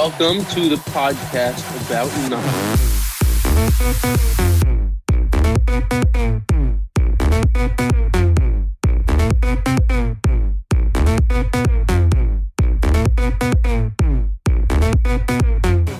Welcome 0.00 0.44
to 0.54 0.68
the 0.68 0.76
podcast 0.76 1.58
about 1.84 2.06
nothing. 2.30 2.78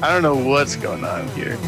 I 0.00 0.12
don't 0.12 0.22
know 0.22 0.36
what's 0.36 0.76
going 0.76 1.02
on 1.02 1.26
here. 1.30 1.58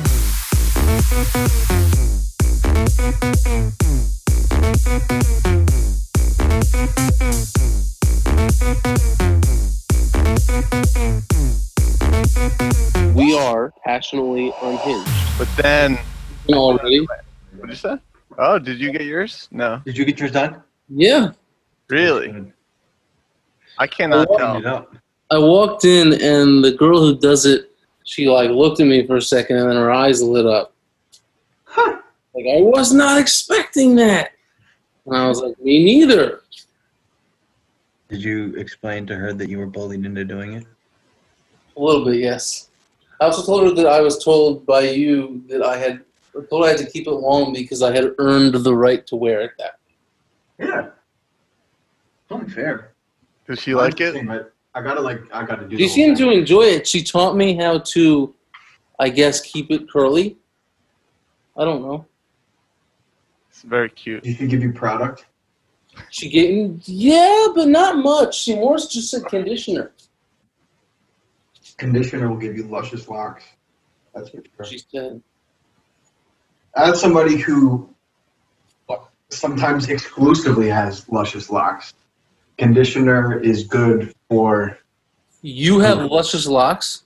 We 13.30 13.38
are 13.38 13.72
passionately 13.84 14.52
unhinged. 14.60 15.08
But 15.38 15.46
then, 15.56 15.96
Already? 16.48 16.98
what 17.06 17.20
did 17.60 17.68
you 17.70 17.76
say? 17.76 17.96
Oh, 18.36 18.58
did 18.58 18.80
you 18.80 18.90
get 18.90 19.02
yours? 19.02 19.46
No. 19.52 19.80
Did 19.84 19.96
you 19.96 20.04
get 20.04 20.18
yours 20.18 20.32
done? 20.32 20.60
Yeah. 20.88 21.30
Really? 21.88 22.52
I 23.78 23.86
cannot 23.86 24.26
Oh, 24.32 24.36
tell. 24.60 24.88
I 25.30 25.38
walked 25.38 25.84
in 25.84 26.14
and 26.14 26.64
the 26.64 26.72
girl 26.72 26.98
who 26.98 27.16
does 27.16 27.46
it, 27.46 27.70
she 28.02 28.28
like 28.28 28.50
looked 28.50 28.80
at 28.80 28.88
me 28.88 29.06
for 29.06 29.18
a 29.18 29.22
second 29.22 29.58
and 29.58 29.68
then 29.70 29.76
her 29.76 29.92
eyes 29.92 30.20
lit 30.20 30.44
up. 30.46 30.72
Huh. 31.66 31.98
Like 32.34 32.46
I 32.46 32.62
was 32.62 32.92
not 32.92 33.20
expecting 33.20 33.94
that. 33.94 34.32
And 35.06 35.16
I 35.16 35.28
was 35.28 35.40
like, 35.40 35.56
me 35.60 35.84
neither. 35.84 36.40
Did 38.08 38.24
you 38.24 38.56
explain 38.56 39.06
to 39.06 39.14
her 39.14 39.32
that 39.34 39.48
you 39.48 39.58
were 39.58 39.66
bullied 39.66 40.04
into 40.04 40.24
doing 40.24 40.54
it? 40.54 40.66
A 41.76 41.80
little 41.80 42.04
bit, 42.04 42.16
yes. 42.16 42.66
I 43.20 43.26
also 43.26 43.44
told 43.44 43.64
her 43.64 43.74
that 43.74 43.86
I 43.86 44.00
was 44.00 44.22
told 44.24 44.64
by 44.64 44.80
you 44.80 45.44
that 45.48 45.62
I 45.62 45.76
had 45.76 46.02
told 46.48 46.64
her 46.64 46.68
I 46.68 46.70
had 46.70 46.78
to 46.78 46.90
keep 46.90 47.06
it 47.06 47.10
long 47.10 47.52
because 47.52 47.82
I 47.82 47.94
had 47.94 48.14
earned 48.18 48.54
the 48.54 48.74
right 48.74 49.06
to 49.08 49.16
wear 49.16 49.42
it 49.42 49.52
that. 49.58 49.78
Yeah. 50.58 50.86
It's 50.86 52.30
only 52.30 52.48
fair. 52.48 52.92
Does 53.46 53.60
she 53.60 53.74
like 53.74 54.00
it? 54.00 54.16
I 54.72 54.82
gotta 54.82 55.00
like 55.00 55.20
I 55.32 55.44
gotta 55.44 55.66
do. 55.66 55.76
She 55.76 55.84
the 55.84 55.88
seemed 55.88 56.16
to 56.18 56.30
enjoy 56.30 56.62
it. 56.62 56.86
She 56.86 57.02
taught 57.02 57.36
me 57.36 57.56
how 57.56 57.78
to, 57.78 58.34
I 58.98 59.08
guess, 59.08 59.40
keep 59.40 59.70
it 59.70 59.90
curly. 59.90 60.38
I 61.56 61.64
don't 61.64 61.82
know. 61.82 62.06
It's 63.50 63.62
very 63.62 63.90
cute. 63.90 64.22
Do 64.22 64.30
you 64.30 64.46
give 64.46 64.62
you 64.62 64.72
product? 64.72 65.26
She 66.08 66.30
gave 66.30 66.80
yeah, 66.84 67.48
but 67.54 67.68
not 67.68 67.98
much. 67.98 68.38
She 68.38 68.54
more 68.54 68.78
just 68.78 69.12
a 69.12 69.20
conditioner. 69.20 69.92
Conditioner 71.80 72.28
will 72.28 72.36
give 72.36 72.58
you 72.58 72.64
luscious 72.64 73.08
locks. 73.08 73.42
That's 74.14 74.30
what 74.34 74.68
She 74.68 74.82
said. 74.92 75.22
As 76.76 77.00
somebody 77.00 77.38
who 77.38 77.88
sometimes 79.30 79.88
exclusively 79.88 80.68
has 80.68 81.08
luscious 81.08 81.48
locks, 81.48 81.94
conditioner 82.58 83.40
is 83.40 83.64
good 83.64 84.14
for 84.28 84.78
You 85.40 85.78
have 85.78 86.04
luscious 86.10 86.46
locks. 86.46 87.04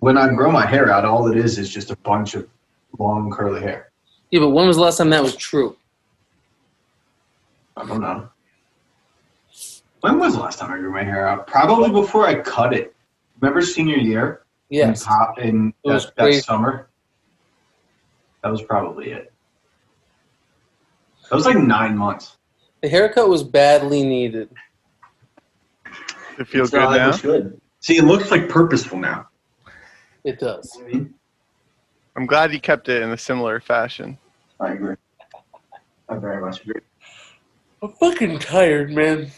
when 0.00 0.18
I 0.18 0.28
grow 0.34 0.50
my 0.50 0.66
hair 0.66 0.90
out. 0.92 1.06
All 1.06 1.32
it 1.32 1.38
is 1.38 1.58
is 1.58 1.70
just 1.70 1.90
a 1.90 1.96
bunch 1.96 2.34
of 2.34 2.46
long 2.98 3.30
curly 3.30 3.62
hair. 3.62 3.90
Yeah, 4.30 4.40
but 4.40 4.50
when 4.50 4.66
was 4.66 4.76
the 4.76 4.82
last 4.82 4.98
time 4.98 5.08
that 5.08 5.22
was 5.22 5.36
true? 5.36 5.74
I 7.78 7.86
don't 7.86 8.02
know. 8.02 8.28
When 10.02 10.18
was 10.18 10.34
the 10.34 10.40
last 10.40 10.58
time 10.58 10.70
I 10.70 10.76
grew 10.76 10.92
my 10.92 11.02
hair 11.02 11.26
out? 11.26 11.46
Probably 11.46 11.90
before 11.90 12.26
I 12.26 12.40
cut 12.40 12.74
it. 12.74 12.93
Remember 13.44 13.60
senior 13.60 13.98
year? 13.98 14.40
Yes. 14.70 15.02
In, 15.02 15.06
top, 15.06 15.38
in 15.38 15.74
It 15.84 15.90
was 15.90 16.06
that, 16.16 16.32
that 16.32 16.44
summer. 16.44 16.88
That 18.42 18.48
was 18.48 18.62
probably 18.62 19.10
it. 19.10 19.34
That 21.28 21.36
was 21.36 21.44
like 21.44 21.58
nine 21.58 21.94
months. 21.94 22.38
The 22.80 22.88
haircut 22.88 23.28
was 23.28 23.42
badly 23.42 24.02
needed. 24.02 24.48
It 26.38 26.48
feels 26.48 26.68
It's 26.68 26.70
good 26.70 26.96
now. 26.96 27.10
it 27.10 27.18
should. 27.18 27.60
See, 27.80 27.98
it 27.98 28.04
looks 28.04 28.30
like 28.30 28.48
purposeful 28.48 28.98
now. 28.98 29.28
It 30.24 30.38
does. 30.38 30.74
You 30.76 30.82
know 30.82 30.88
I 30.88 30.92
mean? 30.94 31.14
I'm 32.16 32.24
glad 32.24 32.50
you 32.50 32.60
kept 32.60 32.88
it 32.88 33.02
in 33.02 33.10
a 33.10 33.18
similar 33.18 33.60
fashion. 33.60 34.16
I 34.58 34.72
agree. 34.72 34.96
I 36.08 36.16
very 36.16 36.40
much 36.40 36.62
agree. 36.62 36.80
I'm 37.82 37.92
fucking 37.92 38.38
tired, 38.38 38.90
man. 38.90 39.30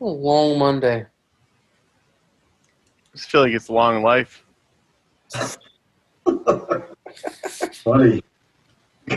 A 0.00 0.04
long 0.04 0.58
Monday. 0.58 1.06
I 3.12 3.16
just 3.16 3.30
feel 3.30 3.42
like 3.42 3.52
it's 3.52 3.70
long 3.70 4.02
life. 4.02 4.44
Buddy. 7.84 8.22
you 9.06 9.16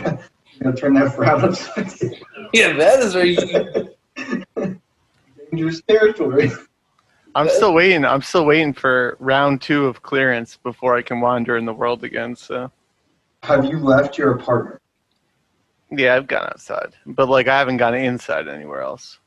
gotta 0.62 0.76
turn 0.76 0.94
that 0.94 1.14
frown 1.14 1.44
upside. 1.44 1.92
Yeah, 2.54 2.74
that 2.74 3.00
is 3.00 3.16
right. 3.16 4.76
Dangerous 5.50 5.80
territory. 5.88 6.50
I'm 7.34 7.48
still 7.48 7.72
waiting. 7.72 8.04
I'm 8.04 8.20
still 8.20 8.44
waiting 8.44 8.74
for 8.74 9.16
round 9.20 9.62
two 9.62 9.86
of 9.86 10.02
clearance 10.02 10.58
before 10.62 10.94
I 10.94 11.00
can 11.00 11.22
wander 11.22 11.56
in 11.56 11.64
the 11.64 11.72
world 11.72 12.04
again. 12.04 12.36
So 12.36 12.70
Have 13.42 13.64
you 13.64 13.78
left 13.78 14.18
your 14.18 14.32
apartment? 14.32 14.82
yeah, 15.90 16.14
I've 16.14 16.26
gone 16.26 16.44
outside, 16.44 16.92
but 17.06 17.28
like 17.30 17.48
I 17.48 17.58
haven't 17.58 17.78
gone 17.78 17.94
inside 17.94 18.48
anywhere 18.48 18.82
else. 18.82 19.18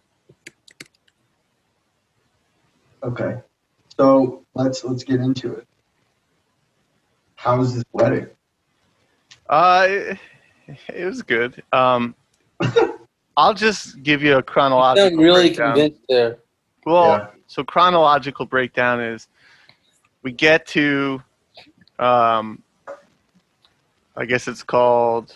Okay. 3.01 3.37
So 3.99 4.45
let's 4.53 4.83
let's 4.83 5.03
get 5.03 5.19
into 5.19 5.53
it. 5.53 5.67
How 7.35 7.57
was 7.57 7.75
this 7.75 7.83
wedding? 7.93 8.27
Uh, 9.49 9.85
it, 9.89 10.17
it 10.93 11.05
was 11.05 11.21
good. 11.21 11.61
Um, 11.71 12.15
I'll 13.37 13.53
just 13.53 14.01
give 14.03 14.23
you 14.23 14.37
a 14.37 14.43
chronological. 14.43 15.07
I'm 15.07 15.17
really 15.23 15.49
breakdown. 15.49 15.75
convinced 15.75 16.01
there. 16.09 16.37
Well, 16.85 17.17
Yeah. 17.17 17.27
so 17.47 17.63
chronological 17.63 18.45
breakdown 18.45 19.01
is 19.01 19.27
we 20.23 20.31
get 20.31 20.65
to, 20.67 21.21
um, 21.99 22.61
I 24.15 24.25
guess 24.25 24.47
it's 24.47 24.63
called. 24.63 25.35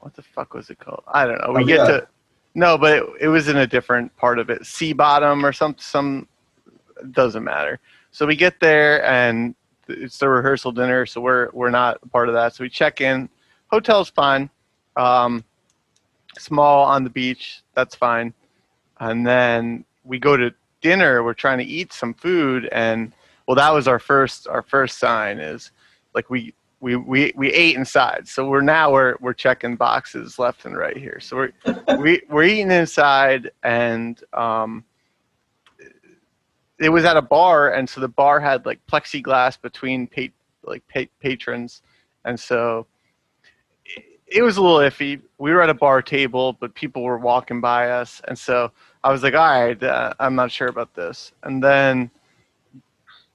What 0.00 0.14
the 0.14 0.22
fuck 0.22 0.54
was 0.54 0.70
it 0.70 0.78
called? 0.78 1.02
I 1.12 1.26
don't 1.26 1.40
know. 1.40 1.52
We 1.54 1.62
Oh, 1.62 1.66
get 1.66 1.78
yeah. 1.78 1.86
to. 1.86 2.08
No, 2.54 2.78
but 2.78 2.98
it, 2.98 3.04
it 3.22 3.28
was 3.28 3.48
in 3.48 3.56
a 3.56 3.66
different 3.66 4.16
part 4.16 4.38
of 4.38 4.48
it. 4.50 4.64
Sea 4.64 4.92
bottom 4.92 5.44
or 5.44 5.52
some 5.52 5.74
some 5.78 6.28
doesn't 7.12 7.44
matter. 7.44 7.80
So 8.10 8.26
we 8.26 8.36
get 8.36 8.60
there 8.60 9.04
and 9.04 9.54
it's 9.88 10.18
the 10.18 10.28
rehearsal 10.28 10.72
dinner, 10.72 11.06
so 11.06 11.20
we're 11.20 11.50
we're 11.52 11.70
not 11.70 11.98
part 12.10 12.28
of 12.28 12.34
that. 12.34 12.54
So 12.54 12.64
we 12.64 12.68
check 12.68 13.00
in. 13.00 13.28
Hotel's 13.68 14.10
fine. 14.10 14.50
Um, 14.96 15.44
small 16.38 16.84
on 16.84 17.04
the 17.04 17.10
beach. 17.10 17.62
That's 17.74 17.94
fine. 17.94 18.34
And 19.00 19.26
then 19.26 19.84
we 20.04 20.18
go 20.18 20.36
to 20.36 20.52
dinner. 20.80 21.22
We're 21.22 21.34
trying 21.34 21.58
to 21.58 21.64
eat 21.64 21.92
some 21.92 22.14
food, 22.14 22.68
and 22.72 23.12
well, 23.46 23.54
that 23.54 23.72
was 23.72 23.88
our 23.88 23.98
first 23.98 24.46
our 24.48 24.62
first 24.62 24.98
sign 24.98 25.38
is 25.38 25.70
like 26.14 26.30
we 26.30 26.54
we 26.80 26.96
we, 26.96 27.32
we 27.36 27.52
ate 27.52 27.76
inside. 27.76 28.28
So 28.28 28.48
we're 28.48 28.60
now 28.60 28.92
we're 28.92 29.16
we're 29.20 29.32
checking 29.32 29.76
boxes 29.76 30.38
left 30.38 30.64
and 30.64 30.76
right 30.76 30.96
here. 30.96 31.20
So 31.20 31.36
we're 31.36 31.52
we 31.98 32.22
we're 32.28 32.44
eating 32.44 32.70
inside, 32.70 33.50
and 33.62 34.22
um, 34.32 34.84
it 36.78 36.90
was 36.90 37.04
at 37.04 37.16
a 37.16 37.22
bar, 37.22 37.72
and 37.72 37.88
so 37.88 38.00
the 38.00 38.08
bar 38.08 38.40
had 38.40 38.64
like 38.66 38.80
plexiglass 38.86 39.60
between 39.60 40.06
pa- 40.06 40.32
like 40.62 40.82
pa- 40.88 41.10
patrons, 41.20 41.82
and 42.24 42.38
so 42.38 42.86
it, 43.84 44.04
it 44.26 44.42
was 44.42 44.56
a 44.56 44.62
little 44.62 44.78
iffy. 44.78 45.20
We 45.38 45.52
were 45.52 45.62
at 45.62 45.70
a 45.70 45.74
bar 45.74 46.02
table, 46.02 46.54
but 46.54 46.74
people 46.74 47.02
were 47.02 47.18
walking 47.18 47.60
by 47.60 47.90
us, 47.90 48.20
and 48.28 48.38
so 48.38 48.70
I 49.02 49.10
was 49.10 49.22
like, 49.22 49.34
"All 49.34 49.60
right, 49.60 49.82
uh, 49.82 50.14
I'm 50.20 50.34
not 50.34 50.52
sure 50.52 50.68
about 50.68 50.94
this." 50.94 51.32
And 51.42 51.62
then 51.62 52.10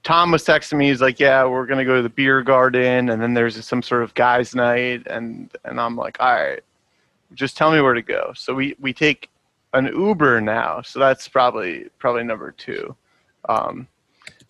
Tom 0.04 0.32
was 0.32 0.44
texting 0.46 0.78
me. 0.78 0.88
He's 0.90 1.02
like, 1.02 1.20
"Yeah, 1.20 1.46
we're 1.46 1.66
gonna 1.66 1.86
go 1.86 1.98
to 1.98 2.02
the 2.02 2.10
beer 2.10 2.42
garden, 2.44 3.10
and 3.10 3.22
then 3.22 3.34
there's 3.34 3.64
some 3.66 3.82
sort 3.82 4.04
of 4.04 4.14
guys' 4.14 4.56
night," 4.56 5.04
and 5.08 5.52
and 5.66 5.80
I'm 5.82 5.96
like, 5.98 6.18
"All 6.22 6.34
right, 6.34 6.62
just 7.34 7.58
tell 7.58 7.72
me 7.72 7.82
where 7.82 7.94
to 7.94 8.02
go." 8.02 8.32
So 8.36 8.54
we 8.54 8.76
we 8.80 8.94
take 8.94 9.30
an 9.74 9.88
Uber 9.88 10.40
now, 10.42 10.82
so 10.82 11.00
that's 11.00 11.28
probably 11.28 11.90
probably 12.00 12.24
number 12.24 12.52
two. 12.52 12.96
Um, 13.48 13.88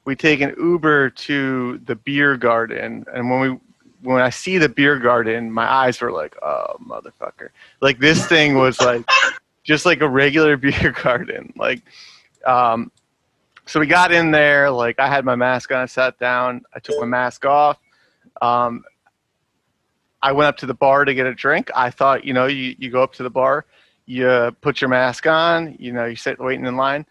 we 0.06 0.16
take 0.16 0.42
an 0.42 0.54
Uber 0.58 1.12
to 1.12 1.80
the 1.86 1.96
beer 1.96 2.38
garden, 2.38 3.06
and 3.14 3.30
when 3.30 3.40
we 3.40 3.60
when 4.02 4.22
I 4.22 4.30
see 4.30 4.58
the 4.58 4.68
beer 4.68 5.00
garden, 5.00 5.52
my 5.52 5.72
eyes 5.72 6.02
were 6.02 6.12
like, 6.12 6.36
"Oh, 6.42 6.76
motherfucker!" 6.86 7.50
Like 7.82 8.00
this 8.00 8.26
thing 8.28 8.56
was 8.56 8.80
like 8.82 9.06
just 9.64 9.86
like 9.86 10.02
a 10.02 10.10
regular 10.10 10.58
beer 10.58 10.92
garden. 10.92 11.54
Like, 11.56 11.82
um, 12.46 12.92
so 13.66 13.80
we 13.80 13.88
got 13.88 14.12
in 14.12 14.32
there. 14.32 14.70
Like 14.70 15.00
I 15.00 15.08
had 15.08 15.24
my 15.26 15.36
mask 15.36 15.72
on. 15.72 15.80
I 15.80 15.86
sat 15.86 16.20
down. 16.20 16.64
I 16.74 16.80
took 16.80 17.00
my 17.00 17.06
mask 17.06 17.46
off. 17.46 17.78
Um, 18.42 18.84
I 20.24 20.32
went 20.32 20.48
up 20.48 20.58
to 20.58 20.66
the 20.66 20.74
bar 20.74 21.04
to 21.04 21.14
get 21.14 21.28
a 21.28 21.34
drink. 21.34 21.70
I 21.76 21.90
thought, 21.90 22.24
you 22.24 22.34
know, 22.34 22.46
you, 22.46 22.76
you 22.80 22.90
go 22.90 23.04
up 23.04 23.14
to 23.16 23.24
the 23.24 23.30
bar, 23.30 23.66
you 24.06 24.56
put 24.62 24.80
your 24.80 24.90
mask 24.90 25.28
on, 25.28 25.76
you 25.78 25.92
know, 25.92 26.06
you 26.06 26.16
sit 26.16 26.40
waiting 26.40 26.66
in 26.66 26.78
line. 26.78 27.06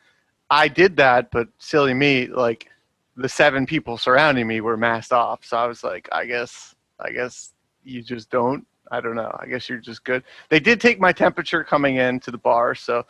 I 0.53 0.69
did 0.69 0.99
that, 0.99 1.31
but 1.31 1.49
silly 1.59 1.95
me, 1.95 2.27
like 2.27 2.69
the 3.17 3.29
seven 3.29 3.65
people 3.65 3.97
surrounding 3.97 4.47
me 4.47 4.61
were 4.61 4.77
masked 4.77 5.13
off. 5.13 5.47
So 5.47 5.57
I 5.57 5.67
was 5.67 5.83
like, 5.83 6.11
I 6.13 6.27
guess, 6.27 6.75
I 7.01 7.11
guess 7.11 7.55
you 7.85 8.03
just 8.03 8.29
don't. 8.31 8.67
I 8.91 9.01
don't 9.01 9.17
know. 9.17 9.35
I 9.41 9.47
guess 9.47 9.67
you're 9.71 9.79
just 9.79 10.05
good. 10.05 10.23
They 10.51 10.61
did 10.61 10.79
take 10.79 11.01
my 11.01 11.11
temperature 11.11 11.65
coming 11.65 11.97
into 11.97 12.31
the 12.31 12.37
bar, 12.37 12.75
so 12.75 13.07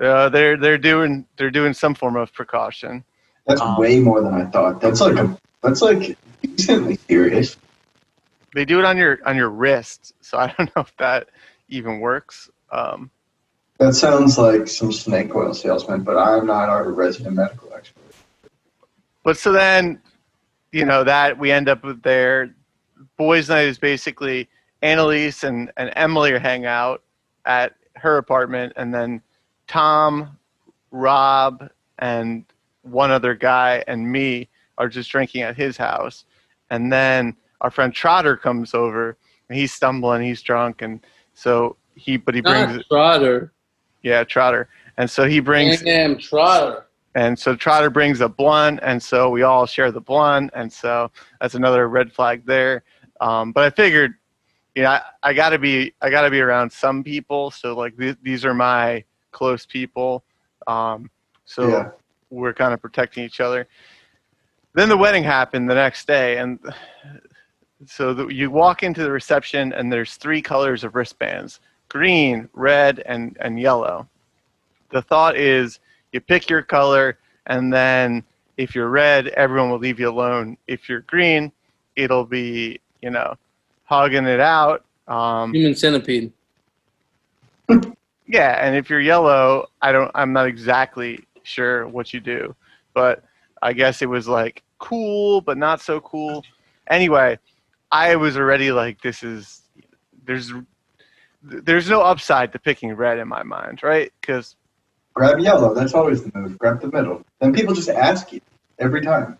uh, 0.00 0.30
they're 0.30 0.56
they're 0.56 0.78
doing 0.78 1.26
they're 1.36 1.50
doing 1.50 1.74
some 1.74 1.94
form 1.94 2.16
of 2.16 2.32
precaution. 2.32 3.04
That's 3.46 3.60
Um, 3.60 3.76
way 3.76 4.00
more 4.00 4.22
than 4.22 4.32
I 4.32 4.46
thought. 4.46 4.80
That's 4.80 5.02
like 5.02 5.18
a 5.18 5.36
that's 5.62 5.82
like 5.82 6.16
decently 6.40 6.96
serious. 7.06 7.58
They 8.54 8.64
do 8.64 8.78
it 8.78 8.86
on 8.86 8.96
your 8.96 9.18
on 9.26 9.36
your 9.36 9.50
wrist, 9.50 10.14
so 10.22 10.38
I 10.38 10.54
don't 10.56 10.70
know 10.76 10.80
if 10.80 10.96
that 10.96 11.28
even 11.68 12.00
works. 12.00 12.48
Um, 12.72 13.10
That 13.78 13.94
sounds 13.94 14.36
like 14.36 14.66
some 14.66 14.92
snake 14.92 15.34
oil 15.34 15.54
salesman, 15.54 16.02
but 16.02 16.16
I'm 16.16 16.46
not 16.46 16.68
our 16.68 16.90
resident 16.90 17.36
medical 17.36 17.72
expert. 17.72 18.02
but 19.22 19.36
so 19.36 19.52
then, 19.52 20.00
you 20.72 20.84
know 20.84 21.04
that 21.04 21.38
we 21.38 21.50
end 21.52 21.68
up 21.68 21.84
with 21.84 22.02
their 22.02 22.54
boys' 23.16 23.48
night 23.48 23.68
is 23.68 23.78
basically 23.78 24.48
Annalise 24.82 25.44
and 25.44 25.72
and 25.76 25.92
Emily 25.96 26.32
are 26.32 26.38
hang 26.38 26.66
out 26.66 27.02
at 27.44 27.74
her 27.94 28.18
apartment, 28.18 28.72
and 28.76 28.92
then 28.92 29.22
Tom, 29.68 30.36
Rob, 30.90 31.70
and 31.98 32.44
one 32.82 33.10
other 33.10 33.34
guy 33.34 33.84
and 33.86 34.10
me 34.10 34.48
are 34.76 34.88
just 34.88 35.10
drinking 35.10 35.42
at 35.42 35.56
his 35.56 35.76
house, 35.76 36.24
and 36.70 36.92
then 36.92 37.36
our 37.60 37.70
friend 37.70 37.92
Trotter 37.94 38.36
comes 38.36 38.74
over 38.74 39.16
and 39.48 39.58
he's 39.58 39.72
stumbling, 39.72 40.22
he's 40.22 40.42
drunk, 40.42 40.82
and 40.82 41.00
so 41.34 41.76
he 41.94 42.16
but 42.16 42.34
he 42.34 42.40
brings 42.40 42.74
Not 42.74 42.84
Trotter. 42.90 43.52
Yeah 44.08 44.24
Trotter, 44.24 44.68
and 44.96 45.08
so 45.08 45.28
he 45.28 45.38
brings 45.40 45.82
Damn 45.82 46.18
Trotter. 46.18 46.86
and 47.14 47.38
so 47.38 47.54
Trotter 47.54 47.90
brings 47.90 48.20
a 48.20 48.28
blunt, 48.28 48.80
and 48.82 49.00
so 49.02 49.28
we 49.30 49.42
all 49.42 49.66
share 49.66 49.92
the 49.92 50.00
blunt, 50.00 50.50
and 50.54 50.72
so 50.72 51.10
that's 51.40 51.54
another 51.54 51.88
red 51.88 52.12
flag 52.12 52.44
there. 52.46 52.82
Um, 53.20 53.52
but 53.52 53.64
I 53.64 53.70
figured, 53.70 54.14
you 54.74 54.82
know, 54.84 54.90
I, 54.90 55.02
I 55.22 55.32
got 55.34 55.50
to 55.50 55.58
be 55.58 55.92
I 56.00 56.08
got 56.10 56.22
to 56.22 56.30
be 56.30 56.40
around 56.40 56.70
some 56.72 57.04
people, 57.04 57.50
so 57.50 57.76
like 57.76 57.96
th- 57.98 58.16
these 58.22 58.44
are 58.44 58.54
my 58.54 59.04
close 59.30 59.66
people, 59.66 60.24
um, 60.66 61.10
so 61.44 61.68
Yeah. 61.68 61.90
we're 62.30 62.54
kind 62.54 62.72
of 62.72 62.80
protecting 62.80 63.24
each 63.24 63.40
other. 63.40 63.68
Then 64.74 64.88
the 64.88 64.96
wedding 64.96 65.24
happened 65.24 65.68
the 65.68 65.74
next 65.74 66.06
day, 66.06 66.38
and 66.38 66.58
so 67.86 68.12
the, 68.14 68.26
you 68.28 68.50
walk 68.50 68.82
into 68.82 69.02
the 69.02 69.10
reception, 69.10 69.72
and 69.72 69.92
there's 69.92 70.14
three 70.16 70.40
colors 70.42 70.84
of 70.84 70.94
wristbands: 70.94 71.60
green, 71.88 72.48
red, 72.52 73.02
and 73.06 73.36
and 73.40 73.60
yellow. 73.60 74.08
The 74.90 75.02
thought 75.02 75.36
is 75.36 75.80
you 76.12 76.20
pick 76.20 76.48
your 76.48 76.62
color 76.62 77.18
and 77.46 77.72
then 77.72 78.22
if 78.56 78.74
you're 78.74 78.88
red 78.88 79.28
everyone 79.28 79.70
will 79.70 79.78
leave 79.78 79.98
you 80.00 80.08
alone 80.08 80.56
if 80.66 80.88
you're 80.88 81.00
green 81.02 81.52
it'll 81.96 82.24
be 82.24 82.80
you 83.02 83.10
know 83.10 83.34
hugging 83.84 84.26
it 84.26 84.40
out 84.40 84.84
um, 85.08 85.54
Human 85.54 85.74
centipede. 85.74 86.32
yeah 88.26 88.58
and 88.64 88.76
if 88.76 88.88
you're 88.90 89.00
yellow 89.00 89.66
i 89.82 89.92
don't 89.92 90.10
i'm 90.14 90.32
not 90.32 90.46
exactly 90.46 91.24
sure 91.42 91.86
what 91.88 92.12
you 92.12 92.20
do 92.20 92.54
but 92.94 93.24
i 93.62 93.72
guess 93.72 94.02
it 94.02 94.06
was 94.06 94.28
like 94.28 94.62
cool 94.78 95.40
but 95.40 95.56
not 95.56 95.80
so 95.80 96.00
cool 96.00 96.44
anyway 96.88 97.38
i 97.90 98.14
was 98.16 98.36
already 98.36 98.70
like 98.70 99.00
this 99.02 99.22
is 99.22 99.62
there's 100.24 100.52
there's 101.42 101.88
no 101.88 102.02
upside 102.02 102.52
to 102.52 102.58
picking 102.58 102.92
red 102.94 103.18
in 103.18 103.28
my 103.28 103.42
mind 103.42 103.82
right 103.82 104.12
because 104.20 104.56
Grab 105.18 105.40
yellow. 105.40 105.74
That's 105.74 105.94
always 105.94 106.22
the 106.22 106.30
move. 106.32 106.56
Grab 106.58 106.80
the 106.80 106.92
middle. 106.92 107.24
Then 107.40 107.52
people 107.52 107.74
just 107.74 107.88
ask 107.88 108.32
you 108.32 108.40
every 108.78 109.00
time. 109.00 109.36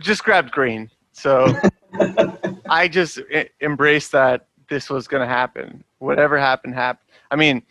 just 0.00 0.24
grabbed 0.24 0.50
green. 0.50 0.90
So 1.12 1.54
I 2.70 2.88
just 2.88 3.20
embraced 3.60 4.12
that 4.12 4.46
this 4.70 4.88
was 4.88 5.06
going 5.06 5.20
to 5.20 5.26
happen. 5.26 5.84
Whatever 5.98 6.38
happened, 6.38 6.74
happened. 6.74 7.06
I 7.30 7.36
mean, 7.36 7.62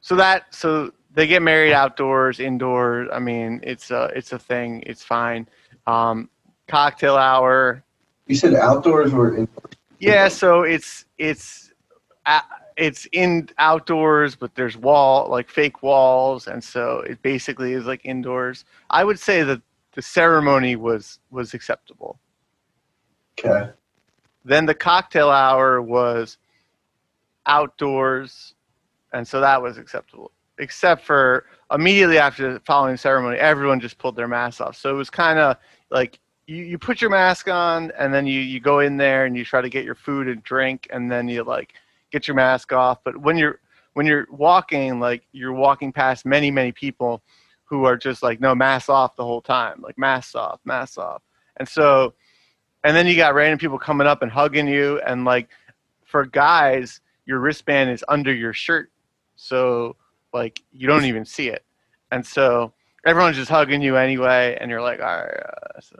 so 0.00 0.16
that 0.16 0.54
so 0.54 0.90
they 1.12 1.26
get 1.26 1.42
married 1.42 1.74
outdoors, 1.74 2.40
indoors. 2.40 3.10
I 3.12 3.18
mean, 3.18 3.60
it's 3.62 3.90
a 3.90 4.04
it's 4.16 4.32
a 4.32 4.38
thing. 4.38 4.82
It's 4.86 5.02
fine. 5.02 5.46
Um, 5.86 6.30
cocktail 6.66 7.16
hour. 7.16 7.84
You 8.26 8.36
said 8.36 8.54
outdoors 8.54 9.12
or 9.12 9.36
in 9.36 9.46
Yeah, 10.02 10.26
so 10.26 10.62
it's 10.62 11.04
it's 11.18 11.72
uh, 12.26 12.40
it's 12.76 13.06
in 13.12 13.48
outdoors, 13.58 14.34
but 14.34 14.52
there's 14.56 14.76
wall 14.76 15.30
like 15.30 15.48
fake 15.48 15.82
walls, 15.82 16.48
and 16.48 16.62
so 16.62 17.00
it 17.00 17.22
basically 17.22 17.72
is 17.72 17.86
like 17.86 18.00
indoors. 18.04 18.64
I 18.90 19.04
would 19.04 19.20
say 19.20 19.44
that 19.44 19.62
the 19.92 20.02
ceremony 20.02 20.74
was 20.74 21.20
was 21.30 21.54
acceptable. 21.54 22.18
Okay. 23.38 23.70
Then 24.44 24.66
the 24.66 24.74
cocktail 24.74 25.30
hour 25.30 25.80
was 25.80 26.36
outdoors, 27.46 28.54
and 29.12 29.26
so 29.26 29.40
that 29.40 29.62
was 29.62 29.78
acceptable. 29.78 30.32
Except 30.58 31.04
for 31.04 31.46
immediately 31.70 32.18
after 32.18 32.54
the 32.54 32.60
following 32.60 32.96
ceremony, 32.96 33.38
everyone 33.38 33.78
just 33.78 33.98
pulled 33.98 34.16
their 34.16 34.28
masks 34.28 34.60
off. 34.60 34.76
So 34.76 34.90
it 34.90 34.96
was 34.98 35.10
kind 35.10 35.38
of 35.38 35.56
like 35.92 36.18
you, 36.46 36.56
you 36.56 36.78
put 36.78 37.00
your 37.00 37.10
mask 37.10 37.48
on, 37.48 37.92
and 37.98 38.12
then 38.12 38.26
you, 38.26 38.40
you 38.40 38.60
go 38.60 38.80
in 38.80 38.96
there 38.96 39.24
and 39.24 39.36
you 39.36 39.44
try 39.44 39.60
to 39.60 39.68
get 39.68 39.84
your 39.84 39.94
food 39.94 40.28
and 40.28 40.42
drink, 40.42 40.88
and 40.90 41.10
then 41.10 41.28
you 41.28 41.44
like 41.44 41.74
get 42.10 42.26
your 42.26 42.34
mask 42.34 42.72
off. 42.72 42.98
But 43.04 43.16
when 43.16 43.36
you're 43.36 43.60
when 43.94 44.06
you're 44.06 44.26
walking, 44.30 45.00
like 45.00 45.22
you're 45.32 45.52
walking 45.52 45.92
past 45.92 46.24
many 46.24 46.50
many 46.50 46.72
people 46.72 47.22
who 47.64 47.84
are 47.84 47.96
just 47.96 48.22
like 48.22 48.40
no 48.40 48.54
mask 48.54 48.88
off 48.90 49.16
the 49.16 49.24
whole 49.24 49.40
time, 49.40 49.80
like 49.80 49.96
mask 49.98 50.34
off, 50.34 50.60
mask 50.64 50.98
off, 50.98 51.22
and 51.56 51.68
so 51.68 52.14
and 52.84 52.96
then 52.96 53.06
you 53.06 53.16
got 53.16 53.34
random 53.34 53.58
people 53.58 53.78
coming 53.78 54.06
up 54.06 54.22
and 54.22 54.30
hugging 54.30 54.66
you 54.66 55.00
and 55.06 55.24
like 55.24 55.48
for 56.04 56.26
guys 56.26 57.00
your 57.26 57.38
wristband 57.38 57.90
is 57.90 58.04
under 58.08 58.32
your 58.32 58.52
shirt 58.52 58.90
so 59.36 59.96
like 60.32 60.60
you 60.72 60.86
don't 60.86 61.04
even 61.04 61.24
see 61.24 61.48
it 61.48 61.64
and 62.10 62.24
so 62.24 62.72
everyone's 63.06 63.36
just 63.36 63.50
hugging 63.50 63.82
you 63.82 63.96
anyway 63.96 64.56
and 64.60 64.70
you're 64.70 64.82
like 64.82 65.00
all 65.00 65.06
right 65.06 65.42
uh, 65.76 65.80
so. 65.80 65.96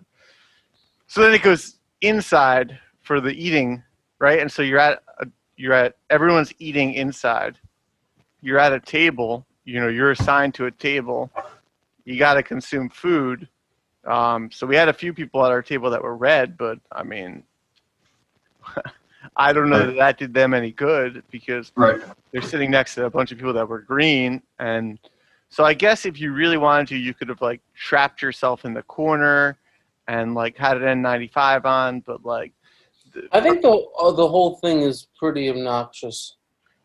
So 1.12 1.20
then 1.20 1.34
it 1.34 1.42
goes 1.42 1.76
inside 2.00 2.78
for 3.02 3.20
the 3.20 3.30
eating 3.30 3.82
right 4.18 4.40
and 4.40 4.50
so 4.50 4.62
you're 4.62 4.78
at 4.78 5.02
a, 5.20 5.26
you're 5.56 5.72
at 5.74 5.96
everyone's 6.08 6.52
eating 6.58 6.94
inside 6.94 7.58
you're 8.40 8.58
at 8.58 8.72
a 8.72 8.80
table 8.80 9.44
you 9.64 9.78
know 9.80 9.88
you're 9.88 10.10
assigned 10.10 10.54
to 10.54 10.66
a 10.66 10.70
table 10.70 11.30
you 12.04 12.18
got 12.18 12.34
to 12.34 12.42
consume 12.42 12.88
food 12.88 13.48
um, 14.06 14.50
so 14.50 14.66
we 14.66 14.74
had 14.74 14.88
a 14.88 14.92
few 14.92 15.12
people 15.12 15.44
at 15.44 15.52
our 15.52 15.62
table 15.62 15.90
that 15.90 16.02
were 16.02 16.16
red, 16.16 16.56
but 16.56 16.78
I 16.90 17.02
mean, 17.04 17.44
I 19.36 19.52
don't 19.52 19.70
know 19.70 19.86
that 19.86 19.96
that 19.96 20.18
did 20.18 20.34
them 20.34 20.54
any 20.54 20.72
good 20.72 21.22
because 21.30 21.72
Right. 21.76 22.00
they're 22.32 22.42
sitting 22.42 22.70
next 22.70 22.96
to 22.96 23.06
a 23.06 23.10
bunch 23.10 23.30
of 23.30 23.38
people 23.38 23.52
that 23.52 23.68
were 23.68 23.80
green. 23.80 24.42
And 24.58 24.98
so 25.50 25.64
I 25.64 25.74
guess 25.74 26.04
if 26.04 26.20
you 26.20 26.32
really 26.32 26.56
wanted 26.56 26.88
to, 26.88 26.96
you 26.96 27.14
could 27.14 27.28
have 27.28 27.40
like 27.40 27.60
trapped 27.76 28.22
yourself 28.22 28.64
in 28.64 28.74
the 28.74 28.82
corner 28.82 29.56
and 30.08 30.34
like 30.34 30.56
had 30.56 30.82
an 30.82 31.02
N95 31.02 31.64
on, 31.64 32.00
but 32.00 32.24
like 32.24 32.52
th- 33.12 33.26
I 33.32 33.40
think 33.40 33.62
the 33.62 33.70
uh, 33.70 34.12
the 34.12 34.28
whole 34.28 34.56
thing 34.56 34.80
is 34.80 35.08
pretty 35.18 35.48
obnoxious. 35.48 36.36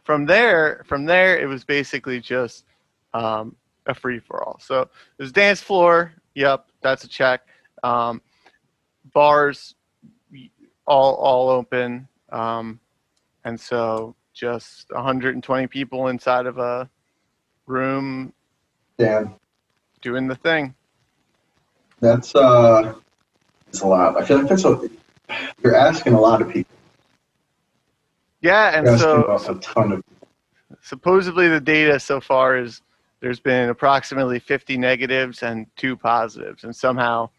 from 0.03 0.25
there, 0.25 0.83
from 0.87 1.05
there, 1.05 1.37
it 1.37 1.47
was 1.47 1.63
basically 1.63 2.19
just 2.19 2.65
um, 3.13 3.55
a 3.87 3.93
free 3.93 4.19
for 4.19 4.43
all. 4.43 4.59
So 4.59 4.89
there's 5.17 5.31
dance 5.31 5.61
floor. 5.61 6.13
Yep, 6.35 6.67
that's 6.81 7.03
a 7.03 7.07
check. 7.07 7.47
Um, 7.83 8.21
bars, 9.13 9.75
all 10.85 11.15
all 11.15 11.49
open, 11.49 12.07
um, 12.31 12.79
and 13.43 13.59
so 13.59 14.15
just 14.33 14.91
120 14.91 15.67
people 15.67 16.07
inside 16.09 16.45
of 16.45 16.59
a 16.59 16.87
room 17.65 18.31
Damn. 18.99 19.35
doing 20.01 20.27
the 20.27 20.35
thing. 20.35 20.75
That's 21.99 22.35
uh 22.35 22.93
it's 23.69 23.81
a 23.81 23.87
lot. 23.87 24.21
I 24.21 24.25
feel 24.25 24.39
like 24.39 24.49
that's 24.49 24.65
a 24.65 24.89
you're 25.63 25.75
asking 25.75 26.13
a 26.13 26.19
lot 26.19 26.41
of 26.41 26.49
people. 26.49 26.73
Yeah, 28.41 28.77
and 28.77 28.85
You're 28.85 28.97
so 28.97 29.23
about 29.23 29.49
a 29.49 29.59
ton 29.59 29.91
of 29.93 30.03
supposedly 30.81 31.47
the 31.47 31.59
data 31.59 31.99
so 31.99 32.21
far 32.21 32.57
is 32.57 32.81
there's 33.19 33.39
been 33.39 33.69
approximately 33.69 34.39
50 34.39 34.77
negatives 34.77 35.41
and 35.41 35.65
two 35.75 35.97
positives 35.97 36.65
and 36.65 36.75
somehow 36.75 37.29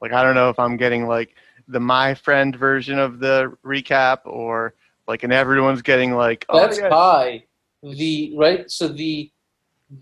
like 0.00 0.12
i 0.12 0.22
don't 0.22 0.34
know 0.34 0.50
if 0.50 0.58
i'm 0.58 0.76
getting 0.76 1.06
like 1.06 1.34
the 1.68 1.80
my 1.80 2.14
friend 2.14 2.56
version 2.56 2.98
of 2.98 3.20
the 3.20 3.56
recap 3.64 4.18
or 4.24 4.74
like 5.08 5.22
and 5.22 5.32
everyone's 5.32 5.82
getting 5.82 6.14
like 6.14 6.44
oh, 6.48 6.60
That's 6.60 6.78
yeah. 6.78 6.90
high. 6.90 7.44
The 7.82 8.34
right. 8.36 8.70
So 8.70 8.88
the 8.88 9.30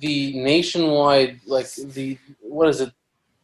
the 0.01 0.37
nationwide 0.39 1.41
like 1.47 1.73
the 1.75 2.19
what 2.41 2.69
is 2.69 2.81
it? 2.81 2.93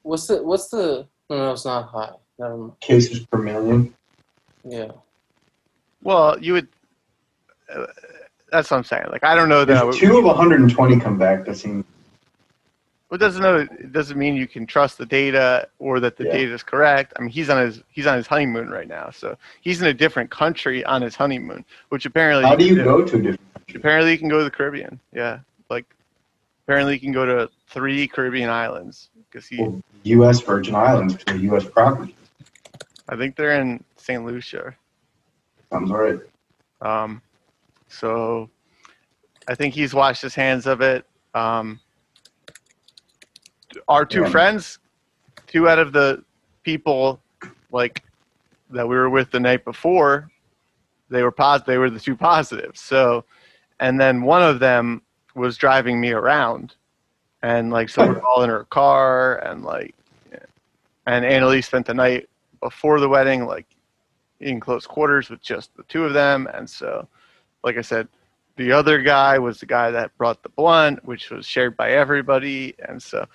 What's 0.03 0.27
the 0.27 0.43
what's 0.43 0.69
the? 0.69 1.07
No, 1.33 1.39
no, 1.39 1.53
it's 1.53 1.65
not 1.65 1.89
high. 1.89 2.11
Never 2.39 2.57
mind. 2.59 2.81
cases 2.81 3.21
per 3.21 3.39
million. 3.39 3.95
Yeah. 4.69 4.89
well 6.03 6.39
you 6.39 6.53
would 6.53 6.69
uh, 7.75 7.87
that's 8.53 8.71
what 8.71 8.77
i'm 8.77 8.85
saying 8.85 9.07
like 9.11 9.25
i 9.25 9.35
don't 9.35 9.49
know 9.49 9.65
that 9.65 9.77
I 9.77 9.81
If 9.81 9.87
would, 9.87 9.95
two 9.97 10.19
of 10.19 10.25
120 10.25 11.01
come 11.01 11.19
back, 11.19 11.45
that 11.47 11.57
seems 11.57 11.85
But 13.09 13.17
it 13.17 13.19
doesn't 13.25 13.43
know 13.43 13.57
it 13.57 13.91
doesn't 13.93 14.17
mean 14.19 14.37
you 14.37 14.47
can 14.47 14.67
trust 14.67 14.99
the 14.99 15.07
data 15.07 15.69
or 15.81 15.99
that 16.01 16.17
the 16.17 16.25
Yeah. 16.27 16.33
data 16.33 16.53
is 16.53 16.63
correct. 16.63 17.13
I 17.17 17.23
mean, 17.23 17.31
he's 17.31 17.49
on 17.51 17.61
his 17.65 17.83
he's 17.91 18.07
on 18.07 18.17
his 18.19 18.27
honeymoon 18.29 18.69
right 18.71 18.87
now, 18.89 19.11
so 19.11 19.37
he's 19.63 19.81
in 19.83 19.89
a 19.89 19.95
different 19.95 20.31
country 20.31 20.85
on 20.85 21.03
his 21.03 21.17
honeymoon, 21.17 21.65
which 21.89 22.07
apparently 22.07 22.45
How 22.45 22.55
do 22.57 22.65
you 22.67 22.77
can 22.77 22.85
go 22.85 22.99
to 23.05 23.17
a 23.17 23.23
different 23.23 23.55
country? 23.55 23.81
Apparently, 23.81 24.13
you 24.13 24.19
can 24.19 24.29
go 24.29 24.39
to 24.39 24.45
the 24.45 24.51
Caribbean. 24.51 25.01
Yeah, 25.13 25.41
like 25.71 25.87
apparently 26.67 26.95
you 26.95 27.01
can 27.01 27.13
go 27.13 27.27
to 27.27 27.51
three 27.69 28.07
Caribbean 28.07 28.49
islands 28.49 29.09
because 29.33 29.47
he. 29.47 29.61
Well, 29.63 29.83
U.S. 30.05 30.41
Virgin 30.41 30.75
Islands, 30.75 31.15
which 31.15 31.31
is 31.35 31.43
U.S. 31.43 31.65
property. 31.65 32.15
I 33.09 33.17
think 33.17 33.37
they're 33.37 33.61
in 33.61 33.83
St. 33.97 34.25
Lucia. 34.25 34.75
Sounds 35.71 35.91
right. 35.91 36.19
Um, 36.81 37.23
so 37.89 38.51
I 39.49 39.55
think 39.55 39.75
he's 39.75 39.95
washed 39.95 40.23
his 40.23 40.35
hands 40.35 40.67
of 40.67 40.81
it. 40.81 41.07
Um, 41.35 41.81
our 43.89 44.05
two 44.05 44.23
Yeah. 44.23 44.29
friends, 44.29 44.79
two 45.47 45.69
out 45.69 45.79
of 45.79 45.93
the 45.93 46.23
people 46.63 47.21
like 47.71 48.03
that 48.71 48.87
we 48.87 48.97
were 48.97 49.11
with 49.11 49.31
the 49.31 49.41
night 49.41 49.65
before, 49.65 50.31
they 51.11 51.23
were 51.23 51.33
pos- 51.33 51.63
They 51.63 51.79
were 51.79 51.91
the 51.91 52.01
two 52.01 52.17
positives. 52.17 52.81
So, 52.81 53.25
and 53.81 54.01
then 54.01 54.23
one 54.23 54.43
of 54.43 54.61
them 54.61 55.03
was 55.35 55.57
driving 55.57 56.01
me 56.01 56.13
around, 56.13 56.75
and 57.43 57.71
like 57.71 57.89
so 57.89 58.07
we're 58.07 58.21
all 58.21 58.43
in 58.43 58.51
her 58.51 58.65
car, 58.65 59.39
and 59.39 59.65
like, 59.65 59.95
and 61.07 61.25
Annalise 61.25 61.67
spent 61.67 61.87
the 61.87 61.95
night 61.95 62.29
before 62.61 63.01
the 63.01 63.09
wedding, 63.09 63.45
like 63.47 63.67
in 64.41 64.61
close 64.61 64.87
quarters 64.87 65.31
with 65.31 65.41
just 65.41 65.75
the 65.77 65.83
two 65.85 66.05
of 66.05 66.13
them. 66.13 66.49
And 66.53 66.69
so, 66.69 67.09
like 67.65 67.77
I 67.77 67.83
said, 67.83 68.09
the 68.57 68.73
other 68.73 69.01
guy 69.01 69.39
was 69.39 69.61
the 69.61 69.67
guy 69.67 69.91
that 69.91 70.17
brought 70.19 70.43
the 70.43 70.49
blunt, 70.51 71.05
which 71.05 71.31
was 71.31 71.47
shared 71.47 71.77
by 71.77 71.93
everybody. 71.93 72.75
And 72.89 73.03
so, 73.03 73.27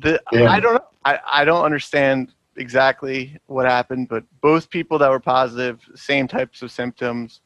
the 0.00 0.20
Yeah. 0.32 0.50
I 0.50 0.60
don't 0.60 0.74
know. 0.74 0.84
I, 1.04 1.20
I 1.30 1.44
don't 1.44 1.64
understand 1.64 2.32
exactly 2.56 3.38
what 3.46 3.66
happened, 3.66 4.08
but 4.08 4.24
both 4.40 4.70
people 4.70 4.98
that 4.98 5.10
were 5.10 5.20
positive, 5.20 5.80
same 5.94 6.26
types 6.26 6.62
of 6.62 6.72
symptoms, 6.72 7.40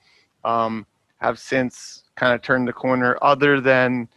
um, 0.45 0.87
have 1.19 1.38
since 1.38 2.05
kind 2.14 2.33
of 2.35 2.40
turned 2.40 2.67
the 2.69 2.73
corner. 2.73 3.19
Other 3.21 3.61
than 3.61 4.09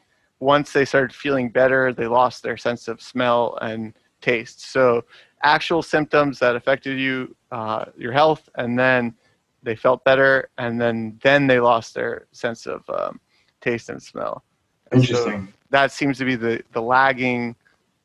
once 0.43 0.73
they 0.73 0.85
started 0.85 1.15
feeling 1.15 1.49
better, 1.49 1.93
they 1.93 2.07
lost 2.07 2.43
their 2.43 2.57
sense 2.57 2.87
of 2.87 3.01
smell 3.01 3.57
and 3.61 3.93
taste. 4.21 4.71
So 4.71 5.05
actual 5.43 5.81
symptoms 5.81 6.39
that 6.39 6.55
affected 6.55 6.99
you, 6.99 7.35
uh, 7.51 7.85
your 7.97 8.11
health, 8.11 8.49
and 8.55 8.77
then 8.77 9.15
they 9.63 9.75
felt 9.75 10.03
better, 10.03 10.49
and 10.57 10.79
then 10.79 11.19
then 11.23 11.47
they 11.47 11.59
lost 11.59 11.93
their 11.93 12.27
sense 12.31 12.65
of 12.65 12.87
um, 12.89 13.19
taste 13.61 13.89
and 13.89 14.01
smell. 14.01 14.43
And 14.91 15.03
so 15.03 15.15
Interesting. 15.15 15.53
that 15.69 15.91
seems 15.91 16.17
to 16.19 16.25
be 16.25 16.35
the 16.35 16.61
the 16.73 16.81
lagging 16.81 17.55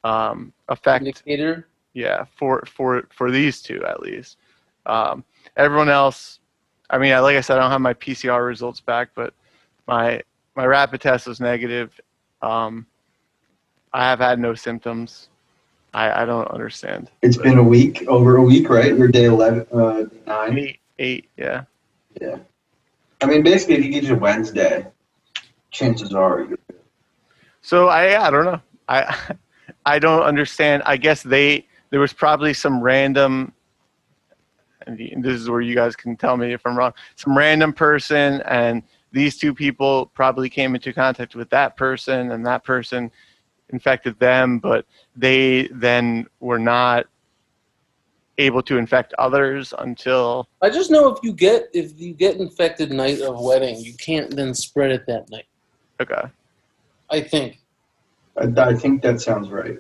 um, 0.04 0.52
effect 0.68 1.04
Indicator. 1.04 1.66
yeah 1.94 2.24
for 2.36 2.64
for 2.66 3.06
for 3.10 3.30
these 3.30 3.60
two 3.60 3.84
at 3.84 4.00
least 4.00 4.36
um, 4.86 5.24
everyone 5.56 5.88
else 5.88 6.40
i 6.90 6.98
mean 6.98 7.12
like 7.22 7.36
i 7.36 7.40
said 7.40 7.58
i 7.58 7.60
don't 7.60 7.70
have 7.70 7.80
my 7.80 7.94
pcr 7.94 8.46
results 8.46 8.80
back 8.80 9.10
but 9.14 9.34
my 9.86 10.20
my 10.56 10.64
rapid 10.64 11.00
test 11.00 11.26
was 11.26 11.40
negative 11.40 12.00
um, 12.42 12.86
i 13.92 14.04
have 14.08 14.18
had 14.18 14.38
no 14.38 14.54
symptoms 14.54 15.28
i 15.94 16.22
i 16.22 16.24
don't 16.24 16.48
understand 16.48 17.10
It's 17.22 17.36
been 17.36 17.58
a 17.58 17.62
week, 17.62 18.04
over 18.08 18.36
a 18.36 18.42
week, 18.42 18.68
right? 18.68 18.96
You're 18.96 19.08
day 19.08 19.24
11, 19.24 19.66
uh, 19.72 20.04
nine. 20.26 20.58
eight 20.58 20.80
eight 20.98 21.28
yeah 21.36 21.64
Yeah. 22.20 22.38
I 23.20 23.26
mean, 23.26 23.42
basically, 23.42 23.76
if 23.76 23.84
you 23.84 23.90
get 23.90 24.04
to 24.04 24.14
Wednesday, 24.14 24.86
chances 25.70 26.14
are 26.14 26.40
you're 26.44 26.58
so 27.60 27.88
i 27.88 28.26
i 28.26 28.30
don't 28.30 28.44
know 28.46 28.60
i 28.88 29.16
i 29.86 29.98
don't 29.98 30.22
understand 30.22 30.82
i 30.86 30.96
guess 30.96 31.22
they 31.22 31.66
there 31.90 32.00
was 32.00 32.12
probably 32.12 32.54
some 32.54 32.80
random 32.80 33.52
and 34.86 35.22
this 35.22 35.34
is 35.34 35.50
where 35.50 35.60
you 35.60 35.74
guys 35.74 35.94
can 35.94 36.16
tell 36.16 36.36
me 36.38 36.52
if 36.54 36.62
i'm 36.66 36.76
wrong 36.76 36.92
some 37.16 37.36
random 37.36 37.72
person 37.72 38.40
and 38.46 38.82
these 39.18 39.36
two 39.36 39.54
people 39.54 40.06
probably 40.14 40.48
came 40.48 40.74
into 40.74 40.92
contact 40.92 41.34
with 41.34 41.50
that 41.50 41.76
person 41.76 42.32
and 42.32 42.46
that 42.46 42.64
person 42.64 43.10
infected 43.70 44.18
them 44.18 44.58
but 44.58 44.86
they 45.16 45.68
then 45.72 46.26
were 46.40 46.58
not 46.58 47.06
able 48.38 48.62
to 48.62 48.78
infect 48.78 49.12
others 49.18 49.74
until 49.78 50.48
I 50.62 50.70
just 50.70 50.90
know 50.90 51.08
if 51.08 51.18
you 51.22 51.32
get 51.32 51.68
if 51.74 51.98
you 52.00 52.14
get 52.14 52.36
infected 52.36 52.92
night 52.92 53.20
of 53.20 53.40
wedding, 53.40 53.80
you 53.80 53.94
can't 53.94 54.34
then 54.34 54.54
spread 54.54 54.92
it 54.92 55.06
that 55.06 55.28
night. 55.30 55.46
okay 56.00 56.22
I 57.10 57.20
think. 57.20 57.58
I, 58.36 58.44
I 58.56 58.74
think 58.74 59.02
that 59.02 59.20
sounds 59.20 59.48
right. 59.48 59.78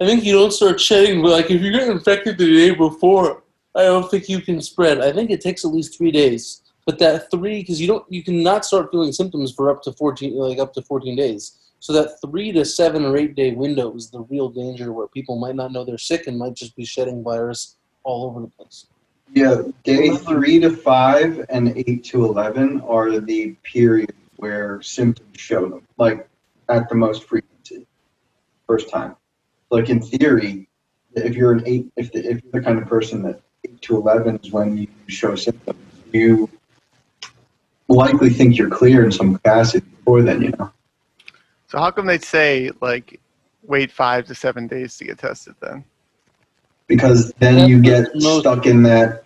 I 0.00 0.06
think 0.06 0.24
you 0.24 0.32
don't 0.32 0.52
start 0.52 0.80
shedding. 0.80 1.22
But 1.22 1.32
like 1.32 1.50
if 1.50 1.60
you 1.60 1.70
get 1.70 1.88
infected 1.88 2.38
the 2.38 2.46
day 2.46 2.74
before, 2.74 3.42
I 3.74 3.82
don't 3.82 4.10
think 4.10 4.28
you 4.28 4.40
can 4.40 4.60
spread. 4.60 5.00
I 5.00 5.12
think 5.12 5.30
it 5.30 5.40
takes 5.40 5.64
at 5.64 5.72
least 5.72 5.96
three 5.96 6.10
days. 6.10 6.61
But 6.84 6.98
that 6.98 7.30
three, 7.30 7.60
because 7.60 7.80
you 7.80 7.86
don't, 7.86 8.04
you 8.10 8.24
cannot 8.24 8.64
start 8.64 8.90
feeling 8.90 9.12
symptoms 9.12 9.52
for 9.52 9.70
up 9.70 9.82
to 9.82 9.92
fourteen, 9.92 10.34
like 10.36 10.58
up 10.58 10.72
to 10.74 10.82
fourteen 10.82 11.16
days. 11.16 11.58
So 11.78 11.92
that 11.94 12.20
three 12.20 12.52
to 12.52 12.64
seven 12.64 13.04
or 13.04 13.16
eight 13.16 13.34
day 13.34 13.52
window 13.52 13.94
is 13.94 14.10
the 14.10 14.20
real 14.20 14.48
danger 14.48 14.92
where 14.92 15.08
people 15.08 15.38
might 15.38 15.56
not 15.56 15.72
know 15.72 15.84
they're 15.84 15.98
sick 15.98 16.26
and 16.26 16.38
might 16.38 16.54
just 16.54 16.76
be 16.76 16.84
shedding 16.84 17.22
virus 17.24 17.76
all 18.04 18.26
over 18.26 18.40
the 18.40 18.46
place. 18.46 18.86
Yeah, 19.34 19.62
day 19.82 20.10
three 20.10 20.60
to 20.60 20.70
five 20.70 21.44
and 21.48 21.72
eight 21.76 22.04
to 22.04 22.24
11 22.24 22.82
are 22.82 23.18
the 23.18 23.56
periods 23.62 24.12
where 24.36 24.82
symptoms 24.82 25.40
show 25.40 25.68
them, 25.68 25.86
like 25.96 26.28
at 26.68 26.88
the 26.88 26.94
most 26.94 27.24
frequency, 27.24 27.86
first 28.66 28.90
time. 28.90 29.16
Like 29.70 29.88
in 29.88 30.02
theory, 30.02 30.68
if 31.14 31.34
you're 31.34 31.52
an 31.52 31.62
eight, 31.66 31.90
if, 31.96 32.12
the, 32.12 32.18
if 32.20 32.42
you're 32.42 32.52
the 32.52 32.60
kind 32.60 32.78
of 32.78 32.86
person 32.86 33.22
that 33.22 33.40
eight 33.64 33.80
to 33.82 33.96
11 33.96 34.40
is 34.44 34.52
when 34.52 34.76
you 34.76 34.86
show 35.08 35.34
symptoms, 35.34 35.78
you 36.12 36.50
likely 37.92 38.30
think 38.30 38.56
you're 38.58 38.70
clear 38.70 39.04
in 39.04 39.12
some 39.12 39.34
capacity 39.34 39.86
before 39.86 40.22
then, 40.22 40.42
you 40.42 40.50
know? 40.58 40.70
so 41.68 41.78
how 41.78 41.90
come 41.90 42.06
they'd 42.06 42.24
say 42.24 42.70
like 42.80 43.18
wait 43.62 43.90
five 43.90 44.26
to 44.26 44.34
seven 44.34 44.66
days 44.66 44.96
to 44.96 45.04
get 45.04 45.18
tested 45.18 45.54
then 45.60 45.84
Because 46.86 47.32
then 47.38 47.68
you 47.68 47.80
get 47.80 48.08
most- 48.16 48.40
stuck 48.40 48.66
in 48.66 48.82
that, 48.84 49.24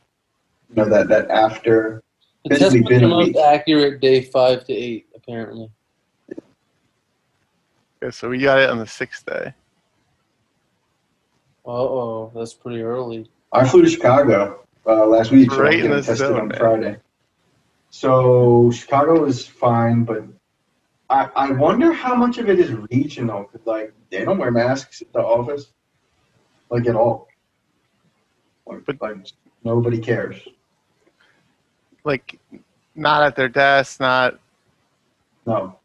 you 0.71 0.77
know, 0.77 0.89
that, 0.91 1.09
that 1.09 1.31
after. 1.31 2.03
The 2.45 2.51
Basically 2.51 2.81
test 2.81 2.83
was 2.83 2.89
been 2.91 3.03
the 3.03 3.09
most 3.09 3.37
accurate 3.37 4.01
day 4.01 4.21
five 4.23 4.65
to 4.67 4.73
eight, 4.73 5.07
apparently. 5.17 5.69
yeah, 8.03 8.11
so 8.11 8.29
we 8.29 8.39
got 8.39 8.59
it 8.61 8.71
on 8.71 8.79
the 8.79 8.87
sixth 8.87 9.27
day 9.27 9.53
Uh 11.67 11.71
oh, 11.71 12.31
that's 12.35 12.55
pretty 12.55 12.83
early. 12.83 13.29
I 13.53 13.67
flew 13.67 13.83
to 13.83 13.89
Chicago 13.91 14.61
uh, 14.87 15.07
last 15.07 15.33
week, 15.33 15.51
Right 15.57 15.81
I'm 15.81 15.85
in 15.87 15.91
the 15.91 15.97
tested 15.97 16.19
zone, 16.19 16.41
on 16.41 16.49
man. 16.49 16.59
Friday. 16.59 16.97
So 17.91 18.71
Chicago 18.71 19.25
is 19.25 19.47
fine, 19.47 20.05
but 20.05 20.25
I, 21.09 21.31
I 21.37 21.51
wonder 21.53 21.93
how 21.93 22.15
much 22.15 22.39
of 22.39 22.49
it 22.49 22.59
is 22.59 22.73
regional. 22.91 23.45
'cause, 23.45 23.61
like 23.65 23.93
they 24.11 24.25
don't 24.25 24.39
wear 24.39 24.51
masks 24.51 25.03
at 25.03 25.13
the 25.13 25.21
office, 25.21 25.73
like 26.71 26.87
at 26.87 26.97
all. 26.97 27.29
Like, 28.67 28.85
But- 28.85 29.01
like 29.01 29.17
nobody 29.65 29.99
cares. 29.99 30.37
like 32.05 32.39
not 32.95 33.23
at 33.23 33.35
their 33.37 33.49
desk 33.49 33.99
not 34.01 34.39
No. 35.45 35.79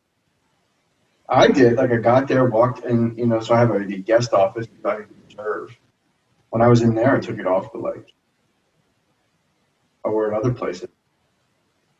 I 1.29 1.47
did. 1.47 1.75
Like 1.77 1.91
I 1.91 1.97
got 1.97 2.27
there, 2.27 2.45
walked 2.45 2.83
in, 2.85 3.15
you 3.17 3.25
know, 3.25 3.39
so 3.39 3.53
I 3.55 3.59
have 3.59 3.71
a 3.71 3.85
guest 3.85 4.33
office 4.33 4.67
I 4.83 5.05
reserve. 5.29 5.77
When 6.49 6.61
I 6.61 6.67
was 6.67 6.81
in 6.81 6.93
there, 6.93 7.15
I 7.15 7.19
took 7.19 7.39
it 7.39 7.47
off, 7.47 7.71
but 7.71 7.81
like 7.81 8.11
I 10.03 10.09
wore 10.09 10.27
it 10.31 10.33
other 10.35 10.53
places. 10.53 10.89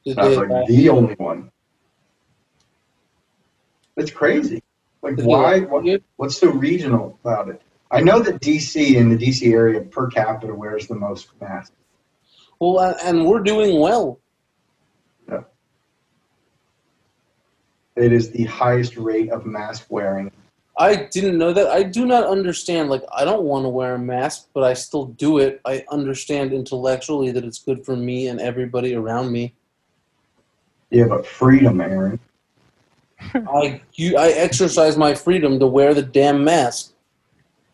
Did 0.05 0.17
I 0.17 0.27
was 0.27 0.38
they, 0.38 0.46
like 0.46 0.67
the 0.67 0.89
only 0.89 1.13
one. 1.15 1.51
It's 3.98 4.12
crazy. 4.12 4.63
Like 5.01 5.15
did 5.15 5.25
why? 5.25 5.62
What, 5.62 6.01
what's 6.15 6.38
so 6.38 6.50
regional 6.50 7.20
about 7.24 7.50
it? 7.50 7.62
I 7.91 8.01
know 8.01 8.20
that 8.20 8.41
DC 8.41 8.96
in 8.96 9.10
the 9.10 9.17
DC 9.17 9.51
area 9.51 9.81
per 9.81 10.08
capita 10.08 10.53
wears 10.53 10.88
the 10.88 10.96
most 10.96 11.29
masks. 11.41 11.75
Well, 12.60 12.96
and 13.03 13.25
we're 13.25 13.41
doing 13.41 13.79
well. 13.79 14.22
It 17.96 18.13
is 18.13 18.31
the 18.31 18.46
highest 18.46 18.96
rate 18.96 19.29
of 19.31 19.46
mask 19.46 19.88
wearing. 19.89 20.31
I 20.77 20.96
didn't 21.12 21.38
know 21.38 21.51
that. 21.53 21.67
I 21.67 21.84
do 21.84 22.05
not 22.05 22.25
understand. 22.25 22.89
Like, 22.89 23.03
I 23.13 23.25
don't 23.25 23.43
want 23.43 23.65
to 23.65 23.70
wear 23.70 23.96
a 23.96 24.00
mask, 24.00 24.48
but 24.53 24.63
I 24.63 24.74
still 24.74 25.05
do 25.05 25.38
it. 25.39 25.60
I 25.65 25.84
understand 25.91 26.53
intellectually 26.53 27.31
that 27.31 27.43
it's 27.43 27.60
good 27.60 27.86
for 27.86 27.96
me 27.96 28.27
and 28.27 28.39
everybody 28.39 28.96
around 28.96 29.31
me. 29.31 29.53
Yeah, 30.91 31.05
but 31.05 31.25
freedom, 31.25 31.79
Aaron. 31.79 32.19
I 33.33 33.81
you, 33.93 34.17
I 34.17 34.29
exercise 34.29 34.98
my 34.98 35.15
freedom 35.15 35.57
to 35.60 35.65
wear 35.65 35.93
the 35.93 36.01
damn 36.01 36.43
mask. 36.43 36.93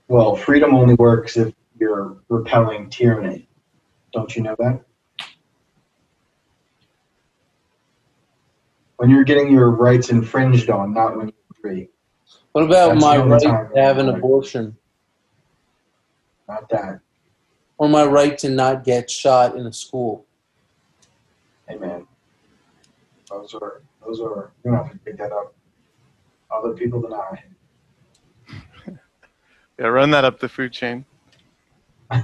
Well, 0.08 0.36
freedom 0.36 0.74
only 0.76 0.94
works 0.94 1.36
if 1.36 1.54
you're 1.80 2.18
repelling 2.30 2.90
tyranny. 2.90 3.50
Don't 4.14 4.34
you 4.36 4.44
know 4.44 4.56
that? 4.60 4.82
When 8.98 9.10
you're 9.10 9.24
getting 9.24 9.52
your 9.52 9.72
rights 9.72 10.10
infringed 10.10 10.70
on, 10.70 10.94
not 10.94 11.18
when 11.18 11.28
you're 11.28 11.62
free. 11.62 11.90
What 12.52 12.64
about 12.64 12.94
That's 12.94 13.02
my 13.02 13.18
right 13.18 13.72
to 13.74 13.82
have 13.82 13.98
an 13.98 14.10
abortion? 14.10 14.78
Not 16.48 16.70
that. 16.70 17.00
Or 17.78 17.90
my 17.90 18.06
right 18.06 18.38
to 18.40 18.50
not 18.50 18.84
get 18.84 19.10
shot 19.10 19.56
in 19.56 19.66
a 19.66 19.74
school? 19.74 20.26
Hey 21.68 21.78
man. 21.78 22.08
Those 23.30 23.54
are 23.56 23.82
those 24.06 24.22
are 24.22 24.52
you 24.64 24.72
don't 24.72 24.84
have 24.84 24.92
to 24.92 24.98
pick 25.00 25.18
that 25.18 25.32
up. 25.32 25.54
Other 26.52 26.74
people 26.74 27.02
than 27.02 27.14
I. 27.14 27.44
Yeah, 29.80 29.88
run 29.88 30.12
that 30.12 30.26
up 30.26 30.40
the 30.40 30.50
food 30.50 30.72
chain. 30.72 31.06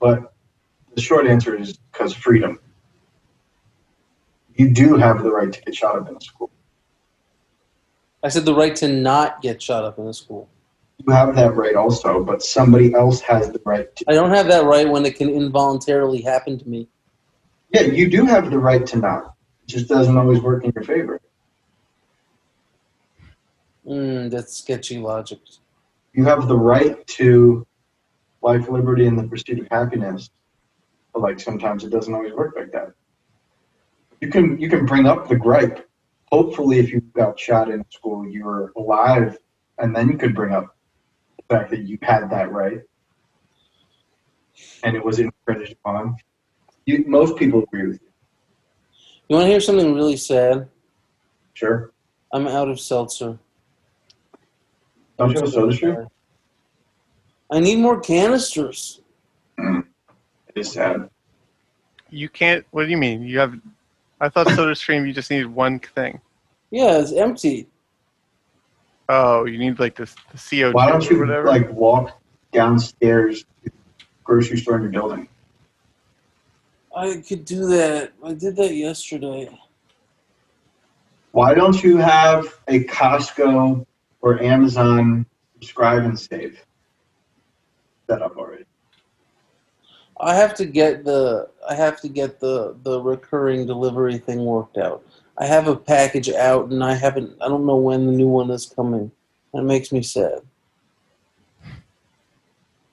But 0.00 0.32
the 0.96 1.00
short 1.00 1.28
answer 1.28 1.54
is 1.54 1.76
because 1.76 2.12
freedom. 2.12 2.58
You 4.56 4.70
do 4.70 4.96
have 4.96 5.22
the 5.22 5.30
right 5.30 5.52
to 5.52 5.62
get 5.62 5.76
shot 5.76 5.96
up 5.96 6.08
in 6.08 6.16
a 6.16 6.20
school. 6.20 6.50
I 8.24 8.28
said 8.28 8.44
the 8.44 8.54
right 8.54 8.74
to 8.76 8.88
not 8.88 9.42
get 9.42 9.62
shot 9.62 9.84
up 9.84 10.00
in 10.00 10.08
a 10.08 10.12
school. 10.12 10.48
You 10.98 11.12
have 11.12 11.36
that 11.36 11.54
right 11.54 11.76
also, 11.76 12.22
but 12.24 12.42
somebody 12.42 12.92
else 12.94 13.20
has 13.20 13.50
the 13.50 13.60
right 13.64 13.94
to. 13.96 14.04
I 14.08 14.14
don't 14.14 14.30
have 14.30 14.48
that 14.48 14.64
right 14.64 14.88
when 14.88 15.06
it 15.06 15.16
can 15.16 15.28
involuntarily 15.28 16.20
happen 16.20 16.58
to 16.58 16.68
me. 16.68 16.88
Yeah, 17.70 17.82
you 17.82 18.10
do 18.10 18.26
have 18.26 18.50
the 18.50 18.58
right 18.58 18.84
to 18.86 18.98
not. 18.98 19.34
It 19.62 19.68
just 19.68 19.88
doesn't 19.88 20.16
always 20.16 20.40
work 20.40 20.64
in 20.64 20.72
your 20.74 20.84
favor. 20.84 21.20
Mm, 23.86 24.30
that's 24.30 24.56
sketchy 24.56 24.98
logic. 24.98 25.40
You 26.12 26.24
have 26.24 26.46
the 26.46 26.56
right 26.56 27.04
to 27.18 27.66
life, 28.42 28.68
liberty, 28.68 29.06
and 29.06 29.18
the 29.18 29.24
pursuit 29.24 29.60
of 29.60 29.68
happiness. 29.70 30.30
But 31.12 31.22
like 31.22 31.40
sometimes 31.40 31.84
it 31.84 31.90
doesn't 31.90 32.12
always 32.12 32.32
work 32.32 32.54
like 32.56 32.72
that. 32.72 32.92
You 34.20 34.28
can 34.28 34.58
you 34.58 34.68
can 34.68 34.86
bring 34.86 35.06
up 35.06 35.28
the 35.28 35.36
gripe. 35.36 35.88
Hopefully, 36.30 36.78
if 36.78 36.90
you 36.90 37.00
got 37.00 37.38
shot 37.38 37.70
in 37.70 37.84
school, 37.90 38.26
you 38.26 38.44
were 38.44 38.72
alive, 38.76 39.36
and 39.78 39.94
then 39.94 40.08
you 40.08 40.16
could 40.16 40.34
bring 40.34 40.54
up 40.54 40.76
the 41.36 41.54
fact 41.54 41.70
that 41.70 41.80
you 41.80 41.98
had 42.02 42.30
that 42.30 42.52
right, 42.52 42.80
and 44.84 44.96
it 44.96 45.04
was 45.04 45.18
infringed 45.18 45.72
upon. 45.72 46.16
You, 46.86 47.04
most 47.06 47.36
people 47.36 47.62
agree 47.64 47.88
with 47.88 48.00
you. 48.00 48.11
You 49.32 49.36
want 49.36 49.46
to 49.46 49.50
hear 49.50 49.60
something 49.60 49.94
really 49.94 50.18
sad? 50.18 50.68
Sure. 51.54 51.90
I'm 52.34 52.46
out 52.46 52.68
of 52.68 52.78
seltzer. 52.78 53.38
Don't 55.16 55.30
you 55.30 55.36
have 55.36 55.48
a 55.48 55.50
soda 55.50 55.72
stream? 55.74 56.06
I 57.50 57.58
need 57.58 57.78
more 57.78 57.98
canisters. 57.98 59.00
It 59.56 59.84
is 60.54 60.72
sad. 60.72 61.08
You 62.10 62.28
can't. 62.28 62.66
What 62.72 62.84
do 62.84 62.90
you 62.90 62.98
mean? 62.98 63.22
You 63.22 63.38
have. 63.38 63.58
I 64.20 64.28
thought 64.28 64.48
Soda 64.54 64.74
Stream. 64.74 65.06
You 65.06 65.14
just 65.14 65.30
needed 65.30 65.46
one 65.46 65.78
thing. 65.78 66.20
Yeah, 66.70 66.98
it's 66.98 67.14
empty. 67.14 67.68
Oh, 69.08 69.46
you 69.46 69.56
need 69.56 69.78
like 69.78 69.96
this 69.96 70.14
the 70.32 70.36
CO2 70.36 70.74
Why 70.74 70.90
don't 70.90 71.08
you 71.08 71.18
whatever. 71.18 71.46
like 71.46 71.72
walk 71.72 72.20
downstairs 72.52 73.44
to 73.64 73.70
the 73.70 73.72
grocery 74.24 74.58
store 74.58 74.76
in 74.76 74.82
your 74.82 74.92
building? 74.92 75.26
I 76.94 77.22
could 77.26 77.44
do 77.44 77.66
that. 77.68 78.12
I 78.24 78.34
did 78.34 78.56
that 78.56 78.74
yesterday. 78.74 79.48
Why 81.32 81.54
don't 81.54 81.82
you 81.82 81.96
have 81.96 82.58
a 82.68 82.84
Costco 82.84 83.86
or 84.20 84.42
Amazon 84.42 85.24
subscribe 85.54 86.04
and 86.04 86.18
save 86.18 86.62
set 88.08 88.20
up 88.20 88.36
already? 88.36 88.64
I 90.20 90.34
have 90.34 90.54
to 90.56 90.66
get 90.66 91.04
the 91.04 91.48
I 91.68 91.74
have 91.74 92.00
to 92.02 92.08
get 92.08 92.38
the 92.38 92.76
the 92.82 93.00
recurring 93.00 93.66
delivery 93.66 94.18
thing 94.18 94.44
worked 94.44 94.76
out. 94.76 95.04
I 95.38 95.46
have 95.46 95.68
a 95.68 95.74
package 95.74 96.28
out 96.28 96.70
and 96.70 96.84
I 96.84 96.94
haven't 96.94 97.34
I 97.40 97.48
don't 97.48 97.66
know 97.66 97.76
when 97.76 98.06
the 98.06 98.12
new 98.12 98.28
one 98.28 98.50
is 98.50 98.66
coming. 98.66 99.10
That 99.54 99.62
makes 99.62 99.90
me 99.90 100.02
sad. 100.02 100.42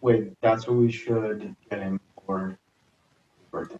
Wait, 0.01 0.39
that's 0.41 0.65
what 0.65 0.77
we 0.77 0.89
should 0.91 1.53
get 1.69 1.81
him 1.81 1.99
for 2.25 2.57
birthday. 3.51 3.77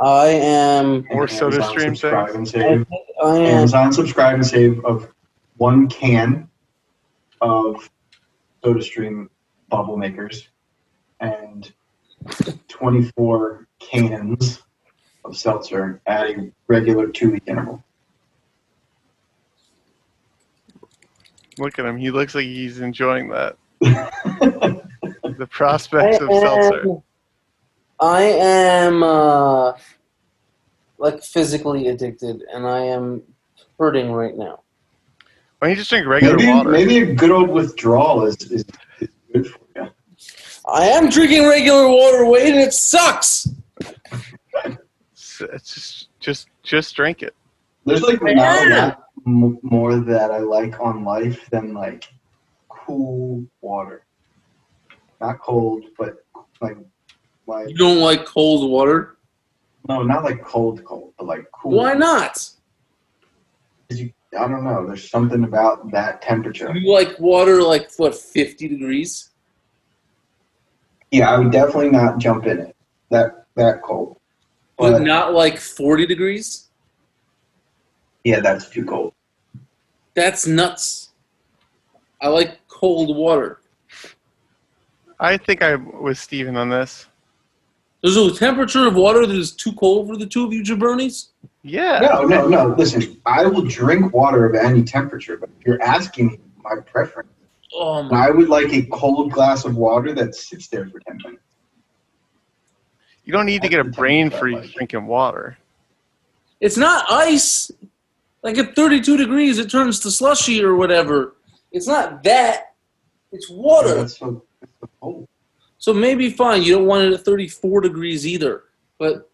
I 0.00 0.28
am 0.28 1.06
Or 1.10 1.24
An 1.24 1.28
Soda 1.28 1.56
Amazon 1.56 1.70
Stream 1.70 1.94
subscribe 1.94 2.34
and 2.34 2.48
save. 2.48 2.86
think 2.88 3.02
I 3.22 3.36
am 3.36 3.46
Amazon 3.46 3.92
subscribe 3.92 4.34
and 4.34 4.46
save 4.46 4.82
of 4.84 5.12
one 5.58 5.88
can 5.88 6.48
of 7.42 7.90
Soda 8.64 8.82
Stream 8.82 9.28
bubble 9.68 9.98
makers 9.98 10.48
and 11.20 11.70
24 12.68 13.66
cans 13.78 14.62
of 15.26 15.36
seltzer 15.36 16.00
at 16.06 16.30
a 16.30 16.50
regular 16.66 17.08
two 17.08 17.32
week 17.32 17.42
interval. 17.46 17.84
Look 21.58 21.78
at 21.78 21.84
him. 21.84 21.98
He 21.98 22.10
looks 22.10 22.34
like 22.34 22.44
he's 22.44 22.80
enjoying 22.80 23.28
that. 23.28 23.56
The 25.38 25.46
prospects 25.46 26.18
of 26.20 26.28
seltzer. 26.28 27.02
Am, 28.00 28.06
I 28.06 28.22
am 28.22 29.02
uh, 29.02 29.72
like 30.98 31.22
physically 31.22 31.88
addicted 31.88 32.42
and 32.52 32.66
I 32.66 32.80
am 32.80 33.22
hurting 33.78 34.12
right 34.12 34.36
now. 34.36 34.60
Why 35.58 35.68
don't 35.68 35.70
you 35.70 35.76
just 35.76 35.90
drink 35.90 36.06
regular 36.06 36.36
maybe, 36.36 36.48
water? 36.48 36.70
maybe 36.70 36.98
a 36.98 37.14
good 37.14 37.30
old 37.30 37.50
withdrawal 37.50 38.24
is, 38.24 38.36
is, 38.50 38.64
is 39.00 39.08
good 39.32 39.46
for 39.46 39.58
you. 39.76 39.88
I 40.66 40.86
am 40.86 41.10
drinking 41.10 41.46
regular 41.46 41.88
water, 41.88 42.24
Wade, 42.26 42.54
and 42.54 42.62
it 42.62 42.72
sucks. 42.72 43.48
It's, 44.64 45.40
it's 45.40 45.74
just 45.74 46.08
just 46.20 46.48
just 46.62 46.94
drink 46.94 47.22
it. 47.22 47.34
There's 47.84 48.02
like 48.02 48.22
I 48.22 48.32
not 48.34 48.66
a 48.66 48.70
lot 48.70 49.04
m- 49.26 49.58
more 49.62 49.96
that 49.96 50.30
I 50.30 50.38
like 50.38 50.78
on 50.80 51.04
life 51.04 51.48
than 51.50 51.74
like 51.74 52.08
cool 52.68 53.44
water. 53.60 54.04
Not 55.20 55.40
cold, 55.40 55.84
but 55.98 56.24
like 56.60 56.76
like 57.50 57.68
You 57.68 57.76
don't 57.76 57.98
like 57.98 58.24
cold 58.24 58.70
water? 58.70 59.16
no, 59.88 60.02
not 60.02 60.24
like 60.24 60.42
cold 60.44 60.84
cold, 60.84 61.12
but 61.18 61.26
like 61.26 61.44
cool. 61.52 61.72
Why 61.72 61.94
not? 61.94 62.48
you- 63.90 64.12
I 64.38 64.46
don't 64.46 64.62
know. 64.62 64.86
There's 64.86 65.10
something 65.10 65.42
about 65.42 65.90
that 65.90 66.22
temperature. 66.22 66.72
You 66.72 66.92
like 66.92 67.18
water 67.18 67.60
like 67.62 67.90
what, 67.96 68.14
fifty 68.14 68.68
degrees? 68.68 69.30
Yeah, 71.10 71.32
I 71.32 71.38
would 71.38 71.50
definitely 71.50 71.90
not 71.90 72.18
jump 72.18 72.46
in 72.46 72.60
it. 72.60 72.76
That 73.10 73.46
that 73.56 73.82
cold. 73.82 74.16
But 74.78 74.92
But 74.92 75.02
not 75.02 75.34
like 75.34 75.58
forty 75.58 76.06
degrees? 76.06 76.68
yeah, 78.22 78.38
that's 78.40 78.68
too 78.70 78.84
cold. 78.84 79.12
That's 80.14 80.46
nuts. 80.46 81.10
I 82.20 82.28
like 82.28 82.60
cold 82.68 83.16
water. 83.16 83.60
I 85.18 85.36
think 85.36 85.62
I 85.62 85.74
was 85.74 86.20
Steven 86.20 86.56
on 86.56 86.68
this. 86.68 87.06
There's 88.02 88.16
a 88.16 88.34
temperature 88.34 88.86
of 88.86 88.94
water 88.94 89.26
that 89.26 89.36
is 89.36 89.52
too 89.52 89.72
cold 89.72 90.08
for 90.08 90.16
the 90.16 90.26
two 90.26 90.44
of 90.44 90.52
you 90.52 90.62
jabronis? 90.62 91.28
Yeah. 91.62 92.00
No, 92.00 92.22
no, 92.22 92.48
no. 92.48 92.74
Listen, 92.78 93.20
I 93.26 93.44
will 93.46 93.62
drink 93.62 94.14
water 94.14 94.46
of 94.46 94.54
any 94.54 94.82
temperature, 94.82 95.36
but 95.36 95.50
if 95.60 95.66
you're 95.66 95.82
asking 95.82 96.28
me 96.28 96.38
my 96.62 96.76
preference, 96.80 97.28
Oh 97.72 98.02
my 98.02 98.26
I 98.26 98.30
would 98.30 98.48
like 98.48 98.72
a 98.72 98.82
cold 98.86 99.30
glass 99.32 99.64
of 99.64 99.76
water 99.76 100.12
that 100.14 100.34
sits 100.34 100.68
there 100.68 100.88
for 100.88 101.00
ten 101.00 101.18
minutes. 101.22 101.44
You 103.24 103.32
don't 103.32 103.46
need 103.46 103.62
to 103.62 103.68
get 103.68 103.80
a 103.80 103.84
brain 103.84 104.30
temperature 104.30 104.60
freeze 104.60 104.72
drinking 104.72 105.06
water. 105.06 105.56
It's 106.60 106.76
not 106.76 107.04
ice. 107.08 107.70
Like 108.42 108.58
at 108.58 108.74
32 108.74 109.18
degrees, 109.18 109.58
it 109.58 109.70
turns 109.70 110.00
to 110.00 110.10
slushy 110.10 110.64
or 110.64 110.74
whatever. 110.74 111.36
It's 111.72 111.86
not 111.86 112.22
that. 112.24 112.74
It's 113.32 113.48
water. 113.50 113.94
That's 113.94 114.18
so, 114.18 114.42
that's 114.60 114.72
so 114.80 114.88
cold. 115.00 115.28
So 115.80 115.92
maybe 115.94 116.30
fine. 116.30 116.62
You 116.62 116.74
don't 116.76 116.86
want 116.86 117.04
it 117.04 117.12
at 117.14 117.24
34 117.24 117.80
degrees 117.80 118.26
either. 118.26 118.64
But 118.98 119.30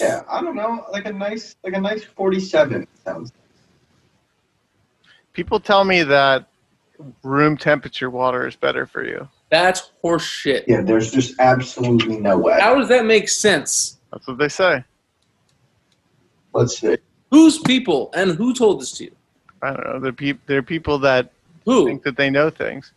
Yeah, 0.00 0.22
I 0.30 0.40
don't 0.40 0.54
know, 0.54 0.86
like 0.92 1.06
a 1.06 1.12
nice, 1.12 1.56
like 1.64 1.74
a 1.74 1.80
nice 1.80 2.04
forty-seven 2.04 2.86
sounds. 3.04 3.32
People 5.32 5.58
tell 5.60 5.84
me 5.84 6.02
that 6.04 6.46
room 7.24 7.56
temperature 7.56 8.08
water 8.10 8.46
is 8.46 8.54
better 8.56 8.86
for 8.86 9.04
you. 9.04 9.28
that's 9.50 9.90
horseshit. 10.04 10.64
Yeah, 10.68 10.80
there's 10.82 11.10
just 11.12 11.38
absolutely 11.40 12.18
no 12.18 12.38
way. 12.38 12.58
How 12.60 12.74
does 12.76 12.88
that 12.88 13.04
make 13.04 13.28
sense? 13.28 13.98
That's 14.12 14.26
what 14.28 14.38
they 14.38 14.48
say. 14.48 14.84
Let's 16.52 16.78
see. 16.78 16.96
Whose 17.32 17.58
people 17.58 18.10
and 18.14 18.30
who 18.32 18.54
told 18.54 18.80
this 18.80 18.92
to 18.92 19.04
you? 19.04 19.16
I 19.62 19.72
don't 19.72 19.84
know. 19.84 19.98
There 19.98 20.08
are, 20.10 20.12
peop 20.12 20.40
there 20.46 20.58
are 20.58 20.62
people 20.62 20.98
that 21.00 21.32
Who? 21.64 21.86
think 21.86 22.02
that 22.04 22.16
they 22.16 22.30
know 22.30 22.50
things. 22.50 22.92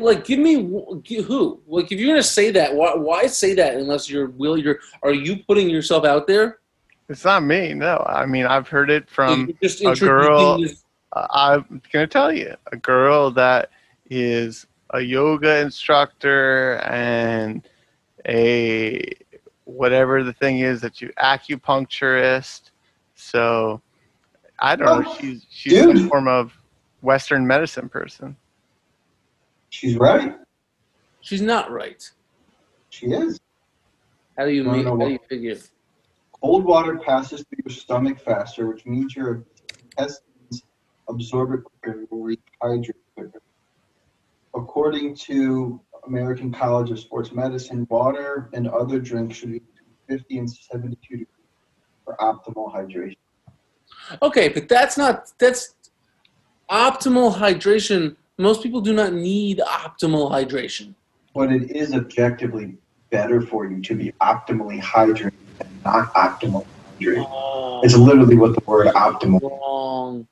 Like, 0.00 0.24
give 0.24 0.38
me 0.38 0.54
who? 0.54 1.60
Like, 1.66 1.92
if 1.92 1.98
you're 1.98 2.08
gonna 2.08 2.22
say 2.22 2.50
that, 2.52 2.74
why, 2.74 2.94
why 2.94 3.26
say 3.26 3.54
that 3.54 3.74
unless 3.74 4.08
you're 4.10 4.28
will? 4.30 4.56
You're 4.58 4.80
are 5.02 5.12
you 5.12 5.36
putting 5.46 5.68
yourself 5.70 6.04
out 6.04 6.26
there? 6.26 6.58
It's 7.08 7.24
not 7.24 7.42
me. 7.42 7.74
No. 7.74 8.04
I 8.08 8.26
mean, 8.26 8.46
I've 8.46 8.68
heard 8.68 8.90
it 8.90 9.08
from. 9.08 9.52
Just 9.62 9.82
a 9.82 9.94
girl- 9.94 10.60
this- 10.60 10.84
I'm 11.14 11.82
gonna 11.92 12.06
tell 12.06 12.32
you, 12.32 12.56
a 12.72 12.76
girl 12.76 13.30
that 13.32 13.70
is 14.08 14.66
a 14.90 15.00
yoga 15.00 15.58
instructor 15.58 16.76
and 16.84 17.68
a 18.26 19.04
whatever 19.64 20.22
the 20.22 20.32
thing 20.32 20.60
is 20.60 20.80
that 20.80 21.00
you 21.00 21.10
acupuncturist. 21.18 22.70
So 23.14 23.80
I 24.58 24.76
don't 24.76 25.02
know. 25.02 25.10
Oh, 25.10 25.16
She's 25.20 25.46
she's 25.50 25.72
dude. 25.74 26.08
form 26.08 26.28
of 26.28 26.52
Western 27.02 27.46
medicine 27.46 27.88
person. 27.88 28.36
She's 29.72 29.96
right. 29.96 30.36
She's 31.22 31.40
not 31.40 31.72
right. 31.72 32.08
She 32.90 33.06
is. 33.06 33.40
How 34.36 34.44
do 34.44 34.52
you 34.52 34.64
make? 34.64 34.84
How 34.84 34.96
do 34.96 35.08
you 35.08 35.18
figure? 35.30 35.56
Cold 36.42 36.64
water 36.64 36.98
passes 36.98 37.42
through 37.48 37.64
your 37.64 37.74
stomach 37.74 38.20
faster, 38.20 38.66
which 38.66 38.84
means 38.84 39.16
your 39.16 39.44
intestines 39.72 40.62
absorb 41.08 41.54
it 41.54 41.64
quicker 41.64 42.00
and 42.00 42.08
will 42.10 42.22
rehydrate 42.22 42.92
quicker. 43.16 43.40
According 44.54 45.16
to 45.28 45.80
American 46.06 46.52
College 46.52 46.90
of 46.90 47.00
Sports 47.00 47.32
Medicine, 47.32 47.86
water 47.88 48.50
and 48.52 48.68
other 48.68 49.00
drinks 49.00 49.38
should 49.38 49.52
be 49.52 49.60
between 49.60 50.18
50 50.18 50.38
and 50.38 50.50
72 50.50 50.96
degrees 51.00 51.26
for 52.04 52.14
optimal 52.20 52.70
hydration. 52.74 53.16
Okay, 54.20 54.50
but 54.50 54.68
that's 54.68 54.98
not 54.98 55.32
that's 55.38 55.74
optimal 56.70 57.34
hydration. 57.34 58.16
Most 58.38 58.62
people 58.62 58.80
do 58.80 58.92
not 58.92 59.12
need 59.12 59.58
optimal 59.58 60.30
hydration. 60.30 60.94
But 61.34 61.52
it 61.52 61.70
is 61.70 61.94
objectively 61.94 62.76
better 63.10 63.40
for 63.40 63.66
you 63.70 63.80
to 63.82 63.94
be 63.94 64.12
optimally 64.20 64.80
hydrated 64.80 65.32
than 65.58 65.68
not 65.84 66.12
optimal 66.14 66.66
hydrated. 66.98 67.26
Oh, 67.30 67.80
It's 67.82 67.96
literally 67.96 68.36
what 68.36 68.54
the 68.54 68.62
word 68.66 68.88
optimal 68.88 69.42
wrong. 69.42 70.26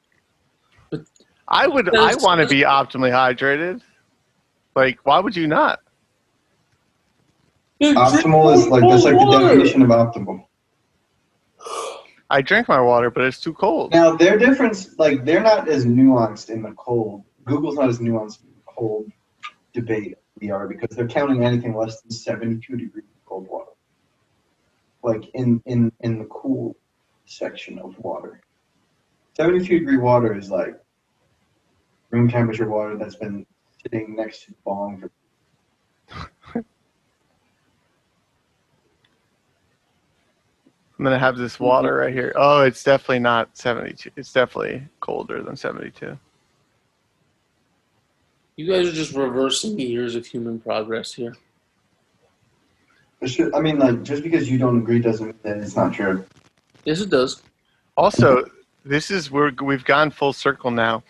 I 1.48 1.66
would. 1.66 1.94
I 1.96 2.14
want 2.16 2.40
to 2.40 2.46
be 2.46 2.62
optimally 2.62 3.10
hydrated. 3.10 3.82
Like, 4.76 5.00
why 5.02 5.18
would 5.18 5.34
you 5.34 5.48
not? 5.48 5.80
Dude, 7.80 7.96
Optimal 7.96 8.54
is 8.54 8.68
like 8.68 8.82
that's 8.82 9.04
like 9.04 9.18
the 9.18 9.38
definition 9.38 9.82
of 9.82 9.88
optimal. 9.88 10.44
I 12.30 12.40
drink 12.42 12.68
my 12.68 12.80
water, 12.80 13.10
but 13.10 13.24
it's 13.24 13.40
too 13.40 13.52
cold. 13.52 13.92
Now 13.92 14.14
their 14.14 14.38
difference, 14.38 14.96
like 14.98 15.24
they're 15.24 15.42
not 15.42 15.68
as 15.68 15.84
nuanced 15.84 16.50
in 16.50 16.62
the 16.62 16.70
cold. 16.72 17.24
Google's 17.44 17.76
not 17.76 17.88
as 17.88 17.98
nuanced 17.98 18.42
in 18.42 18.50
the 18.50 18.62
cold 18.66 19.10
debate 19.72 20.16
we 20.40 20.50
are 20.50 20.66
because 20.66 20.96
they're 20.96 21.08
counting 21.08 21.44
anything 21.44 21.76
less 21.76 22.00
than 22.00 22.10
72 22.10 22.76
degrees 22.76 23.04
cold 23.26 23.46
water. 23.48 23.70
Like 25.02 25.30
in 25.34 25.62
in 25.66 25.92
in 26.00 26.18
the 26.18 26.26
cool 26.26 26.76
section 27.24 27.78
of 27.78 27.98
water. 27.98 28.40
72 29.36 29.78
degree 29.78 29.96
water 29.96 30.36
is 30.36 30.50
like 30.50 30.74
room 32.10 32.28
temperature 32.28 32.68
water 32.68 32.98
that's 32.98 33.14
been 33.14 33.46
sitting 33.82 34.16
next 34.16 34.44
to 34.44 34.50
the 34.50 34.56
bong 34.64 35.00
for 35.00 35.10
I'm 40.98 41.04
gonna 41.04 41.18
have 41.18 41.38
this 41.38 41.58
water 41.58 41.94
right 41.94 42.12
here. 42.12 42.32
Oh, 42.36 42.62
it's 42.62 42.84
definitely 42.84 43.20
not 43.20 43.56
72. 43.56 44.10
It's 44.16 44.32
definitely 44.32 44.82
colder 45.00 45.42
than 45.42 45.56
72. 45.56 46.18
You 48.56 48.70
guys 48.70 48.88
are 48.88 48.92
just 48.92 49.14
reversing 49.14 49.78
years 49.78 50.14
of 50.14 50.26
human 50.26 50.60
progress 50.60 51.12
here. 51.12 51.34
I 53.54 53.60
mean, 53.60 53.78
like, 53.78 54.02
just 54.02 54.22
because 54.22 54.50
you 54.50 54.58
don't 54.58 54.78
agree 54.78 54.98
doesn't 54.98 55.26
mean 55.26 55.34
that 55.42 55.58
it's 55.58 55.76
not 55.76 55.92
true. 55.92 56.24
Yes, 56.84 57.00
it 57.00 57.10
does. 57.10 57.42
Also, 57.96 58.44
this 58.84 59.10
is 59.10 59.30
where 59.30 59.52
we've 59.62 59.84
gone 59.84 60.10
full 60.10 60.32
circle 60.32 60.70
now. 60.70 61.02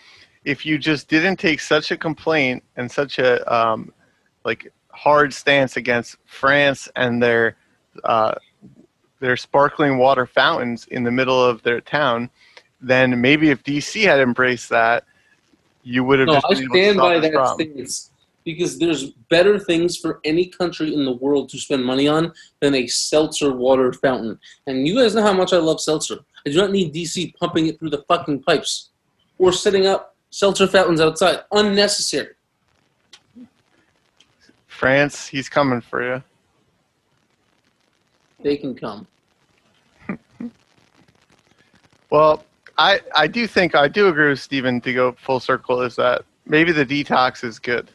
If 0.44 0.66
you 0.66 0.78
just 0.78 1.08
didn't 1.08 1.36
take 1.36 1.60
such 1.60 1.90
a 1.90 1.96
complaint 1.96 2.64
and 2.76 2.90
such 2.90 3.18
a 3.18 3.54
um, 3.54 3.92
like 4.44 4.72
hard 4.88 5.32
stance 5.32 5.76
against 5.76 6.16
France 6.24 6.88
and 6.96 7.22
their 7.22 7.56
uh, 8.04 8.34
their 9.20 9.36
sparkling 9.36 9.98
water 9.98 10.26
fountains 10.26 10.86
in 10.86 11.04
the 11.04 11.10
middle 11.10 11.42
of 11.44 11.62
their 11.62 11.80
town, 11.80 12.30
then 12.80 13.20
maybe 13.20 13.50
if 13.50 13.62
DC 13.62 14.04
had 14.04 14.18
embraced 14.18 14.70
that, 14.70 15.04
you 15.82 16.04
would 16.04 16.18
have 16.20 16.28
No, 16.28 16.34
just 16.34 16.46
I 16.46 16.54
been 16.54 16.62
able 16.62 16.74
to 16.74 16.82
stand 16.82 16.98
by 16.98 17.18
that 17.20 17.48
stance 17.54 18.10
because 18.44 18.78
there's 18.78 19.10
better 19.28 19.58
things 19.58 19.96
for 19.96 20.20
any 20.24 20.46
country 20.46 20.94
in 20.94 21.04
the 21.04 21.12
world 21.12 21.48
to 21.50 21.58
spend 21.58 21.84
money 21.84 22.08
on 22.08 22.32
than 22.60 22.74
a 22.74 22.86
seltzer 22.86 23.52
water 23.52 23.92
fountain. 23.92 24.38
And 24.66 24.86
you 24.86 24.96
guys 24.96 25.14
know 25.14 25.22
how 25.22 25.32
much 25.32 25.52
I 25.52 25.58
love 25.58 25.80
seltzer. 25.80 26.18
I 26.46 26.50
do 26.50 26.56
not 26.56 26.70
need 26.70 26.94
DC 26.94 27.34
pumping 27.36 27.66
it 27.66 27.78
through 27.78 27.90
the 27.90 28.04
fucking 28.08 28.42
pipes 28.42 28.90
or 29.38 29.52
setting 29.52 29.86
up 29.86 30.16
seltzer 30.30 30.66
fountains 30.66 31.00
outside. 31.00 31.40
Unnecessary. 31.52 32.34
France, 34.66 35.26
he's 35.26 35.48
coming 35.48 35.80
for 35.80 36.02
you. 36.02 36.22
They 38.42 38.56
can 38.56 38.74
come. 38.74 39.06
Well, 42.10 42.44
I 42.80 42.98
I 43.14 43.26
do 43.26 43.46
think 43.46 43.74
I 43.74 43.88
do 43.88 44.08
agree 44.08 44.30
with 44.30 44.40
Stephen 44.40 44.80
to 44.80 44.94
go 44.94 45.12
full 45.12 45.38
circle 45.38 45.82
is 45.82 45.96
that 45.96 46.24
maybe 46.46 46.72
the 46.72 46.86
detox 46.86 47.44
is 47.44 47.58
good. 47.58 47.90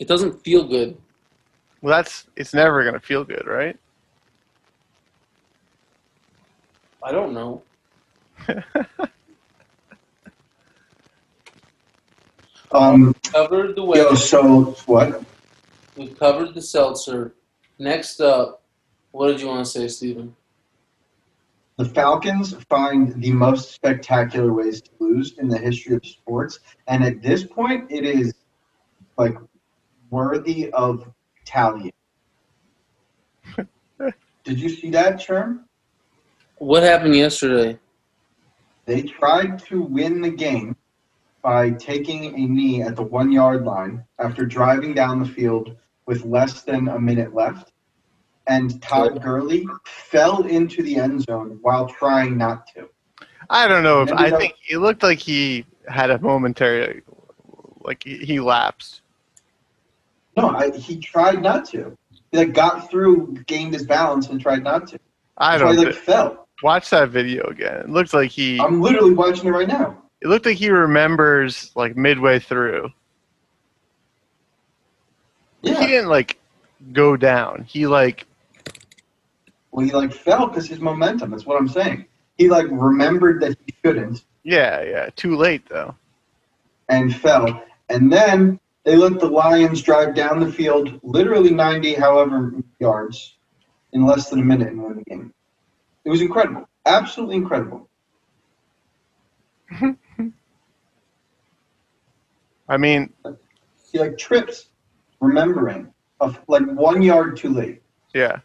It 0.00 0.08
doesn't 0.08 0.42
feel 0.42 0.64
good. 0.64 0.96
Well, 1.80 1.96
that's 1.96 2.26
it's 2.34 2.52
never 2.52 2.84
gonna 2.84 2.98
feel 2.98 3.22
good, 3.22 3.46
right? 3.46 3.78
I 7.02 7.12
don't 7.12 7.32
know. 7.32 7.62
Um, 12.72 13.12
Covered 13.24 13.74
the 13.74 13.82
yo, 13.82 14.14
so 14.14 14.76
what? 14.86 15.24
We've 15.96 16.16
covered 16.16 16.54
the 16.54 16.62
seltzer. 16.62 17.34
Next 17.80 18.20
up, 18.20 18.62
what 19.10 19.26
did 19.26 19.40
you 19.40 19.48
want 19.48 19.66
to 19.66 19.68
say, 19.68 19.88
Stephen? 19.88 20.36
The 21.80 21.88
Falcons 21.88 22.52
find 22.68 23.22
the 23.22 23.32
most 23.32 23.72
spectacular 23.72 24.52
ways 24.52 24.82
to 24.82 24.90
lose 24.98 25.38
in 25.38 25.48
the 25.48 25.56
history 25.56 25.96
of 25.96 26.04
sports, 26.04 26.58
and 26.86 27.02
at 27.02 27.22
this 27.22 27.44
point, 27.44 27.90
it 27.90 28.04
is 28.04 28.34
like 29.16 29.34
worthy 30.10 30.70
of 30.72 31.10
tallying. 31.46 31.94
Did 34.44 34.60
you 34.60 34.68
see 34.68 34.90
that, 34.90 35.20
Sherm? 35.20 35.60
What 36.58 36.82
happened 36.82 37.16
yesterday? 37.16 37.78
They 38.84 39.00
tried 39.00 39.60
to 39.60 39.80
win 39.80 40.20
the 40.20 40.32
game 40.32 40.76
by 41.40 41.70
taking 41.70 42.26
a 42.34 42.46
knee 42.46 42.82
at 42.82 42.94
the 42.94 43.04
one 43.04 43.32
yard 43.32 43.64
line 43.64 44.04
after 44.18 44.44
driving 44.44 44.92
down 44.92 45.18
the 45.18 45.28
field 45.30 45.78
with 46.04 46.26
less 46.26 46.60
than 46.60 46.88
a 46.88 47.00
minute 47.00 47.34
left. 47.34 47.69
And 48.46 48.80
Todd 48.82 49.22
Gurley 49.22 49.66
fell 49.84 50.42
into 50.46 50.82
the 50.82 50.96
end 50.96 51.22
zone 51.22 51.58
while 51.62 51.86
trying 51.86 52.36
not 52.36 52.66
to. 52.74 52.88
I 53.48 53.68
don't 53.68 53.82
know 53.82 54.02
if 54.02 54.12
I 54.12 54.30
that- 54.30 54.38
think 54.40 54.54
it 54.68 54.78
looked 54.78 55.02
like 55.02 55.18
he 55.18 55.64
had 55.88 56.10
a 56.10 56.18
momentary 56.20 57.02
like 57.82 58.02
he, 58.04 58.18
he 58.18 58.40
lapsed. 58.40 59.02
No, 60.36 60.50
I, 60.50 60.70
he 60.76 60.98
tried 60.98 61.42
not 61.42 61.64
to. 61.70 61.96
He 62.30 62.38
like 62.38 62.52
got 62.52 62.90
through, 62.90 63.34
gained 63.46 63.74
his 63.74 63.84
balance, 63.86 64.28
and 64.28 64.40
tried 64.40 64.62
not 64.62 64.86
to. 64.88 64.98
I 65.38 65.58
don't 65.58 65.76
he 65.76 65.84
like 65.84 65.94
thi- 65.94 66.00
fell. 66.00 66.46
watch 66.62 66.90
that 66.90 67.08
video 67.08 67.44
again. 67.46 67.76
It 67.78 67.88
looked 67.90 68.14
like 68.14 68.30
he 68.30 68.60
I'm 68.60 68.80
literally 68.80 69.14
watching 69.14 69.46
it 69.46 69.50
right 69.50 69.66
now. 69.68 70.02
it 70.20 70.28
looked 70.28 70.46
like 70.46 70.56
he 70.56 70.70
remembers 70.70 71.72
like 71.74 71.96
midway 71.96 72.38
through. 72.38 72.90
He 75.62 75.70
didn't 75.74 76.08
like 76.08 76.38
go 76.92 77.16
down. 77.16 77.64
He 77.68 77.86
like 77.86 78.26
Well, 79.72 79.84
he 79.86 79.92
like 79.92 80.12
fell 80.12 80.46
because 80.48 80.66
his 80.68 80.80
momentum. 80.80 81.30
That's 81.30 81.46
what 81.46 81.58
I'm 81.60 81.68
saying. 81.68 82.06
He 82.38 82.48
like 82.48 82.66
remembered 82.70 83.40
that 83.42 83.56
he 83.66 83.74
shouldn't 83.84 84.24
yeah, 84.42 84.82
yeah, 84.82 85.10
too 85.16 85.36
late 85.36 85.68
though. 85.68 85.94
and 86.88 87.14
fell. 87.14 87.62
And 87.90 88.10
then 88.12 88.58
they 88.84 88.96
let 88.96 89.20
the 89.20 89.28
Lions 89.28 89.82
drive 89.82 90.14
down 90.14 90.40
the 90.40 90.50
field, 90.50 90.98
literally 91.02 91.50
90, 91.50 91.94
however 91.94 92.54
yards, 92.78 93.36
in 93.92 94.06
less 94.06 94.30
than 94.30 94.40
a 94.40 94.44
minute 94.44 94.68
and 94.68 94.82
win 94.82 94.96
the 94.96 95.04
game. 95.04 95.34
It 96.04 96.10
was 96.10 96.22
incredible. 96.22 96.66
Absolutely 96.86 97.36
incredible. 97.36 97.88
I 102.68 102.76
mean, 102.76 103.12
He 103.92 103.98
like 103.98 104.16
trips, 104.16 104.68
remembering, 105.20 105.92
of 106.20 106.38
like 106.48 106.64
one 106.66 107.02
yard 107.02 107.36
too 107.36 107.50
late. 107.50 107.82
yeah. 108.14 108.38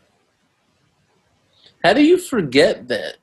How 1.85 1.93
do 1.93 2.03
you 2.03 2.17
forget 2.17 2.87
that? 2.87 3.17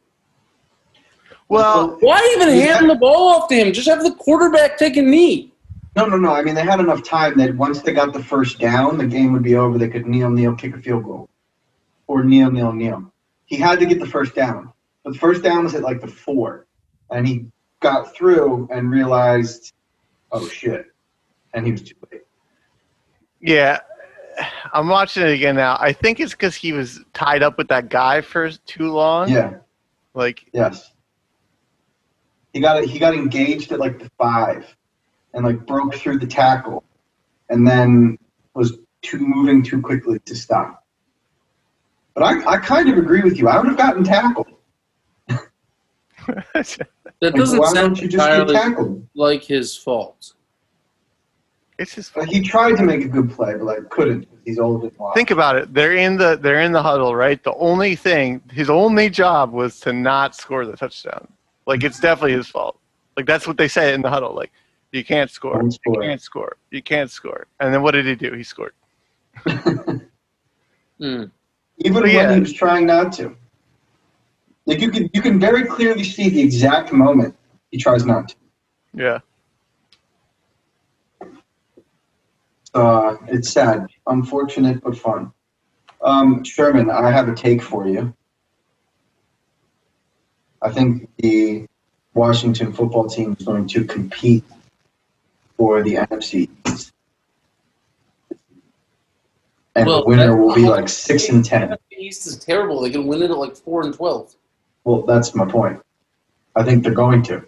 Well, 1.49 1.97
Why 1.99 2.37
even 2.37 2.55
hand 2.55 2.89
the 2.89 2.95
ball 2.95 3.31
off 3.31 3.49
to 3.49 3.57
him? 3.57 3.73
Just 3.73 3.89
have 3.89 4.05
the 4.05 4.15
quarterback 4.15 4.79
take 4.79 4.97
a 4.97 5.03
knee. 5.03 5.53
No, 5.97 6.07
no, 6.07 6.17
no. 6.17 6.33
I 6.33 6.43
mean, 6.43 6.55
they 6.55 6.63
had 6.63 6.79
enough 6.79 7.03
time 7.03 7.37
that 7.39 7.57
once 7.57 7.83
they 7.83 7.93
got 7.93 8.13
the 8.13 8.23
first 8.23 8.61
down, 8.61 8.99
the 8.99 9.07
game 9.07 9.33
would 9.33 9.43
be 9.43 9.57
over. 9.57 9.79
They 9.79 9.89
could 9.89 10.07
kneel, 10.07 10.31
kneel, 10.31 10.55
kick 10.55 10.77
a 10.77 10.81
field 10.81 11.03
goal, 11.03 11.29
or 12.07 12.23
kneel, 12.23 12.53
kneel, 12.53 12.73
kneel. 12.73 13.13
He 13.47 13.57
had 13.57 13.81
to 13.81 13.87
get 13.87 13.99
the 13.99 14.07
first 14.07 14.37
down, 14.37 14.73
but 15.03 15.15
the 15.15 15.19
first 15.19 15.43
down 15.43 15.65
was 15.65 15.75
at 15.75 15.83
like 15.83 16.01
the 16.01 16.07
four, 16.07 16.69
and 17.11 17.27
he 17.27 17.47
got 17.81 18.15
through 18.15 18.69
and 18.71 18.93
realized, 18.93 19.73
oh 20.31 20.47
shit, 20.47 20.87
and 21.53 21.67
he 21.67 21.73
was 21.73 21.83
too 21.83 21.97
late. 22.13 22.23
Yeah, 23.41 23.81
I'm 24.73 24.89
watching 24.89 25.23
it 25.25 25.31
again 25.31 25.57
now. 25.57 25.77
I 25.81 25.93
think 25.93 26.21
it's 26.21 26.33
because 26.33 26.55
he 26.55 26.73
was 26.73 27.01
tied 27.13 27.43
up 27.43 27.59
with 27.59 27.69
that 27.69 27.89
guy 27.89 28.21
for 28.21 28.51
too 28.51 28.91
long. 28.91 29.29
Yeah. 29.29 29.55
Like, 30.15 30.47
Yes. 30.53 30.91
He 32.53 32.61
got 32.61 32.85
he 32.85 32.99
got 32.99 33.15
engaged 33.15 33.73
at 33.73 33.79
like 33.79 33.99
the 33.99 34.11
five, 34.19 34.77
and 35.33 35.43
like 35.43 35.65
broke 35.65 35.95
through 35.95 36.19
the 36.19 36.27
tackle, 36.27 36.85
and 37.49 37.67
then 37.67 38.19
was 38.55 38.77
too 39.01 39.21
moving 39.21 39.63
too 39.63 39.81
quickly 39.81 40.19
to 40.27 40.35
stop. 40.37 40.85
But 42.15 42.25
I, 42.25 42.45
I 42.45 42.59
kind 42.59 42.91
of 42.91 42.99
agree 42.99 43.23
with 43.23 43.39
you. 43.39 43.49
I 43.49 43.57
would 43.57 43.69
have 43.69 43.79
gotten 43.79 44.05
tackled. 44.05 44.49
That 47.23 47.35
doesn't 47.35 47.59
why 47.61 47.67
sound 47.67 47.97
don't 47.97 48.01
you 48.01 48.09
just 48.09 48.27
get 48.27 48.41
entirely 48.41 48.55
tackled? 48.55 49.09
like 49.15 49.45
his 49.45 49.77
fault. 49.77 50.35
It's 51.83 51.95
just 51.95 52.17
Like, 52.17 52.29
he 52.29 52.41
tried 52.41 52.77
to 52.77 52.83
make 52.83 53.05
a 53.05 53.09
good 53.09 53.31
play, 53.31 53.53
but 53.55 53.65
like 53.65 53.91
couldn't. 53.91 54.27
He's 54.45 54.59
old 54.59 54.83
and 54.85 54.93
wide. 54.99 55.15
think 55.15 55.31
about 55.31 55.57
it. 55.57 55.73
They're 55.75 55.95
in 55.95 56.17
the 56.17 56.37
they're 56.41 56.61
in 56.63 56.73
the 56.73 56.83
huddle, 56.83 57.15
right? 57.15 57.43
The 57.43 57.55
only 57.55 57.95
thing, 57.97 58.41
his 58.51 58.71
only 58.71 59.11
job 59.11 59.53
was 59.53 59.79
to 59.81 59.93
not 59.93 60.35
score 60.35 60.65
the 60.65 60.77
touchdown. 60.77 61.29
Like 61.67 61.85
it's 61.85 62.01
definitely 62.01 62.33
his 62.33 62.49
fault. 62.49 62.79
Like 63.17 63.27
that's 63.27 63.47
what 63.47 63.57
they 63.57 63.69
say 63.69 63.95
in 63.95 64.03
the 64.03 64.11
huddle. 64.11 64.35
Like 64.35 64.53
you 64.93 65.05
can't 65.05 65.31
score, 65.31 65.55
Don't 65.55 65.79
you 65.87 65.93
can't 66.01 66.21
score, 66.21 66.57
you 66.71 66.83
can't 66.83 67.11
score. 67.11 67.47
And 67.61 67.73
then 67.75 67.83
what 67.83 67.93
did 67.93 68.07
he 68.07 68.15
do? 68.15 68.33
He 68.33 68.43
scored. 68.43 68.75
Hmm. 71.01 71.25
Even 71.79 71.95
But 71.95 72.03
when 72.05 72.13
yeah. 72.13 72.35
he 72.35 72.41
was 72.41 72.53
trying 72.53 72.87
not 72.87 73.13
to. 73.15 73.35
Like 74.67 74.79
you 74.81 74.91
can 74.93 75.11
you 75.13 75.21
can 75.21 75.41
very 75.41 75.65
clearly 75.65 76.05
see 76.05 76.29
the 76.29 76.41
exact 76.41 76.93
moment 76.93 77.35
he 77.73 77.79
tries 77.79 78.05
not 78.07 78.29
to. 78.29 78.35
Yeah. 78.95 79.19
Uh, 82.75 83.17
it's 83.29 83.51
sad, 83.51 83.87
unfortunate, 84.07 84.83
but 84.83 84.97
fun. 84.97 85.33
Um, 86.01 86.43
Sherman, 86.45 86.91
I 86.91 87.11
have 87.11 87.29
a 87.29 87.35
take 87.35 87.63
for 87.63 87.87
you. 87.87 88.15
I 90.63 90.71
think 90.71 91.09
the 91.19 91.67
Washington 92.15 92.73
football 92.73 93.09
team 93.09 93.37
is 93.39 93.45
going 93.45 93.67
to 93.69 93.85
compete 93.85 94.45
for 95.57 95.83
the 95.83 95.95
NFC 95.97 96.49
East. 96.67 96.93
And 99.75 99.87
Well, 99.87 100.01
the 100.03 100.07
winner 100.09 100.37
will 100.37 100.55
be 100.55 100.67
like 100.69 100.89
six 100.89 101.29
and 101.29 101.45
ten. 101.45 101.71
The 101.91 101.97
East 101.97 102.27
is 102.27 102.37
terrible. 102.37 102.81
They 102.83 102.91
can 102.91 103.07
win 103.07 103.23
it 103.23 103.31
at 103.31 103.39
like 103.39 103.57
four 103.57 103.83
and 103.83 103.95
twelve. 103.95 104.35
Well, 104.85 105.03
that's 105.03 105.35
my 105.35 105.47
point. 105.47 105.81
I 106.57 106.63
think 106.63 106.83
they're 106.83 106.93
going 106.93 107.23
to 107.25 107.47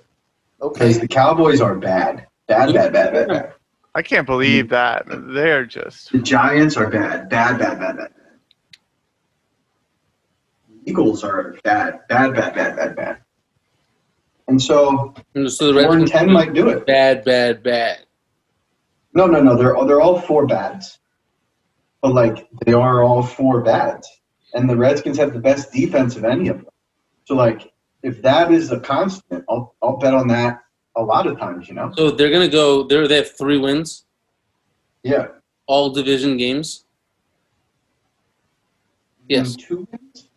because 0.58 0.96
Okay. 0.96 1.00
the 1.00 1.08
Cowboys 1.08 1.60
are 1.60 1.74
bad, 1.74 2.26
bad, 2.46 2.72
bad, 2.72 2.92
bad, 2.92 3.12
bad, 3.12 3.28
bad. 3.28 3.53
I 3.94 4.02
can't 4.02 4.26
believe 4.26 4.70
that. 4.70 5.04
They're 5.07 5.66
just 5.66 6.11
The 6.12 6.18
Giants 6.18 6.76
are 6.76 6.88
bad, 6.90 7.28
bad, 7.28 7.59
bad, 7.59 7.78
bad, 7.78 7.96
bad. 7.96 8.11
Eagles 10.87 11.24
are 11.24 11.54
bad, 11.64 12.00
bad, 12.09 12.35
bad, 12.35 12.54
bad, 12.54 12.76
bad, 12.76 12.96
bad. 12.96 13.18
And 14.48 14.61
so 14.61 15.14
And 15.35 15.50
so 15.50 15.72
the 15.72 15.83
four 15.85 15.96
and 15.96 16.07
ten 16.07 16.30
might 16.30 16.52
do 16.52 16.68
it. 16.68 16.87
bad, 16.87 17.24
bad, 17.24 17.62
bad. 17.62 18.00
No, 19.14 19.26
no, 19.26 19.40
no. 19.42 19.57
They're 19.57 19.74
they're 19.87 20.00
all 20.00 20.20
four 20.20 20.46
bads, 20.46 20.98
but 22.02 22.12
like 22.12 22.48
they 22.66 22.72
are 22.72 23.02
all 23.02 23.22
four 23.22 23.62
bads, 23.62 24.09
and 24.52 24.68
the 24.68 24.76
Redskins 24.76 25.16
have 25.18 25.33
the 25.33 25.38
best 25.38 25.72
defense 25.72 26.16
of 26.16 26.24
any 26.24 26.48
of 26.48 26.59
them. 26.59 26.66
So 27.24 27.35
like, 27.37 27.72
if 28.02 28.20
that 28.22 28.52
is 28.52 28.70
a 28.72 28.80
constant, 28.80 29.44
I'll 29.48 29.74
I'll 29.80 29.96
bet 29.98 30.14
on 30.14 30.28
that 30.28 30.63
a 30.96 31.02
lot 31.02 31.26
of 31.26 31.38
times. 31.38 31.68
You 31.68 31.74
know. 31.74 31.92
So 31.96 32.11
they're 32.11 32.30
gonna 32.30 32.48
go. 32.48 32.85
They're 32.85 33.07
they 33.09 33.16
have 33.16 33.37
three 33.37 33.59
wins, 33.59 34.04
Yeah. 35.02 35.26
all 35.66 35.90
division 35.90 36.37
games. 36.37 36.85
Yes. 39.28 39.54
And 39.54 39.59
Two 39.61 39.88
wins. 39.90 40.28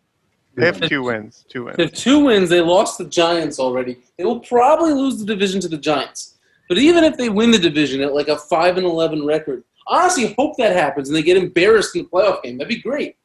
they 0.54 0.66
have 0.66 0.80
two 0.80 1.02
wins. 1.02 1.44
Two 1.48 1.64
wins. 1.64 1.76
They 1.76 1.82
have 1.84 1.92
two 1.92 2.24
wins. 2.24 2.48
They 2.48 2.60
lost 2.60 2.98
the 2.98 3.04
Giants 3.04 3.58
already. 3.58 3.98
They 4.16 4.24
will 4.24 4.40
probably 4.40 4.92
lose 4.94 5.18
the 5.18 5.26
division 5.26 5.60
to 5.62 5.68
the 5.68 5.76
Giants. 5.76 6.38
But 6.68 6.78
even 6.78 7.04
if 7.04 7.16
they 7.16 7.28
win 7.28 7.50
the 7.50 7.58
division 7.58 8.00
at 8.00 8.14
like 8.14 8.28
a 8.28 8.36
five 8.36 8.76
and 8.78 8.86
eleven 8.86 9.24
record, 9.26 9.62
honestly, 9.86 10.34
hope 10.38 10.56
that 10.58 10.74
happens 10.74 11.08
and 11.08 11.16
they 11.16 11.22
get 11.22 11.36
embarrassed 11.36 11.94
in 11.96 12.02
the 12.04 12.08
playoff 12.08 12.42
game. 12.42 12.58
That'd 12.58 12.68
be 12.74 12.80
great. 12.82 13.16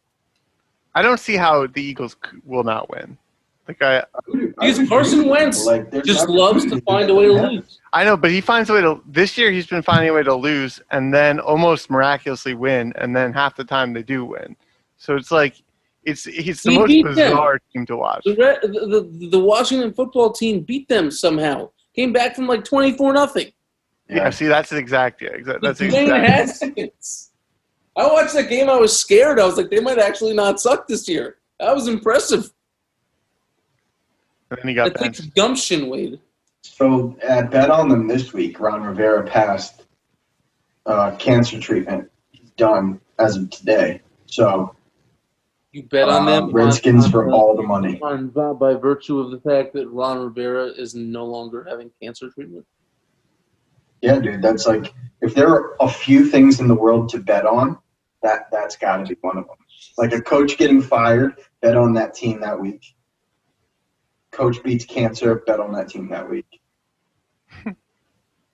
I 0.95 1.01
don't 1.01 1.19
see 1.19 1.35
how 1.35 1.65
the 1.67 1.81
Eagles 1.81 2.15
will 2.45 2.63
not 2.63 2.89
win. 2.89 3.17
Like 3.67 3.81
I, 3.81 3.99
I 3.99 4.03
Because 4.27 4.87
Carson 4.89 5.19
agree 5.19 5.19
with 5.19 5.25
you. 5.25 5.29
Wentz 5.31 5.65
Like, 5.65 6.03
Just 6.03 6.27
loves 6.27 6.65
to 6.65 6.81
find 6.81 7.09
a 7.09 7.15
way 7.15 7.25
to 7.27 7.33
lose. 7.33 7.79
I 7.93 8.03
know, 8.03 8.17
but 8.17 8.31
he 8.31 8.41
finds 8.41 8.69
a 8.69 8.73
way 8.73 8.81
to. 8.81 9.01
This 9.07 9.37
year, 9.37 9.51
he's 9.51 9.67
been 9.67 9.81
finding 9.81 10.09
a 10.09 10.13
way 10.13 10.23
to 10.23 10.35
lose 10.35 10.81
and 10.91 11.13
then 11.13 11.39
almost 11.39 11.89
miraculously 11.89 12.55
win, 12.55 12.91
and 12.97 13.15
then 13.15 13.31
half 13.31 13.55
the 13.55 13.63
time 13.63 13.93
they 13.93 14.03
do 14.03 14.25
win. 14.25 14.55
So 14.97 15.15
it's 15.15 15.31
like, 15.31 15.55
it's 16.03 16.27
it's 16.27 16.63
the 16.63 16.71
He 16.71 16.77
most 16.77 16.87
beat 16.87 17.03
them. 17.05 17.13
bizarre 17.15 17.59
team 17.71 17.85
to 17.85 17.95
watch. 17.95 18.23
The, 18.25 18.33
the, 18.63 18.67
the 19.19 19.27
the 19.29 19.39
Washington 19.39 19.93
football 19.93 20.33
team 20.33 20.61
beat 20.61 20.89
them 20.89 21.09
somehow. 21.11 21.69
Came 21.95 22.11
back 22.11 22.35
from 22.35 22.47
like 22.47 22.65
twenty 22.65 22.91
four 22.97 23.13
nothing. 23.13 23.51
Yeah, 24.09 24.29
see, 24.31 24.47
that's 24.47 24.71
the 24.71 24.77
exact. 24.77 25.21
Yeah, 25.21 25.29
exact. 25.29 25.61
That's 25.61 25.79
the 25.79 25.87
game 25.87 26.11
exact. 26.11 26.27
had 26.29 26.49
seconds. 26.49 27.31
I 27.95 28.07
watched 28.07 28.33
that 28.33 28.49
game. 28.49 28.69
I 28.69 28.75
was 28.77 28.97
scared. 28.99 29.39
I 29.39 29.45
was 29.45 29.55
like, 29.55 29.69
they 29.69 29.79
might 29.79 29.99
actually 29.99 30.33
not 30.33 30.59
suck 30.59 30.87
this 30.87 31.07
year. 31.07 31.37
That 31.59 31.73
was 31.73 31.87
impressive. 31.87 32.51
And 34.53 34.61
then 34.61 34.69
he 34.69 34.75
That 34.75 34.93
got 34.93 35.03
takes 35.03 35.21
benched. 35.21 35.35
gumption, 35.35 35.89
Wade. 35.89 36.19
So 36.61 37.17
at 37.21 37.49
Bet 37.51 37.69
on 37.69 37.89
them 37.89 38.07
this 38.07 38.33
week, 38.33 38.59
Ron 38.59 38.83
Rivera 38.83 39.23
passed 39.25 39.83
uh, 40.85 41.15
cancer 41.17 41.59
treatment. 41.59 42.09
He's 42.31 42.51
done 42.51 43.01
as 43.19 43.35
of 43.35 43.49
today. 43.49 44.01
So 44.27 44.75
You 45.71 45.83
bet 45.83 46.07
on 46.07 46.27
uh, 46.27 46.41
them. 46.41 46.51
Redskins 46.51 47.05
on, 47.05 47.11
for 47.11 47.25
on, 47.27 47.33
all 47.33 47.55
the 47.55 47.63
money. 47.63 47.99
on, 48.01 48.29
by, 48.29 48.53
by 48.53 48.73
virtue 48.75 49.19
of 49.19 49.31
the 49.31 49.39
fact 49.39 49.73
that 49.73 49.87
Ron 49.89 50.19
Rivera 50.19 50.67
is 50.67 50.93
no 50.95 51.25
longer 51.25 51.65
having 51.67 51.91
cancer 52.01 52.29
treatment. 52.29 52.65
Yeah, 54.01 54.19
dude, 54.19 54.41
that's 54.41 54.67
like 54.67 54.93
if 55.21 55.33
there 55.33 55.47
are 55.49 55.75
a 55.79 55.87
few 55.89 56.29
things 56.29 56.59
in 56.59 56.67
the 56.67 56.75
world 56.75 57.07
to 57.09 57.19
bet 57.19 57.45
on, 57.45 57.77
that 58.21 58.51
that's 58.51 58.75
got 58.75 58.97
to 58.97 59.05
be 59.05 59.15
one 59.21 59.37
of 59.37 59.45
them. 59.47 59.55
Like 59.97 60.11
a 60.13 60.21
coach 60.21 60.57
getting 60.57 60.81
fired, 60.81 61.39
bet 61.61 61.75
on 61.77 61.93
that 61.93 62.13
team 62.13 62.41
that 62.41 62.59
week. 62.59 62.83
Coach 64.33 64.61
beats 64.63 64.83
cancer, 64.83 65.43
bet 65.45 65.59
on 65.59 65.71
that 65.73 65.89
team 65.89 66.09
that 66.09 66.27
week. 66.27 66.59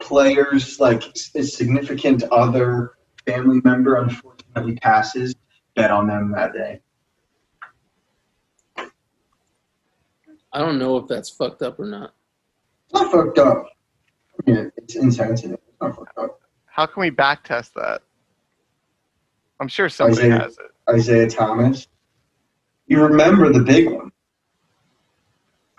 Players 0.01 0.79
like 0.79 1.03
a 1.35 1.43
significant 1.43 2.23
other 2.23 2.91
family 3.25 3.61
member 3.63 3.95
unfortunately 3.95 4.75
passes, 4.75 5.35
bet 5.75 5.89
on 5.89 6.07
them 6.07 6.33
that 6.33 6.53
day. 6.53 6.81
I 10.51 10.59
don't 10.59 10.79
know 10.79 10.97
if 10.97 11.07
that's 11.07 11.29
fucked 11.29 11.61
up 11.61 11.79
or 11.79 11.85
not. 11.85 12.13
It's 12.85 13.01
not 13.01 13.11
fucked 13.11 13.39
up. 13.39 13.67
I 14.47 14.51
mean, 14.51 14.71
it's 14.77 14.95
insensitive. 14.95 15.59
It's 15.67 15.81
not 15.81 15.95
fucked 15.95 16.17
up. 16.17 16.41
How 16.65 16.87
can 16.87 17.01
we 17.01 17.09
back 17.09 17.43
test 17.43 17.73
that? 17.75 18.01
I'm 19.59 19.67
sure 19.67 19.89
somebody 19.89 20.23
Isaiah. 20.23 20.39
has 20.39 20.57
it. 20.57 20.71
Isaiah 20.89 21.29
Thomas. 21.29 21.87
You 22.87 23.03
remember 23.03 23.53
the 23.53 23.61
big 23.61 23.89
one. 23.91 24.11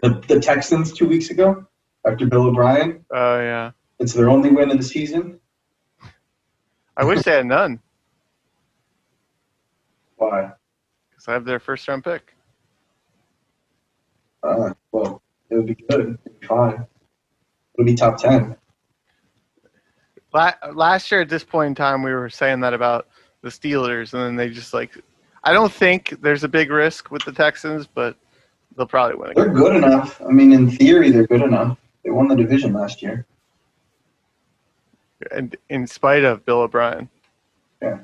The, 0.02 0.22
the 0.28 0.40
Texans 0.40 0.92
two 0.92 1.06
weeks 1.06 1.30
ago 1.30 1.66
after 2.06 2.26
Bill 2.26 2.46
O'Brien. 2.46 3.04
Oh 3.12 3.40
yeah. 3.40 3.72
It's 3.98 4.14
their 4.14 4.30
only 4.30 4.50
win 4.50 4.70
of 4.70 4.78
the 4.78 4.84
season. 4.84 5.38
I 6.96 7.04
wish 7.04 7.22
they 7.22 7.32
had 7.32 7.46
none 7.46 7.80
Why? 10.16 10.52
because 11.20 11.28
I 11.28 11.32
have 11.34 11.44
their 11.44 11.60
first 11.60 11.86
round 11.86 12.04
pick. 12.04 12.34
Uh, 14.42 14.72
well, 14.90 15.22
it 15.50 15.56
would 15.56 15.66
be 15.66 15.74
good. 15.74 16.00
It'd 16.00 16.40
be 16.40 16.46
fine. 16.46 16.74
It 16.74 16.88
would 17.76 17.86
be 17.86 17.94
top 17.94 18.16
10. 18.16 18.56
Last 20.32 21.10
year 21.10 21.20
at 21.20 21.28
this 21.28 21.44
point 21.44 21.68
in 21.68 21.74
time, 21.74 22.02
we 22.02 22.12
were 22.12 22.30
saying 22.30 22.60
that 22.60 22.72
about 22.72 23.08
the 23.42 23.48
Steelers, 23.48 24.14
and 24.14 24.22
then 24.22 24.36
they 24.36 24.48
just 24.48 24.72
like. 24.72 24.96
I 25.42 25.52
don't 25.52 25.72
think 25.72 26.20
there's 26.20 26.44
a 26.44 26.48
big 26.48 26.70
risk 26.70 27.10
with 27.10 27.24
the 27.24 27.32
Texans, 27.32 27.86
but 27.86 28.16
they'll 28.76 28.86
probably 28.86 29.16
win 29.16 29.32
They're 29.34 29.48
good 29.48 29.76
enough. 29.76 30.20
I 30.22 30.30
mean, 30.30 30.52
in 30.52 30.70
theory, 30.70 31.10
they're 31.10 31.26
good 31.26 31.42
enough. 31.42 31.78
They 32.04 32.10
won 32.10 32.28
the 32.28 32.36
division 32.36 32.72
last 32.72 33.02
year. 33.02 33.26
And 35.30 35.56
in 35.68 35.86
spite 35.86 36.24
of 36.24 36.44
Bill 36.44 36.60
O'Brien, 36.60 37.08
Yeah. 37.82 38.00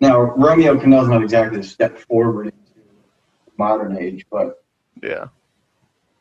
Now, 0.00 0.20
Romeo 0.20 0.76
Crennel's 0.76 1.08
not 1.08 1.22
exactly 1.22 1.60
a 1.60 1.62
step 1.62 1.96
forward 1.98 2.46
into 2.46 2.58
modern 3.56 3.96
age, 3.96 4.26
but 4.30 4.62
yeah. 5.02 5.28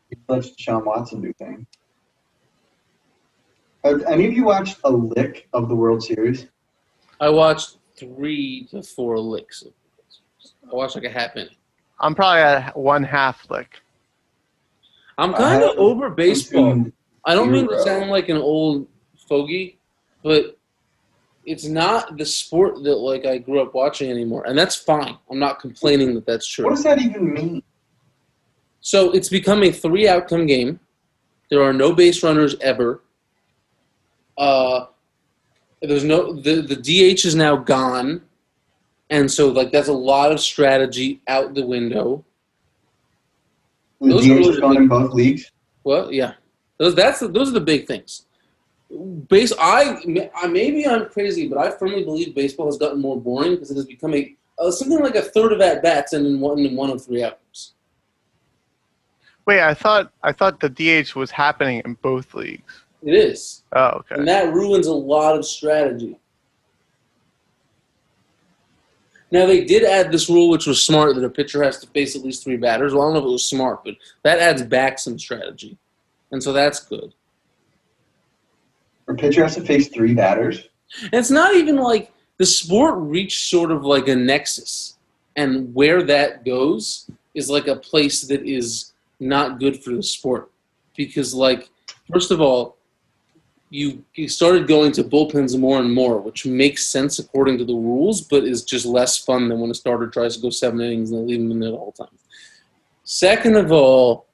he 0.09 0.15
lets 0.29 0.51
Deshaun 0.51 0.85
Watson 0.85 1.21
do 1.21 1.33
things. 1.33 1.65
Have 3.83 4.03
any 4.03 4.25
of 4.27 4.33
you 4.33 4.45
watched 4.45 4.79
a 4.83 4.89
lick 4.89 5.47
of 5.53 5.69
the 5.69 5.75
World 5.75 6.03
Series? 6.03 6.47
I 7.19 7.29
watched 7.29 7.77
three 7.97 8.67
to 8.71 8.81
four 8.81 9.19
licks. 9.19 9.61
of. 9.63 9.73
I 10.71 10.75
watched 10.75 10.95
like 10.95 11.03
a 11.03 11.09
half 11.09 11.35
minute. 11.35 11.55
I'm 11.99 12.15
probably 12.15 12.41
at 12.41 12.77
one 12.77 13.03
half 13.03 13.49
lick. 13.49 13.81
I'm 15.17 15.33
kind 15.33 15.63
of 15.63 15.77
over 15.77 16.09
baseball. 16.09 16.85
I 17.25 17.33
don't 17.33 17.51
mean 17.51 17.67
to 17.69 17.81
sound 17.81 18.11
like 18.11 18.29
an 18.29 18.37
old 18.37 18.87
fogey, 19.27 19.79
but 20.23 20.57
it's 21.45 21.65
not 21.65 22.17
the 22.17 22.25
sport 22.25 22.83
that 22.83 22.95
like 22.95 23.25
I 23.25 23.37
grew 23.37 23.61
up 23.61 23.73
watching 23.73 24.11
anymore, 24.11 24.45
and 24.47 24.57
that's 24.57 24.75
fine. 24.75 25.17
I'm 25.29 25.39
not 25.39 25.59
complaining 25.59 26.13
that 26.15 26.25
that's 26.25 26.47
true. 26.47 26.65
What 26.65 26.75
does 26.75 26.83
that 26.83 27.01
even 27.01 27.33
mean? 27.33 27.63
So 28.81 29.11
it's 29.11 29.29
become 29.29 29.63
a 29.63 29.71
three 29.71 30.07
outcome 30.07 30.45
game. 30.45 30.79
There 31.49 31.63
are 31.63 31.73
no 31.73 31.93
base 31.93 32.23
runners 32.23 32.55
ever. 32.61 33.01
Uh, 34.37 34.85
there's 35.81 36.03
no 36.03 36.33
the 36.33 36.61
the 36.61 36.75
DH 36.75 37.25
is 37.25 37.35
now 37.35 37.55
gone, 37.55 38.21
and 39.09 39.29
so 39.31 39.49
like 39.49 39.71
that's 39.71 39.87
a 39.87 39.93
lot 39.93 40.31
of 40.31 40.39
strategy 40.39 41.21
out 41.27 41.53
the 41.53 41.65
window. 41.65 42.23
The 44.01 44.09
Those 44.09 44.27
are 44.29 44.35
really 44.35 44.61
gone 44.61 44.77
in 44.77 44.87
both 44.87 45.13
leagues. 45.13 45.51
Well, 45.83 46.11
yeah, 46.11 46.33
those 46.77 46.95
that's 46.95 47.19
those 47.19 47.49
are 47.49 47.53
the 47.53 47.61
big 47.61 47.87
things. 47.87 48.25
Base, 49.29 49.51
I, 49.59 49.97
I 50.35 50.47
maybe 50.47 50.87
I'm 50.87 51.09
crazy, 51.09 51.47
but 51.47 51.57
I 51.57 51.71
firmly 51.71 52.03
believe 52.03 52.35
baseball 52.35 52.67
has 52.67 52.77
gotten 52.77 53.01
more 53.01 53.19
boring 53.19 53.51
because 53.55 53.71
it 53.71 53.75
has 53.75 53.85
become 53.85 54.13
a 54.13 54.35
uh, 54.59 54.71
something 54.71 54.99
like 54.99 55.15
a 55.15 55.21
third 55.21 55.51
of 55.53 55.61
at 55.61 55.81
bats 55.83 56.13
and 56.13 56.25
in 56.25 56.39
one 56.39 56.59
in 56.59 56.75
one 56.75 56.89
of 56.89 57.03
three 57.03 57.23
outcomes. 57.23 57.73
Wait, 59.45 59.61
I 59.61 59.73
thought 59.73 60.11
I 60.23 60.31
thought 60.31 60.59
the 60.59 60.69
DH 60.69 61.15
was 61.15 61.31
happening 61.31 61.81
in 61.85 61.93
both 61.95 62.33
leagues. 62.33 62.83
It 63.03 63.13
is, 63.13 63.63
Oh, 63.73 63.87
okay. 63.99 64.15
and 64.15 64.27
that 64.27 64.51
ruins 64.53 64.87
a 64.87 64.93
lot 64.93 65.37
of 65.37 65.45
strategy. 65.45 66.17
Now 69.31 69.45
they 69.45 69.63
did 69.63 69.83
add 69.83 70.11
this 70.11 70.29
rule, 70.29 70.49
which 70.49 70.67
was 70.67 70.81
smart, 70.81 71.15
that 71.15 71.23
a 71.23 71.29
pitcher 71.29 71.63
has 71.63 71.79
to 71.79 71.87
face 71.87 72.15
at 72.15 72.23
least 72.23 72.43
three 72.43 72.57
batters. 72.57 72.93
Well, 72.93 73.03
I 73.03 73.05
don't 73.05 73.13
know 73.13 73.19
if 73.19 73.25
it 73.25 73.31
was 73.31 73.45
smart, 73.45 73.83
but 73.83 73.95
that 74.23 74.39
adds 74.39 74.61
back 74.63 74.99
some 74.99 75.17
strategy, 75.17 75.77
and 76.31 76.41
so 76.41 76.53
that's 76.53 76.79
good. 76.81 77.13
A 79.07 79.13
pitcher 79.13 79.43
has 79.43 79.55
to 79.55 79.61
face 79.61 79.87
three 79.89 80.13
batters. 80.13 80.69
And 81.03 81.13
it's 81.13 81.31
not 81.31 81.55
even 81.55 81.77
like 81.77 82.11
the 82.37 82.45
sport 82.45 82.95
reached 82.97 83.49
sort 83.49 83.71
of 83.71 83.83
like 83.83 84.07
a 84.07 84.15
nexus, 84.15 84.97
and 85.35 85.73
where 85.73 86.03
that 86.03 86.45
goes 86.45 87.09
is 87.33 87.49
like 87.49 87.67
a 87.67 87.75
place 87.75 88.21
that 88.21 88.43
is 88.43 88.93
not 89.19 89.59
good 89.59 89.83
for 89.83 89.91
the 89.91 90.03
sport 90.03 90.51
because, 90.95 91.33
like, 91.33 91.69
first 92.11 92.31
of 92.31 92.41
all, 92.41 92.77
you, 93.69 94.03
you 94.13 94.29
started 94.29 94.67
going 94.67 94.91
to 94.93 95.03
bullpens 95.03 95.57
more 95.59 95.79
and 95.79 95.93
more, 95.93 96.19
which 96.19 96.45
makes 96.45 96.87
sense 96.87 97.19
according 97.19 97.57
to 97.57 97.65
the 97.65 97.73
rules, 97.73 98.21
but 98.21 98.43
is 98.43 98.63
just 98.63 98.85
less 98.85 99.17
fun 99.17 99.49
than 99.49 99.59
when 99.59 99.71
a 99.71 99.73
starter 99.73 100.07
tries 100.07 100.35
to 100.35 100.41
go 100.41 100.49
seven 100.49 100.79
innings 100.81 101.11
and 101.11 101.21
they 101.21 101.33
leave 101.33 101.41
him 101.41 101.51
in 101.51 101.59
there 101.59 101.71
the 101.71 101.77
whole 101.77 101.91
time. 101.91 102.07
Second 103.03 103.55
of 103.55 103.71
all, 103.71 104.27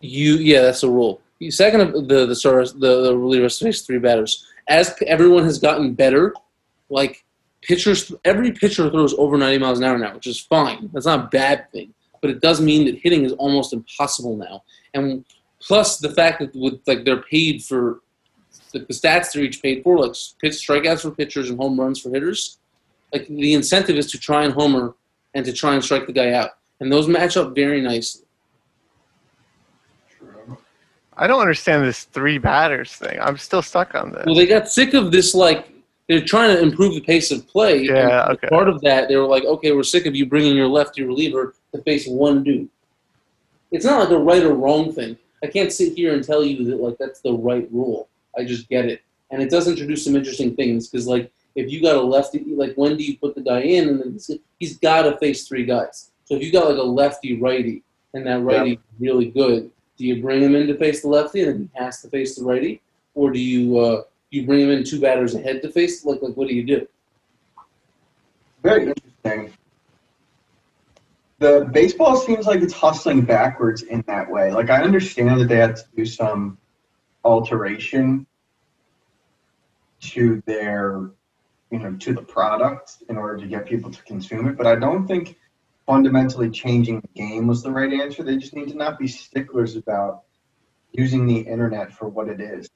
you 0.00 0.36
yeah, 0.36 0.62
that's 0.62 0.82
a 0.82 0.90
rule. 0.90 1.20
Second 1.50 1.80
of 1.80 2.08
the 2.08 2.26
the 2.26 2.34
starters, 2.34 2.72
the, 2.72 3.02
the 3.02 3.12
relievers 3.14 3.60
face 3.60 3.82
three 3.82 3.98
batters. 3.98 4.46
As 4.68 4.94
everyone 5.06 5.44
has 5.44 5.58
gotten 5.58 5.94
better, 5.94 6.34
like 6.88 7.24
pitchers, 7.62 8.12
every 8.24 8.52
pitcher 8.52 8.90
throws 8.90 9.14
over 9.14 9.36
90 9.36 9.58
miles 9.58 9.78
an 9.78 9.84
hour 9.84 9.98
now, 9.98 10.14
which 10.14 10.26
is 10.26 10.38
fine. 10.38 10.90
That's 10.92 11.06
not 11.06 11.26
a 11.26 11.28
bad 11.28 11.70
thing, 11.72 11.94
but 12.20 12.30
it 12.30 12.40
does 12.40 12.60
mean 12.60 12.86
that 12.86 12.98
hitting 12.98 13.24
is 13.24 13.32
almost 13.32 13.72
impossible 13.72 14.36
now. 14.36 14.62
And 14.94 15.24
plus 15.60 15.98
the 15.98 16.10
fact 16.10 16.40
that 16.40 16.54
with 16.54 16.80
like 16.86 17.04
they're 17.04 17.22
paid 17.22 17.62
for 17.62 18.00
the, 18.72 18.80
the 18.80 18.94
stats 18.94 19.32
they're 19.32 19.42
each 19.42 19.62
paid 19.62 19.82
for, 19.82 19.98
like 19.98 20.14
pitch 20.40 20.54
strikeouts 20.54 21.02
for 21.02 21.10
pitchers 21.10 21.50
and 21.50 21.58
home 21.58 21.78
runs 21.78 22.00
for 22.00 22.10
hitters. 22.10 22.58
Like 23.12 23.26
the 23.28 23.54
incentive 23.54 23.96
is 23.96 24.10
to 24.12 24.18
try 24.18 24.44
and 24.44 24.52
homer 24.52 24.94
and 25.34 25.44
to 25.44 25.52
try 25.52 25.74
and 25.74 25.84
strike 25.84 26.06
the 26.06 26.12
guy 26.12 26.32
out, 26.32 26.50
and 26.80 26.90
those 26.90 27.08
match 27.08 27.36
up 27.36 27.54
very 27.54 27.80
nicely. 27.80 28.24
I 31.16 31.26
don't 31.26 31.40
understand 31.40 31.84
this 31.84 32.04
three 32.04 32.38
batters 32.38 32.94
thing. 32.94 33.18
I'm 33.20 33.36
still 33.36 33.62
stuck 33.62 33.94
on 33.94 34.12
this. 34.12 34.24
Well, 34.24 34.34
they 34.34 34.46
got 34.46 34.68
sick 34.68 34.94
of 34.94 35.12
this. 35.12 35.34
Like 35.34 35.68
they're 36.08 36.24
trying 36.24 36.56
to 36.56 36.62
improve 36.62 36.94
the 36.94 37.00
pace 37.00 37.30
of 37.30 37.46
play. 37.46 37.82
Yeah, 37.82 38.24
and 38.24 38.32
okay. 38.32 38.48
Part 38.48 38.68
of 38.68 38.80
that, 38.80 39.08
they 39.08 39.16
were 39.16 39.26
like, 39.26 39.44
okay, 39.44 39.72
we're 39.72 39.82
sick 39.82 40.06
of 40.06 40.16
you 40.16 40.26
bringing 40.26 40.56
your 40.56 40.68
lefty 40.68 41.02
reliever 41.02 41.54
to 41.74 41.82
face 41.82 42.06
one 42.06 42.42
dude. 42.42 42.68
It's 43.70 43.84
not 43.84 44.00
like 44.00 44.10
a 44.10 44.18
right 44.18 44.42
or 44.42 44.54
wrong 44.54 44.92
thing. 44.92 45.16
I 45.42 45.46
can't 45.46 45.72
sit 45.72 45.94
here 45.94 46.14
and 46.14 46.22
tell 46.22 46.44
you 46.44 46.64
that 46.64 46.80
like 46.80 46.98
that's 46.98 47.20
the 47.20 47.32
right 47.32 47.68
rule. 47.72 48.08
I 48.36 48.44
just 48.44 48.68
get 48.68 48.86
it, 48.86 49.02
and 49.30 49.42
it 49.42 49.50
does 49.50 49.68
introduce 49.68 50.04
some 50.04 50.16
interesting 50.16 50.54
things 50.54 50.88
because 50.88 51.06
like 51.06 51.30
if 51.54 51.70
you 51.70 51.82
got 51.82 51.96
a 51.96 52.00
lefty, 52.00 52.44
like 52.46 52.74
when 52.74 52.96
do 52.96 53.04
you 53.04 53.18
put 53.18 53.34
the 53.34 53.42
guy 53.42 53.60
in, 53.60 53.88
and 53.88 54.00
then 54.00 54.18
he's- 54.58 54.76
got 54.76 55.02
to 55.02 55.18
face 55.18 55.46
three 55.46 55.64
guys. 55.64 56.10
So 56.24 56.34
if 56.34 56.42
you 56.42 56.50
got 56.52 56.68
like 56.68 56.78
a 56.78 56.82
lefty 56.82 57.38
righty, 57.38 57.82
and 58.14 58.26
that 58.26 58.40
righty 58.40 58.72
is 58.72 58.78
really 59.00 59.26
good, 59.26 59.70
do 59.98 60.06
you 60.06 60.22
bring 60.22 60.42
him 60.42 60.54
in 60.54 60.66
to 60.68 60.76
face 60.76 61.02
the 61.02 61.08
lefty, 61.08 61.42
and 61.42 61.52
then 61.52 61.70
he 61.72 61.84
has 61.84 62.00
to 62.02 62.08
face 62.08 62.36
the 62.36 62.44
righty, 62.44 62.80
or 63.14 63.30
do 63.30 63.38
you 63.38 63.78
uh, 63.78 64.02
you 64.30 64.46
bring 64.46 64.60
him 64.60 64.70
in 64.70 64.84
two 64.84 65.00
batters 65.00 65.34
ahead 65.34 65.62
to 65.62 65.70
face? 65.70 66.04
Like 66.04 66.22
like 66.22 66.34
what 66.34 66.48
do 66.48 66.54
you 66.54 66.64
do? 66.64 66.86
Very 68.62 68.86
interesting. 68.86 69.52
The 71.38 71.68
baseball 71.72 72.16
seems 72.16 72.46
like 72.46 72.62
it's 72.62 72.72
hustling 72.72 73.22
backwards 73.22 73.82
in 73.82 74.04
that 74.06 74.30
way. 74.30 74.52
Like 74.52 74.70
I 74.70 74.82
understand 74.82 75.40
that 75.40 75.48
they 75.48 75.56
had 75.56 75.76
to 75.76 75.84
do 75.96 76.06
some 76.06 76.56
alteration 77.24 78.26
to 80.00 80.42
their, 80.46 81.10
you 81.70 81.78
know, 81.78 81.94
to 81.96 82.12
the 82.12 82.22
product 82.22 83.02
in 83.08 83.16
order 83.16 83.36
to 83.38 83.46
get 83.46 83.66
people 83.66 83.90
to 83.90 84.02
consume 84.02 84.48
it, 84.48 84.56
but 84.56 84.66
I 84.66 84.74
don't 84.74 85.06
think 85.06 85.36
fundamentally 85.86 86.50
changing 86.50 87.00
the 87.00 87.08
game 87.14 87.46
was 87.46 87.62
the 87.62 87.70
right 87.70 87.92
answer. 87.92 88.22
They 88.22 88.36
just 88.36 88.54
need 88.54 88.68
to 88.68 88.76
not 88.76 88.98
be 88.98 89.06
sticklers 89.06 89.76
about 89.76 90.22
using 90.92 91.26
the 91.26 91.38
internet 91.38 91.92
for 91.92 92.08
what 92.08 92.28
it 92.28 92.40
is. 92.40 92.68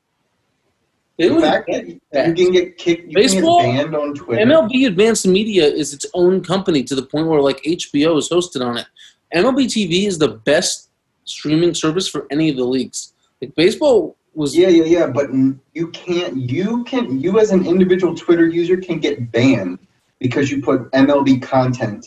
They 1.19 1.29
The 1.29 1.41
fact 1.41 1.71
that 2.13 2.29
you 2.29 2.35
can 2.35 2.53
get 2.53 2.77
kicked, 2.77 3.09
you 3.09 3.15
Baseball- 3.15 3.63
can 3.63 3.77
get 3.77 3.83
banned 3.85 3.97
on 3.97 4.15
Twitter. 4.15 4.43
MLB 4.43 4.87
Advanced 4.87 5.27
Media 5.27 5.65
is 5.65 5.95
its 5.95 6.05
own 6.13 6.43
company 6.43 6.83
to 6.85 6.95
the 6.95 7.03
point 7.03 7.27
where 7.27 7.41
like 7.41 7.63
HBO 7.65 8.19
is 8.19 8.29
hosted 8.29 8.65
on 8.65 8.77
it. 8.77 8.87
MLB 9.35 9.67
TV 9.67 10.07
is 10.07 10.19
the 10.19 10.29
best 10.29 10.91
streaming 11.25 11.75
service 11.75 12.07
for 12.07 12.27
any 12.31 12.51
of 12.51 12.57
the 12.57 12.65
leagues. 12.65 13.15
Like 13.41 13.55
baseball 13.55 14.17
was 14.37 14.57
Yeah, 14.57 14.69
yeah, 14.69 14.85
yeah. 14.85 15.07
But 15.07 15.31
you 15.75 15.89
can't. 15.89 16.37
You 16.51 16.85
can. 16.85 17.21
You 17.21 17.41
as 17.41 17.51
an 17.51 17.67
individual 17.67 18.15
Twitter 18.15 18.47
user 18.47 18.77
can 18.77 18.99
get 18.99 19.33
banned 19.33 19.79
because 20.19 20.51
you 20.51 20.63
put 20.63 20.91
MLB 20.93 21.43
content 21.43 22.07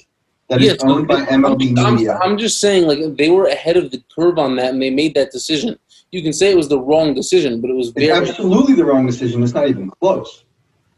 that 0.49 0.61
is 0.61 0.67
Yes, 0.67 0.77
owned 0.81 1.07
by 1.07 1.21
MLB 1.25 1.77
I'm, 1.77 1.95
Media. 1.95 2.17
I'm 2.21 2.37
just 2.37 2.59
saying, 2.59 2.87
like 2.87 2.99
they 3.17 3.29
were 3.29 3.47
ahead 3.47 3.77
of 3.77 3.91
the 3.91 4.03
curve 4.15 4.39
on 4.39 4.55
that, 4.57 4.73
and 4.73 4.81
they 4.81 4.89
made 4.89 5.13
that 5.15 5.31
decision. 5.31 5.77
You 6.11 6.23
can 6.23 6.33
say 6.33 6.51
it 6.51 6.57
was 6.57 6.69
the 6.69 6.79
wrong 6.79 7.13
decision, 7.13 7.61
but 7.61 7.69
it 7.69 7.75
was 7.75 7.89
very. 7.89 8.11
absolutely 8.11 8.73
the 8.73 8.85
wrong 8.85 9.05
decision. 9.05 9.43
It's 9.43 9.53
not 9.53 9.67
even 9.67 9.91
close. 10.01 10.43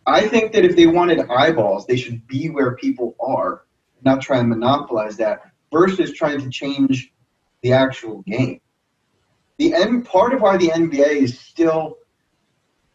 I 0.07 0.27
think 0.27 0.51
that 0.53 0.65
if 0.65 0.75
they 0.75 0.87
wanted 0.87 1.19
eyeballs, 1.29 1.85
they 1.85 1.97
should 1.97 2.25
be 2.27 2.49
where 2.49 2.75
people 2.75 3.15
are, 3.19 3.65
not 4.03 4.21
try 4.21 4.39
and 4.39 4.49
monopolize 4.49 5.17
that, 5.17 5.51
versus 5.71 6.13
trying 6.13 6.39
to 6.41 6.49
change 6.49 7.13
the 7.61 7.73
actual 7.73 8.23
game. 8.23 8.61
The 9.61 9.75
end 9.75 10.05
part 10.05 10.33
of 10.33 10.41
why 10.41 10.57
the 10.57 10.69
NBA 10.69 11.21
is 11.21 11.39
still 11.39 11.99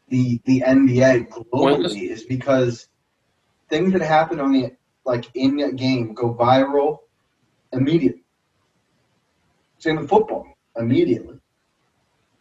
the 0.08 0.40
the 0.46 0.64
NBA 0.66 1.30
Pointless. 1.52 1.94
globally 1.94 2.10
is 2.10 2.24
because 2.24 2.88
things 3.68 3.92
that 3.92 4.02
happen 4.02 4.40
on 4.40 4.50
the 4.50 4.72
like 5.04 5.26
in 5.34 5.60
a 5.60 5.70
game 5.70 6.12
go 6.12 6.34
viral 6.34 6.98
immediately. 7.72 8.24
Same 9.78 9.94
with 9.94 10.08
football, 10.08 10.44
immediately. 10.76 11.38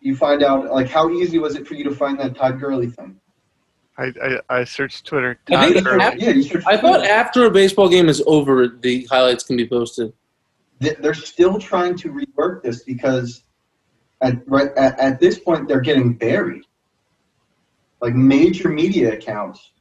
You 0.02 0.16
find 0.16 0.42
out 0.42 0.72
like 0.74 0.90
how 0.90 1.12
easy 1.12 1.38
was 1.38 1.56
it 1.56 1.68
for 1.68 1.76
you 1.76 1.84
to 1.84 1.94
find 1.94 2.20
that 2.20 2.36
Todd 2.36 2.60
Gurley 2.60 2.88
thing? 2.90 3.20
I, 3.96 4.12
I, 4.50 4.62
I 4.62 4.64
searched 4.64 5.06
Twitter. 5.06 5.40
I 5.50 5.72
think 5.72 5.86
Gurley. 5.86 6.02
after- 6.04 6.18
Yeah, 6.20 6.30
you 6.32 6.42
search 6.42 6.64
I 6.66 6.78
thought 6.78 6.98
Twitter. 6.98 7.14
after 7.14 7.46
a 7.46 7.52
baseball 7.52 7.90
game 7.90 8.10
is 8.10 8.24
over, 8.26 8.68
the 8.70 9.06
highlights 9.06 9.44
can 9.44 9.56
be 9.56 9.68
posted. 9.68 10.14
They're 10.80 11.14
still 11.14 11.60
trying 11.60 11.96
to 11.98 12.12
rework 12.12 12.64
this 12.64 12.82
because 12.84 13.44
at 14.26 14.48
right 14.48 14.72
at, 14.76 15.00
at 15.00 15.20
this 15.20 15.40
point 15.40 15.68
they're 15.68 15.82
getting 15.82 16.14
buried. 16.14 16.64
Like 18.02 18.16
major 18.16 18.70
media 18.70 19.14
accounts 19.14 19.72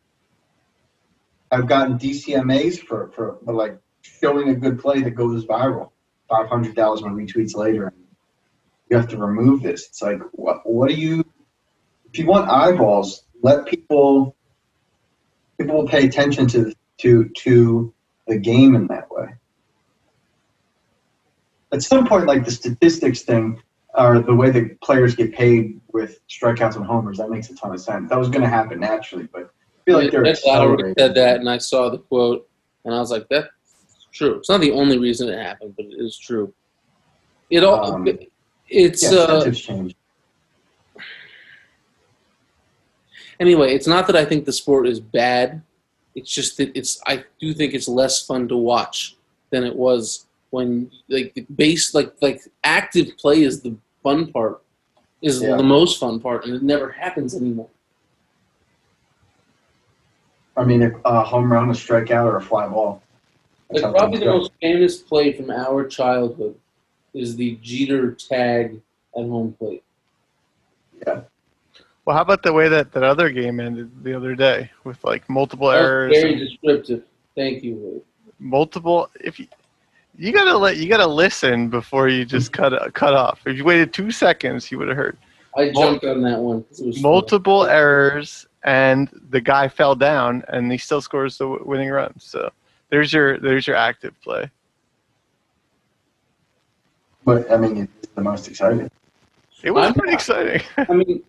have 1.51 1.67
gotten 1.67 1.99
DCMAs 1.99 2.79
for, 2.79 3.11
for, 3.13 3.39
for 3.45 3.53
like 3.53 3.79
showing 4.03 4.49
a 4.51 4.55
good 4.55 4.79
play 4.79 5.03
that 5.03 5.13
goes 5.13 5.47
viral. 5.47 5.91
Five 6.29 6.49
hundred 6.49 6.75
thousand 6.75 7.11
retweets 7.15 7.55
later, 7.55 7.89
and 7.89 8.05
you 8.91 8.97
have 8.97 9.09
to 9.09 9.19
remove 9.19 9.63
this. 9.63 9.87
It's 9.89 10.03
like 10.03 10.21
what 10.33 10.59
what 10.65 10.89
do 10.89 10.95
you 10.95 11.25
if 12.13 12.19
you 12.19 12.27
want 12.27 12.49
eyeballs, 12.49 13.25
let 13.43 13.67
people 13.67 14.37
people 15.59 15.77
will 15.77 15.89
pay 15.89 16.07
attention 16.07 16.47
to 16.49 16.75
to 16.99 17.29
to 17.29 17.95
the 18.27 18.39
game 18.39 18.75
in 18.75 18.87
that 18.89 19.11
way 19.11 19.29
at 21.75 21.83
some 21.83 22.07
point, 22.07 22.27
like 22.27 22.45
the 22.45 22.51
statistics 22.51 23.23
thing, 23.23 23.61
or 23.97 24.21
the 24.21 24.35
way 24.35 24.51
that 24.51 24.81
players 24.81 25.15
get 25.15 25.33
paid 25.33 25.81
with 25.93 26.21
strikeouts 26.29 26.77
and 26.77 26.85
homers, 26.85 27.19
that 27.19 27.31
makes 27.31 27.51
a 27.51 27.55
ton 27.55 27.73
of 27.73 27.81
sense. 27.81 28.09
That 28.09 28.19
was 28.19 28.29
going 28.29 28.43
to 28.43 28.49
happen 28.49 28.81
naturally, 28.81 29.29
but 29.33 29.43
I 29.45 29.81
feel 29.85 29.99
like 29.99 30.11
they're 30.11 30.23
Lowry 30.23 30.33
accelerating. 30.33 30.95
said 30.99 31.15
that, 31.15 31.41
and 31.41 31.49
I 31.49 31.59
saw 31.59 31.91
the 31.91 31.99
quote, 31.99 32.49
and 32.85 32.95
I 32.95 32.99
was 32.99 33.11
like, 33.11 33.29
"That's 33.29 33.49
true." 34.13 34.37
It's 34.39 34.49
not 34.49 34.61
the 34.61 34.73
only 34.73 34.99
reason 34.99 35.29
it 35.29 35.39
happened, 35.39 35.75
but 35.77 35.87
it 35.87 35.95
is 35.95 36.19
true. 36.19 36.53
It 37.51 37.63
all 37.63 37.95
Um, 37.95 38.09
it's 38.69 39.03
Yeah, 39.03 39.11
uh, 39.11 39.23
incentives 39.37 39.61
change. 39.61 39.97
anyway. 43.39 43.75
It's 43.75 43.87
not 43.87 44.07
that 44.07 44.17
I 44.17 44.25
think 44.25 44.45
the 44.45 44.53
sport 44.53 44.89
is 44.89 44.99
bad. 45.01 45.63
It's 46.15 46.31
just 46.33 46.57
that 46.57 46.77
it's. 46.77 47.01
I 47.07 47.25
do 47.41 47.53
think 47.53 47.75
it's 47.75 47.89
less 47.89 48.25
fun 48.25 48.49
to 48.49 48.57
watch 48.57 49.17
than 49.51 49.65
it 49.65 49.75
was 49.77 50.27
when 50.51 50.91
like 51.09 51.35
the 51.35 51.43
base 51.57 51.95
like 51.95 52.13
like 52.23 52.41
active 52.63 53.17
play 53.19 53.43
is 53.43 53.61
the 53.61 53.77
fun 54.05 54.31
part. 54.33 54.61
is 55.23 55.41
Yeah. 55.43 55.57
the 55.57 55.63
most 55.65 55.99
fun 55.99 56.21
part, 56.21 56.45
and 56.45 56.55
it 56.55 56.63
never 56.63 56.91
happens 56.93 57.35
anymore. 57.35 57.71
I 60.57 60.65
mean, 60.65 60.83
a, 60.83 60.93
a 61.05 61.25
home 61.25 61.51
run, 61.53 61.71
a 61.71 61.73
strikeout, 61.73 62.27
or 62.27 62.37
a 62.37 62.43
fly 62.43 62.69
ball. 62.69 63.03
That's 63.71 63.83
Like 63.83 63.95
probably 63.97 64.19
the 64.21 64.27
go. 64.27 64.39
most 64.39 64.53
famous 64.61 64.99
play 64.99 65.33
from 65.33 65.51
our 65.51 65.87
childhood 65.89 66.55
is 67.15 67.37
the 67.37 67.59
Jeter 67.63 68.13
tag 68.13 68.81
at 69.17 69.25
home 69.25 69.55
plate. 69.59 69.83
Yeah. 71.07 71.23
Well, 72.05 72.17
how 72.17 72.23
about 72.23 72.43
the 72.43 72.53
way 72.53 72.69
that 72.69 72.93
that 72.93 73.03
other 73.03 73.31
game 73.31 73.59
ended 73.61 73.91
the 74.05 74.15
other 74.15 74.35
day 74.35 74.71
with 74.85 75.03
like 75.05 75.29
multiple 75.29 75.69
That 75.71 75.81
was 75.81 75.89
errors, 75.89 76.19
very 76.21 76.33
and 76.33 76.39
descriptive. 76.39 77.03
Thank 77.35 77.65
you. 77.65 77.75
Wade. 77.77 78.03
multiple? 78.39 79.09
If 79.21 79.41
you 79.41 79.47
you 80.17 80.33
gotta 80.33 80.57
let 80.57 80.77
you 80.77 80.89
gotta 80.89 81.07
listen 81.07 81.69
before 81.69 82.09
you 82.09 82.25
just 82.25 82.53
cut 82.53 82.73
cut 82.95 83.15
off. 83.15 83.41
If 83.47 83.57
you 83.57 83.65
waited 83.65 83.93
two 83.93 84.11
seconds, 84.11 84.71
you 84.71 84.79
would 84.79 84.89
have 84.89 84.97
heard 84.97 85.17
I 85.57 85.71
Mul- 85.71 85.83
jumped 85.83 86.05
on 86.05 86.23
that 86.23 86.39
one. 86.39 86.63
'cause 86.65 86.81
It 86.81 86.87
was 86.87 86.97
fun. 86.97 87.03
multiple 87.03 87.65
errors, 87.67 88.47
and 88.65 89.09
the 89.31 89.41
guy 89.41 89.69
fell 89.69 89.95
down, 89.95 90.45
and 90.49 90.71
he 90.71 90.79
still 90.79 91.01
scores 91.01 91.39
the 91.39 91.45
w- 91.45 91.65
winning 91.65 91.91
run. 91.91 92.13
So 92.19 92.51
there's 92.91 93.13
your 93.13 93.39
there's 93.39 93.67
your 93.67 93.77
active 93.77 94.15
play. 94.23 94.51
But 97.25 97.51
I 97.51 97.57
mean, 97.57 97.89
it's 98.03 98.13
the 98.15 98.21
most 98.21 98.49
exciting. 98.49 98.91
It 99.63 99.71
was 99.71 99.85
I'm- 99.85 99.95
pretty 99.95 100.13
exciting. 100.15 100.61
I 100.77 100.93
mean, 100.93 101.23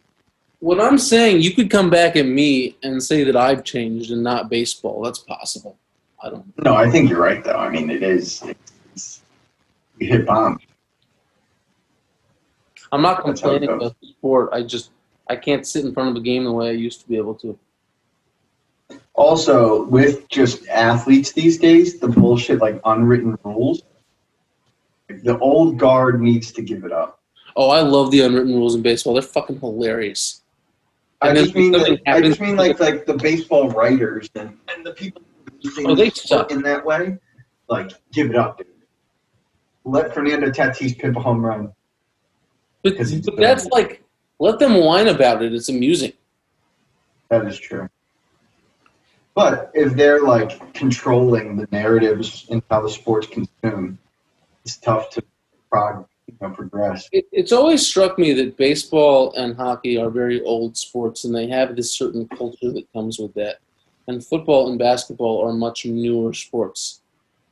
what 0.59 0.81
I'm 0.81 0.97
saying, 0.97 1.41
you 1.41 1.53
could 1.53 1.69
come 1.69 1.89
back 1.89 2.15
at 2.15 2.25
me 2.25 2.75
and 2.83 3.01
say 3.01 3.23
that 3.23 3.35
I've 3.35 3.63
changed 3.63 4.11
and 4.11 4.23
not 4.23 4.49
baseball. 4.49 5.01
That's 5.01 5.19
possible. 5.19 5.77
I 6.23 6.29
don't. 6.29 6.45
No, 6.63 6.75
I 6.75 6.89
think 6.89 7.09
you're 7.09 7.21
right, 7.21 7.43
though. 7.43 7.57
I 7.57 7.69
mean, 7.69 7.89
it 7.89 8.01
is. 8.03 8.41
It's, 8.43 8.71
you 9.99 10.07
hit 10.07 10.25
bombs. 10.25 10.61
I'm 12.91 13.01
not 13.01 13.25
That's 13.25 13.41
how 13.41 13.49
it 13.51 13.59
complaining 13.59 13.69
about 13.75 13.95
the 14.01 14.07
sport. 14.07 14.49
I 14.53 14.63
just 14.63 14.91
I 15.29 15.35
can't 15.35 15.65
sit 15.65 15.85
in 15.85 15.93
front 15.93 16.09
of 16.09 16.15
a 16.15 16.21
game 16.21 16.43
the 16.43 16.51
way 16.51 16.69
I 16.69 16.73
used 16.73 17.01
to 17.01 17.07
be 17.07 17.17
able 17.17 17.35
to. 17.35 17.57
Also, 19.13 19.85
with 19.85 20.27
just 20.29 20.67
athletes 20.67 21.31
these 21.31 21.57
days, 21.57 21.99
the 21.99 22.07
bullshit 22.07 22.59
like 22.59 22.79
unwritten 22.85 23.37
rules. 23.43 23.81
The 25.07 25.37
old 25.39 25.77
guard 25.77 26.21
needs 26.21 26.51
to 26.53 26.61
give 26.61 26.83
it 26.83 26.91
up. 26.91 27.19
Oh, 27.55 27.69
I 27.69 27.81
love 27.81 28.11
the 28.11 28.21
unwritten 28.21 28.53
rules 28.53 28.75
in 28.75 28.81
baseball. 28.81 29.13
They're 29.13 29.21
fucking 29.21 29.59
hilarious. 29.59 30.41
I 31.21 31.29
And 31.29 31.37
just 31.37 31.55
mean 31.55 31.73
I 32.05 32.21
just 32.21 32.41
mean 32.41 32.55
like 32.57 32.79
like 32.79 33.05
the 33.05 33.15
baseball 33.15 33.69
writers 33.69 34.29
and, 34.35 34.57
and 34.73 34.85
the 34.85 34.91
people 34.91 35.21
Oh, 35.79 35.95
they 35.95 36.09
suck. 36.11 36.51
in 36.51 36.61
that 36.63 36.85
way. 36.85 37.17
Like, 37.69 37.91
give 38.11 38.29
it 38.29 38.35
up, 38.35 38.57
dude. 38.59 38.67
Let 39.85 40.13
Fernando 40.13 40.49
Tatis 40.49 40.97
pip 40.97 41.15
a 41.15 41.19
home 41.19 41.45
run. 41.45 41.71
But, 42.83 42.97
but 42.97 43.37
that's 43.37 43.65
like 43.67 44.03
let 44.39 44.59
them 44.59 44.75
whine 44.75 45.07
about 45.07 45.41
it. 45.41 45.53
It's 45.53 45.69
amusing. 45.69 46.13
That 47.29 47.45
is 47.47 47.59
true. 47.59 47.89
But 49.33 49.71
if 49.73 49.93
they're 49.93 50.21
like 50.21 50.73
controlling 50.73 51.57
the 51.57 51.67
narratives 51.71 52.47
and 52.49 52.61
how 52.69 52.81
the 52.81 52.89
sport's 52.89 53.27
consumed, 53.27 53.97
it's 54.63 54.77
tough 54.77 55.09
to 55.11 55.23
prog- 55.69 56.07
you 56.27 56.35
know, 56.41 56.49
progress. 56.49 57.07
It, 57.11 57.25
it's 57.31 57.51
always 57.51 57.85
struck 57.85 58.17
me 58.17 58.33
that 58.33 58.57
baseball 58.57 59.33
and 59.33 59.55
hockey 59.55 59.97
are 59.97 60.09
very 60.09 60.41
old 60.41 60.77
sports, 60.77 61.25
and 61.25 61.35
they 61.35 61.47
have 61.47 61.75
this 61.75 61.95
certain 61.95 62.27
culture 62.29 62.71
that 62.71 62.91
comes 62.93 63.19
with 63.19 63.33
that. 63.33 63.57
And 64.07 64.25
football 64.25 64.69
and 64.69 64.79
basketball 64.79 65.45
are 65.47 65.53
much 65.53 65.85
newer 65.85 66.33
sports, 66.33 67.01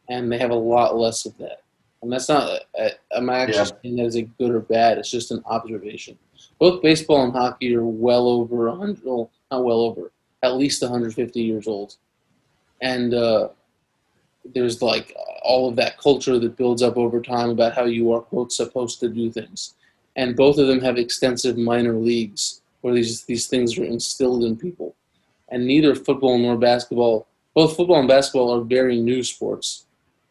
and 0.10 0.32
they 0.32 0.38
have 0.38 0.52
a 0.52 0.56
lot 0.56 0.96
less 0.96 1.26
of 1.26 1.38
that. 1.40 1.63
And 2.04 2.12
that's 2.12 2.28
not. 2.28 2.60
I'm 3.16 3.30
actually 3.30 3.56
Yeah. 3.56 3.64
saying 3.82 3.96
that 3.96 4.06
as 4.06 4.16
a 4.16 4.24
good 4.24 4.52
or 4.52 4.60
bad. 4.60 4.98
It's 4.98 5.10
just 5.10 5.32
an 5.32 5.42
observation. 5.46 6.18
Both 6.60 6.82
baseball 6.82 7.24
and 7.24 7.32
hockey 7.32 7.74
are 7.76 7.86
well 7.86 8.28
over 8.28 8.70
100. 8.70 9.04
Well, 9.06 9.32
not 9.50 9.64
well 9.64 9.80
over. 9.80 10.12
At 10.44 10.58
least 10.58 10.82
150 10.82 11.42
years 11.42 11.66
old, 11.66 11.96
and 12.82 13.14
uh, 13.14 13.48
there's 14.54 14.82
like 14.82 15.16
all 15.42 15.70
of 15.70 15.78
that 15.78 15.98
culture 15.98 16.38
that 16.38 16.58
builds 16.58 16.84
up 16.84 16.98
over 16.98 17.22
time 17.22 17.50
about 17.50 17.74
how 17.74 17.86
you 17.86 18.12
are 18.12 18.20
quote 18.20 18.52
supposed 18.52 19.00
to 19.00 19.08
do 19.08 19.32
things 19.32 19.76
and 20.18 20.36
both 20.36 20.58
of 20.58 20.68
them 20.68 20.82
have 20.82 20.98
extensive 20.98 21.58
minor 21.58 21.94
leagues 21.94 22.62
where 22.82 22.94
these 22.94 23.24
these 23.24 23.48
things 23.48 23.78
are 23.78 23.86
instilled 23.86 24.44
in 24.44 24.58
people 24.58 24.96
and 25.50 25.66
neither 25.66 25.96
football 25.96 26.38
nor 26.38 26.58
basketball 26.58 27.26
both 27.54 27.78
football 27.78 28.00
and 28.00 28.08
basketball 28.10 28.54
are 28.54 28.66
very 28.66 29.00
new 29.00 29.24
sports 29.24 29.86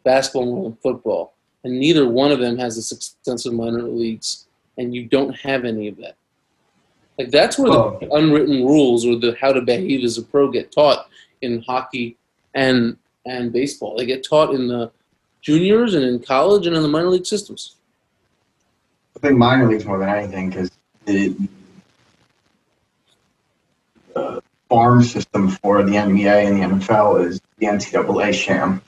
basketball 0.05 0.45
more 0.45 0.64
than 0.64 0.77
football 0.83 1.33
and 1.65 1.79
neither 1.79 2.09
one 2.09 2.33
of 2.33 2.41
them 2.41 2.57
has 2.59 2.77
this 2.77 2.93
extensive 2.93 3.53
minor 3.53 3.83
leagues 3.83 4.47
and 4.79 4.95
you 4.95 5.07
don't 5.07 5.35
have 5.37 5.65
any 5.65 5.89
of 5.89 5.97
that 5.97 6.17
like 7.19 7.31
that's 7.31 7.59
where 7.59 7.73
Oh. 7.73 7.99
the 8.01 8.11
unwritten 8.13 8.65
rules 8.65 9.05
or 9.07 9.17
the 9.19 9.37
how 9.41 9.53
to 9.53 9.61
behave 9.61 10.03
as 10.05 10.19
a 10.19 10.23
pro 10.23 10.51
get 10.51 10.73
taught 10.73 11.09
in 11.43 11.63
hockey 11.63 12.17
and 12.55 12.97
and 13.25 13.53
baseball. 13.53 13.97
They 13.97 14.07
get 14.07 14.25
taught 14.27 14.53
in 14.55 14.67
the 14.67 14.91
juniors 15.43 15.95
and 15.95 16.05
in 16.05 16.19
college 16.19 16.67
and 16.67 16.75
in 16.75 16.83
the 16.83 16.89
minor 16.89 17.09
league 17.11 17.27
systems. 17.27 17.77
I 19.17 19.21
think 19.21 19.39
minor 19.39 19.69
leagues 19.69 19.85
more 19.85 19.99
than 19.99 20.09
anything 20.09 20.49
because 20.51 20.71
the 21.05 21.37
uh, 24.17 24.41
farm 24.69 25.03
system 25.03 25.49
for 25.51 25.83
the 25.83 25.93
NBA 25.93 26.47
and 26.47 26.57
the 26.57 26.85
NFL 26.85 27.25
is 27.27 27.41
the 27.59 27.67
NCAA 27.67 28.33
sham, 28.35 28.83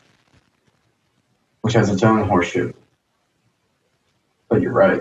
which 1.64 1.72
has 1.72 1.88
its 1.88 2.02
own 2.02 2.28
horseshoe. 2.28 2.70
But 4.50 4.60
you're 4.60 4.70
right. 4.74 5.00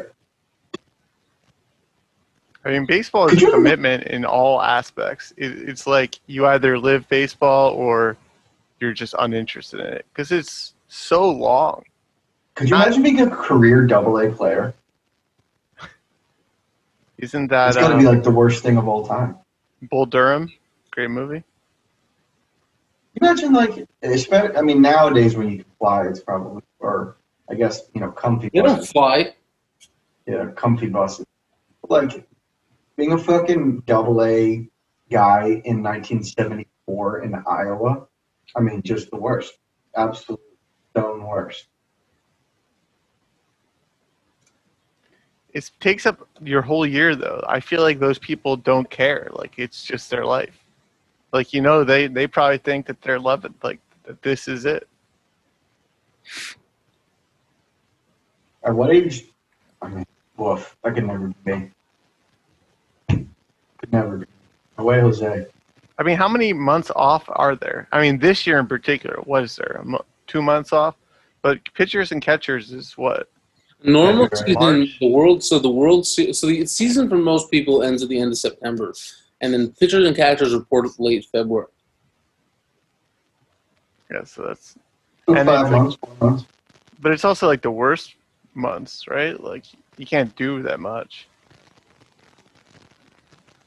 I 2.64 2.70
mean, 2.72 2.86
baseball 2.86 3.26
is 3.26 3.34
Could 3.34 3.40
a 3.40 3.46
you- 3.48 3.52
commitment 3.52 4.04
in 4.06 4.24
all 4.24 4.62
aspects. 4.62 5.34
It, 5.36 5.52
it's 5.68 5.86
like 5.86 6.18
you 6.26 6.46
either 6.46 6.80
live 6.80 7.06
baseball 7.10 7.74
or 7.74 8.16
you're 8.80 8.94
just 8.94 9.14
uninterested 9.20 9.82
in 9.82 9.88
it 9.88 10.06
because 10.14 10.32
it's 10.32 10.74
so 10.88 11.30
long. 11.30 11.84
Could 12.56 12.70
you 12.70 12.78
I- 12.78 12.84
imagine 12.84 13.04
being 13.04 13.20
a 13.20 13.30
career 13.30 13.86
double 13.86 14.18
A 14.20 14.32
player? 14.32 14.74
Isn't 17.18 17.48
that 17.50 17.68
It's 17.70 17.78
got 17.78 17.90
to 17.90 17.96
um, 17.96 18.00
be 18.00 18.06
like 18.06 18.24
the 18.24 18.32
worst 18.32 18.64
thing 18.64 18.78
of 18.78 18.88
all 18.88 19.06
time. 19.06 19.36
Bull 19.82 20.06
Durham? 20.06 20.50
Great 20.92 21.10
movie. 21.10 21.44
Imagine 23.24 23.54
like, 23.54 23.88
especially, 24.02 24.58
I 24.58 24.62
mean, 24.62 24.82
nowadays 24.82 25.38
when 25.38 25.50
you 25.50 25.64
can 25.64 25.72
fly, 25.80 26.06
it's 26.08 26.20
probably, 26.20 26.62
or 26.80 27.16
I 27.50 27.56
guess 27.56 27.84
you 27.94 28.02
know, 28.02 28.12
comfy. 28.12 28.50
They 28.54 28.62
don't 28.62 28.86
fly. 28.86 29.34
Yeah, 30.28 30.52
comfy 30.58 30.88
buses. 30.88 31.26
Like 31.88 32.28
being 32.98 33.14
a 33.14 33.18
fucking 33.18 33.84
double 33.86 34.22
A 34.24 34.70
guy 35.10 35.62
in 35.64 35.82
1974 35.82 37.24
in 37.24 37.36
Iowa. 37.48 38.08
I 38.58 38.60
mean, 38.60 38.82
just 38.84 39.10
the 39.10 39.16
worst. 39.16 39.54
Absolute 39.96 40.42
stone 40.92 41.26
worst. 41.26 41.68
It 45.54 45.72
takes 45.80 46.06
up 46.06 46.28
your 46.42 46.62
whole 46.62 46.86
year 46.86 47.16
though. 47.16 47.42
I 47.48 47.62
feel 47.62 47.84
like 47.84 48.00
those 48.00 48.20
people 48.20 48.58
don't 48.58 48.90
care. 48.90 49.30
Like 49.32 49.54
it's 49.58 49.86
just 49.86 50.10
their 50.10 50.26
life. 50.26 50.63
Like 51.34 51.52
you 51.52 51.62
know, 51.62 51.84
they 51.84 52.08
they 52.08 52.28
probably 52.28 52.60
think 52.60 52.86
that 52.86 53.02
they're 53.02 53.20
loving 53.20 53.56
like 53.64 53.80
that. 54.06 54.22
This 54.22 54.48
is 54.48 54.66
it. 54.66 54.88
At 58.64 58.74
what 58.76 58.92
age? 58.92 59.26
I 59.82 59.90
mean, 59.90 60.06
woof. 60.38 60.78
i 60.84 60.92
could 60.92 61.06
never 61.06 61.34
be. 61.44 61.72
Could 63.10 63.92
never 63.92 64.18
be. 64.18 64.26
Away, 64.78 65.02
Jose. 65.02 65.48
I 65.98 66.04
mean, 66.04 66.18
how 66.18 66.28
many 66.28 66.54
months 66.54 66.92
off 66.96 67.26
are 67.28 67.56
there? 67.56 67.88
I 67.92 68.00
mean, 68.02 68.20
this 68.20 68.48
year 68.48 68.60
in 68.60 68.68
particular, 68.68 69.18
what 69.26 69.44
is 69.44 69.56
there? 69.56 69.82
Mo- 69.84 70.06
two 70.28 70.42
months 70.42 70.72
off, 70.72 70.96
but 71.42 71.60
pitchers 71.74 72.12
and 72.12 72.22
catchers 72.22 72.72
is 72.72 72.98
what? 72.98 73.28
Normal 73.84 74.30
February, 74.30 74.48
season, 74.48 74.80
March. 74.80 75.00
the 75.00 75.10
world. 75.10 75.44
So 75.44 75.60
the 75.60 75.70
world. 75.70 76.06
Se- 76.06 76.34
so 76.34 76.48
the 76.48 76.66
season 76.68 77.10
for 77.10 77.18
most 77.18 77.50
people 77.50 77.82
ends 77.82 78.04
at 78.04 78.10
the 78.10 78.20
end 78.20 78.32
of 78.32 78.38
September, 78.38 78.94
and 79.44 79.54
then 79.54 79.72
pitchers 79.74 80.08
and 80.08 80.16
catchers 80.16 80.54
reported 80.56 80.94
late 80.98 81.26
February. 81.32 81.68
Yeah, 84.10 84.24
so 84.24 84.44
that's. 84.48 84.76
Two, 85.28 85.36
And 85.36 85.48
five 85.48 85.66
it's 85.66 85.72
like- 85.72 85.82
months, 85.82 85.98
four 85.98 86.30
months. 86.30 86.46
But 87.02 87.12
it's 87.12 87.26
also 87.26 87.48
like 87.48 87.62
the 87.62 87.72
worst 87.72 88.16
months, 88.54 89.06
right? 89.10 89.38
Like 89.42 89.66
you 89.98 90.06
can't 90.06 90.34
do 90.38 90.62
that 90.64 90.80
much. 90.80 91.28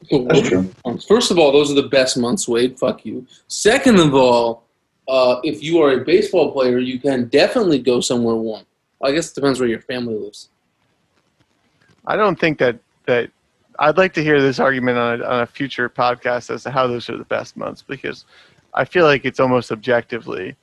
The 0.09 0.23
That's 0.25 0.39
worst 0.39 0.49
true. 0.51 0.73
months. 0.85 1.05
First 1.05 1.31
of 1.31 1.37
all, 1.37 1.51
those 1.51 1.71
are 1.71 1.75
the 1.79 1.87
best 1.89 2.17
months, 2.17 2.47
Wade. 2.47 2.79
Fuck 2.79 3.05
you. 3.05 3.27
Second 3.47 3.99
of 3.99 4.15
all, 4.15 4.63
uh, 5.07 5.39
if 5.43 5.61
you 5.63 5.79
are 5.83 5.91
a 6.01 6.03
baseball 6.03 6.51
player, 6.51 6.79
you 6.79 6.99
can 6.99 7.27
definitely 7.27 7.77
go 7.79 8.01
somewhere 8.01 8.35
warm. 8.35 8.65
I 9.03 9.11
guess 9.11 9.31
it 9.31 9.35
depends 9.35 9.59
where 9.59 9.69
your 9.69 9.81
family 9.81 10.15
lives. 10.15 10.49
I 12.07 12.15
don't 12.15 12.39
think 12.39 12.57
that 12.59 12.79
that. 13.05 13.29
I'd 13.79 13.97
like 13.97 14.13
to 14.13 14.23
hear 14.23 14.41
this 14.41 14.59
argument 14.59 14.97
on 14.97 15.21
a, 15.21 15.25
on 15.25 15.39
a 15.41 15.45
future 15.45 15.89
podcast 15.89 16.49
as 16.49 16.63
to 16.63 16.71
how 16.71 16.87
those 16.87 17.09
are 17.09 17.17
the 17.17 17.25
best 17.25 17.55
months 17.57 17.81
because 17.81 18.25
I 18.73 18.85
feel 18.85 19.05
like 19.05 19.25
it's 19.25 19.39
almost 19.39 19.71
objectively 19.71 20.55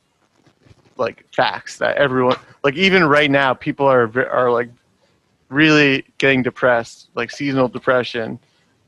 like 0.96 1.24
facts 1.34 1.78
that 1.78 1.96
everyone 1.96 2.36
like 2.62 2.76
even 2.76 3.04
right 3.04 3.30
now 3.30 3.52
people 3.52 3.86
are 3.86 4.08
are 4.30 4.50
like 4.50 4.68
really 5.54 6.04
getting 6.18 6.42
depressed, 6.42 7.08
like 7.14 7.30
seasonal 7.30 7.68
depression, 7.68 8.38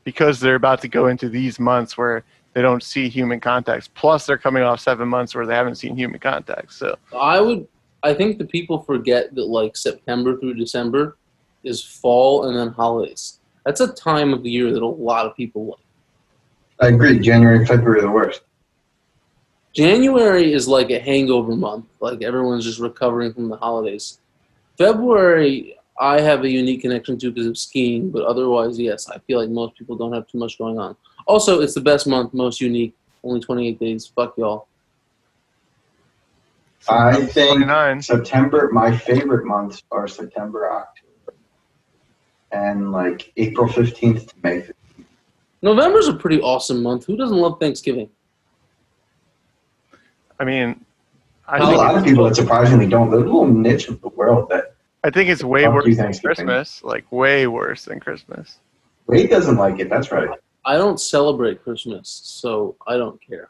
because 0.03 0.39
they're 0.39 0.55
about 0.55 0.81
to 0.81 0.87
go 0.87 1.07
into 1.07 1.29
these 1.29 1.59
months 1.59 1.97
where 1.97 2.23
they 2.53 2.61
don't 2.61 2.83
see 2.83 3.09
human 3.09 3.39
contacts. 3.39 3.87
Plus, 3.87 4.25
they're 4.25 4.37
coming 4.37 4.63
off 4.63 4.79
seven 4.79 5.07
months 5.07 5.33
where 5.35 5.45
they 5.45 5.55
haven't 5.55 5.75
seen 5.75 5.95
human 5.95 6.19
contacts. 6.19 6.75
So 6.75 6.97
I 7.15 7.39
would. 7.39 7.67
I 8.03 8.13
think 8.13 8.37
the 8.37 8.45
people 8.45 8.79
forget 8.79 9.33
that 9.35 9.45
like 9.45 9.75
September 9.75 10.37
through 10.37 10.53
December 10.53 11.17
is 11.63 11.83
fall 11.83 12.45
and 12.45 12.55
then 12.55 12.69
holidays. 12.69 13.39
That's 13.67 13.81
a 13.81 13.91
time 13.91 14.33
of 14.33 14.43
the 14.43 14.49
year 14.49 14.71
that 14.71 14.81
a 14.81 14.87
lot 14.87 15.25
of 15.25 15.35
people 15.35 15.65
like. 15.65 15.79
I 16.79 16.87
agree. 16.87 17.19
January 17.19 17.57
and 17.57 17.67
February 17.67 17.99
are 17.99 18.03
the 18.03 18.09
worst. 18.09 18.43
January 19.73 20.53
is 20.53 20.69
like 20.69 20.89
a 20.89 20.99
hangover 20.99 21.53
month. 21.53 21.85
Like 21.99 22.23
everyone's 22.23 22.63
just 22.63 22.79
recovering 22.79 23.33
from 23.33 23.49
the 23.49 23.57
holidays. 23.57 24.19
February, 24.77 25.75
I 25.99 26.21
have 26.21 26.45
a 26.45 26.49
unique 26.49 26.79
connection 26.79 27.19
to 27.19 27.29
because 27.29 27.45
of 27.45 27.57
skiing, 27.57 28.09
but 28.09 28.23
otherwise, 28.23 28.79
yes, 28.79 29.09
I 29.09 29.17
feel 29.27 29.37
like 29.37 29.49
most 29.49 29.77
people 29.77 29.97
don't 29.97 30.13
have 30.13 30.29
too 30.29 30.37
much 30.37 30.57
going 30.57 30.79
on. 30.79 30.95
Also, 31.25 31.59
it's 31.59 31.73
the 31.73 31.81
best 31.81 32.07
month, 32.07 32.33
most 32.33 32.61
unique. 32.61 32.95
Only 33.21 33.41
28 33.41 33.77
days. 33.81 34.07
Fuck 34.07 34.37
y'all. 34.37 34.69
I 36.87 37.25
think 37.25 37.49
29. 37.49 38.01
September, 38.01 38.69
my 38.71 38.95
favorite 38.95 39.45
months 39.45 39.83
are 39.91 40.07
September, 40.07 40.71
October, 40.71 41.06
and 42.51 42.91
like 42.91 43.31
April 43.37 43.67
15th 43.67 44.27
to 44.27 44.35
May 44.43 44.61
15th. 44.61 44.73
November's 45.61 46.07
a 46.07 46.13
pretty 46.13 46.39
awesome 46.41 46.83
month. 46.83 47.05
Who 47.05 47.17
doesn't 47.17 47.37
love 47.37 47.59
Thanksgiving? 47.59 48.09
I 50.39 50.43
mean, 50.43 50.85
I 51.47 51.57
There's 51.59 51.69
a 51.69 51.75
lot 51.77 51.97
of 51.97 52.03
people 52.03 52.25
that 52.25 52.35
surprisingly 52.35 52.87
don't. 52.87 53.09
There's 53.09 53.23
a 53.23 53.25
little 53.25 53.47
niche 53.47 53.87
of 53.87 54.01
the 54.01 54.09
world 54.09 54.49
that 54.49 54.75
I 55.03 55.09
think 55.09 55.29
it's 55.29 55.43
way 55.43 55.67
worse 55.67 55.95
than 55.95 56.13
Christmas. 56.13 56.83
Like 56.83 57.09
way 57.11 57.47
worse 57.47 57.85
than 57.85 57.99
Christmas. 57.99 58.59
Wade 59.07 59.29
doesn't 59.29 59.55
like 59.55 59.79
it. 59.79 59.89
That's 59.89 60.11
right. 60.11 60.29
I 60.65 60.75
don't 60.75 60.99
celebrate 60.99 61.63
Christmas, 61.63 62.21
so 62.23 62.75
I 62.85 62.97
don't 62.97 63.19
care. 63.25 63.49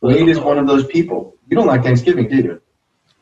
Wade 0.00 0.28
is 0.28 0.40
one 0.40 0.58
of 0.58 0.66
those 0.66 0.86
people. 0.86 1.36
You 1.48 1.56
don't 1.56 1.66
like 1.66 1.82
Thanksgiving, 1.82 2.28
do 2.28 2.36
you? 2.36 2.62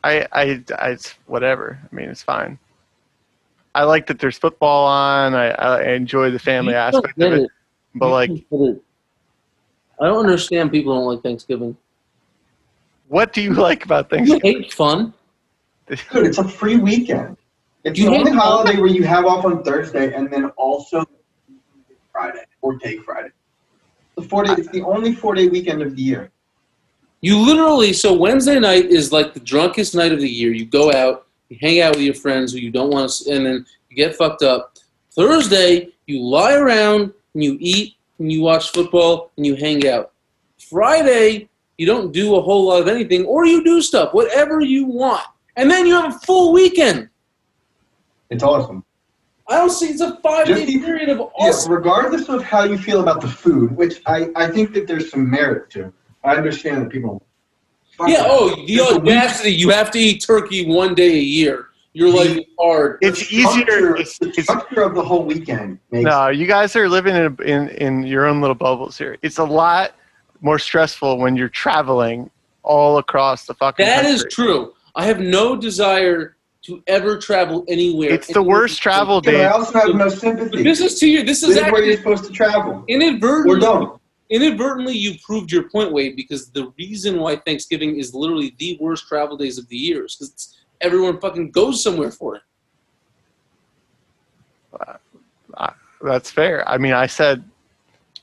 I, 0.03 0.25
I, 0.31 0.63
I 0.79 0.89
it's 0.91 1.13
whatever. 1.27 1.79
I 1.91 1.95
mean, 1.95 2.09
it's 2.09 2.23
fine. 2.23 2.57
I 3.73 3.83
like 3.83 4.07
that 4.07 4.19
there's 4.19 4.37
football 4.37 4.85
on. 4.85 5.33
I, 5.33 5.49
I 5.51 5.83
enjoy 5.93 6.31
the 6.31 6.39
family 6.39 6.73
You 6.73 6.77
aspect 6.77 7.21
of 7.21 7.33
it. 7.33 7.41
it. 7.43 7.51
But 7.95 8.05
You 8.07 8.11
like, 8.11 8.29
it. 8.51 8.83
I 10.01 10.05
don't 10.07 10.19
understand 10.25 10.71
people 10.71 10.95
don't 10.95 11.05
like 11.05 11.21
Thanksgiving. 11.23 11.77
what 13.07 13.33
do 13.33 13.41
you 13.41 13.53
like 13.67 13.85
about 13.85 14.11
You 14.11 14.17
Thanksgiving? 14.17 14.61
hate 14.63 14.73
fun. 14.73 15.13
Dude, 15.87 15.99
it's 16.25 16.37
a 16.37 16.47
free 16.47 16.77
weekend. 16.77 17.37
It's 17.83 17.97
You 17.99 18.05
the 18.05 18.11
hate 18.11 18.19
only 18.19 18.31
fun? 18.31 18.39
holiday 18.39 18.77
where 18.77 18.87
you 18.89 19.03
have 19.03 19.25
off 19.25 19.43
on 19.45 19.63
Thursday 19.63 20.13
and 20.13 20.31
then 20.31 20.45
also 20.57 21.03
Friday 22.11 22.43
or 22.61 22.77
take 22.77 23.03
Friday. 23.03 23.29
The 24.15 24.23
four 24.23 24.43
day, 24.43 24.53
it's 24.53 24.69
the 24.69 24.81
only 24.83 25.13
four 25.15 25.33
day 25.35 25.47
weekend 25.47 25.81
of 25.81 25.95
the 25.95 26.01
year. 26.01 26.31
You 27.21 27.37
literally 27.37 27.93
so 27.93 28.13
Wednesday 28.13 28.59
night 28.59 28.85
is 28.85 29.11
like 29.11 29.33
the 29.33 29.39
drunkest 29.39 29.95
night 29.95 30.11
of 30.11 30.19
the 30.19 30.29
year. 30.29 30.51
You 30.51 30.65
go 30.65 30.91
out, 30.91 31.27
you 31.51 31.57
hang 31.59 31.81
out 31.81 31.95
with 31.95 32.03
your 32.05 32.13
friends 32.13 32.53
who 32.53 32.59
you 32.59 32.71
don't 32.71 32.91
want 32.91 33.11
to, 33.11 33.31
and 33.35 33.45
then 33.45 33.65
you 33.89 33.95
get 33.97 34.15
fucked 34.15 34.41
up. 34.41 34.77
Thursday, 35.11 35.89
you 36.07 36.21
lie 36.21 36.53
around 36.55 37.13
and 37.33 37.43
you 37.43 37.57
eat 37.59 37.95
and 38.19 38.31
you 38.31 38.41
watch 38.41 38.71
football 38.71 39.31
and 39.35 39.45
you 39.45 39.55
hang 39.55 39.85
out. 39.85 40.13
Friday, 40.69 41.49
you 41.77 41.85
don't 41.85 42.13
do 42.13 42.35
a 42.37 42.41
whole 42.41 42.67
lot 42.67 42.81
of 42.81 42.87
anything, 42.87 43.25
or 43.25 43.45
you 43.45 43.63
do 43.65 43.81
stuff, 43.81 44.13
whatever 44.13 44.61
you 44.61 44.85
want, 44.85 45.25
and 45.57 45.69
then 45.69 45.85
you 45.85 45.93
have 45.93 46.15
a 46.15 46.19
full 46.19 46.53
weekend. 46.53 47.09
It's 48.29 48.43
awesome. 48.43 48.85
I 49.49 49.57
don't 49.57 49.71
see 49.71 49.87
it's 49.87 49.99
a 49.99 50.15
five 50.23 50.45
day 50.47 50.53
Just 50.53 50.67
the- 50.67 50.79
period 50.79 51.09
of 51.09 51.19
awesome. 51.35 51.69
Yeah, 51.71 51.77
regardless 51.77 52.29
of 52.29 52.43
how 52.43 52.63
you 52.63 52.77
feel 52.77 53.01
about 53.01 53.19
the 53.19 53.27
food, 53.27 53.75
which 53.75 54.01
I, 54.05 54.29
I 54.37 54.47
think 54.49 54.71
that 54.73 54.87
there's 54.87 55.11
some 55.11 55.29
merit 55.29 55.69
to. 55.71 55.91
I 56.23 56.35
understand 56.37 56.83
that 56.83 56.89
people. 56.89 57.21
Fuck 58.01 58.09
Yeah. 58.09 58.23
that. 58.23 58.27
Oh, 58.31 58.49
the 58.55 58.73
It's 58.73 58.91
a 58.91 58.99
week- 58.99 59.01
audacity! 59.15 59.51
You 59.53 59.69
have 59.69 59.91
to 59.91 59.99
eat 59.99 60.23
turkey 60.25 60.65
one 60.65 60.93
day 60.95 61.13
a 61.13 61.21
year. 61.21 61.67
You're 61.93 62.09
like 62.13 62.47
hard. 62.59 62.99
the 63.01 63.07
It's 63.07 63.31
easier. 63.33 63.95
It's, 63.97 64.17
the 64.17 64.29
it's, 64.29 64.43
structure 64.43 64.81
of 64.81 64.95
the 64.95 65.03
whole 65.03 65.23
weekend 65.25 65.77
makes 65.91 66.05
no, 66.05 66.29
you 66.29 66.47
guys 66.47 66.75
are 66.77 66.87
living 66.87 67.15
in, 67.15 67.37
in 67.45 67.67
in 67.69 68.03
your 68.03 68.25
own 68.27 68.39
little 68.41 68.55
bubbles 68.55 68.97
here. 68.97 69.17
It's 69.21 69.39
a 69.39 69.43
lot 69.43 69.91
more 70.41 70.57
stressful 70.57 71.17
when 71.19 71.35
you're 71.35 71.49
traveling 71.49 72.29
all 72.63 72.97
across 72.97 73.45
the 73.45 73.53
fucking. 73.55 73.85
That 73.85 74.05
is 74.05 74.21
country. 74.23 74.31
true. 74.31 74.73
I 74.95 75.05
have 75.05 75.19
no 75.19 75.55
desire 75.57 76.37
to 76.63 76.81
ever 76.87 77.17
travel 77.17 77.65
anywhere. 77.67 78.11
It's 78.11 78.27
the 78.31 78.41
worst 78.43 78.81
travel 78.81 79.21
Yeah, 79.25 79.31
I 79.31 79.33
day. 79.33 79.45
also 79.47 79.79
have 79.79 79.89
no 79.95 80.05
But 80.09 80.17
sympathy. 80.19 80.63
this 80.63 80.79
is 80.79 80.99
to 80.99 81.07
you. 81.07 81.23
This 81.23 81.41
This 81.41 81.51
is 81.51 81.57
is 81.57 81.71
where 81.71 81.83
you're 81.83 81.97
supposed 81.97 82.23
to 82.25 82.31
travel. 82.31 82.71
Or 82.73 82.83
inadvertently. 82.87 83.59
don't. 83.59 84.00
Inadvertently, 84.31 84.97
you 84.97 85.15
proved 85.25 85.51
your 85.51 85.69
point, 85.69 85.91
Wade, 85.91 86.15
because 86.15 86.49
the 86.51 86.71
reason 86.79 87.19
why 87.19 87.35
Thanksgiving 87.35 87.97
is 87.99 88.15
literally 88.15 88.55
the 88.59 88.77
worst 88.79 89.05
travel 89.07 89.35
days 89.35 89.57
of 89.57 89.67
the 89.67 89.75
year 89.75 90.05
is 90.05 90.15
because 90.15 90.57
everyone 90.79 91.19
fucking 91.19 91.51
goes 91.51 91.83
somewhere 91.83 92.11
for 92.11 92.37
it. 92.37 92.41
Uh, 95.53 95.71
that's 96.01 96.31
fair. 96.31 96.67
I 96.67 96.77
mean, 96.77 96.93
I 96.93 97.07
said 97.07 97.43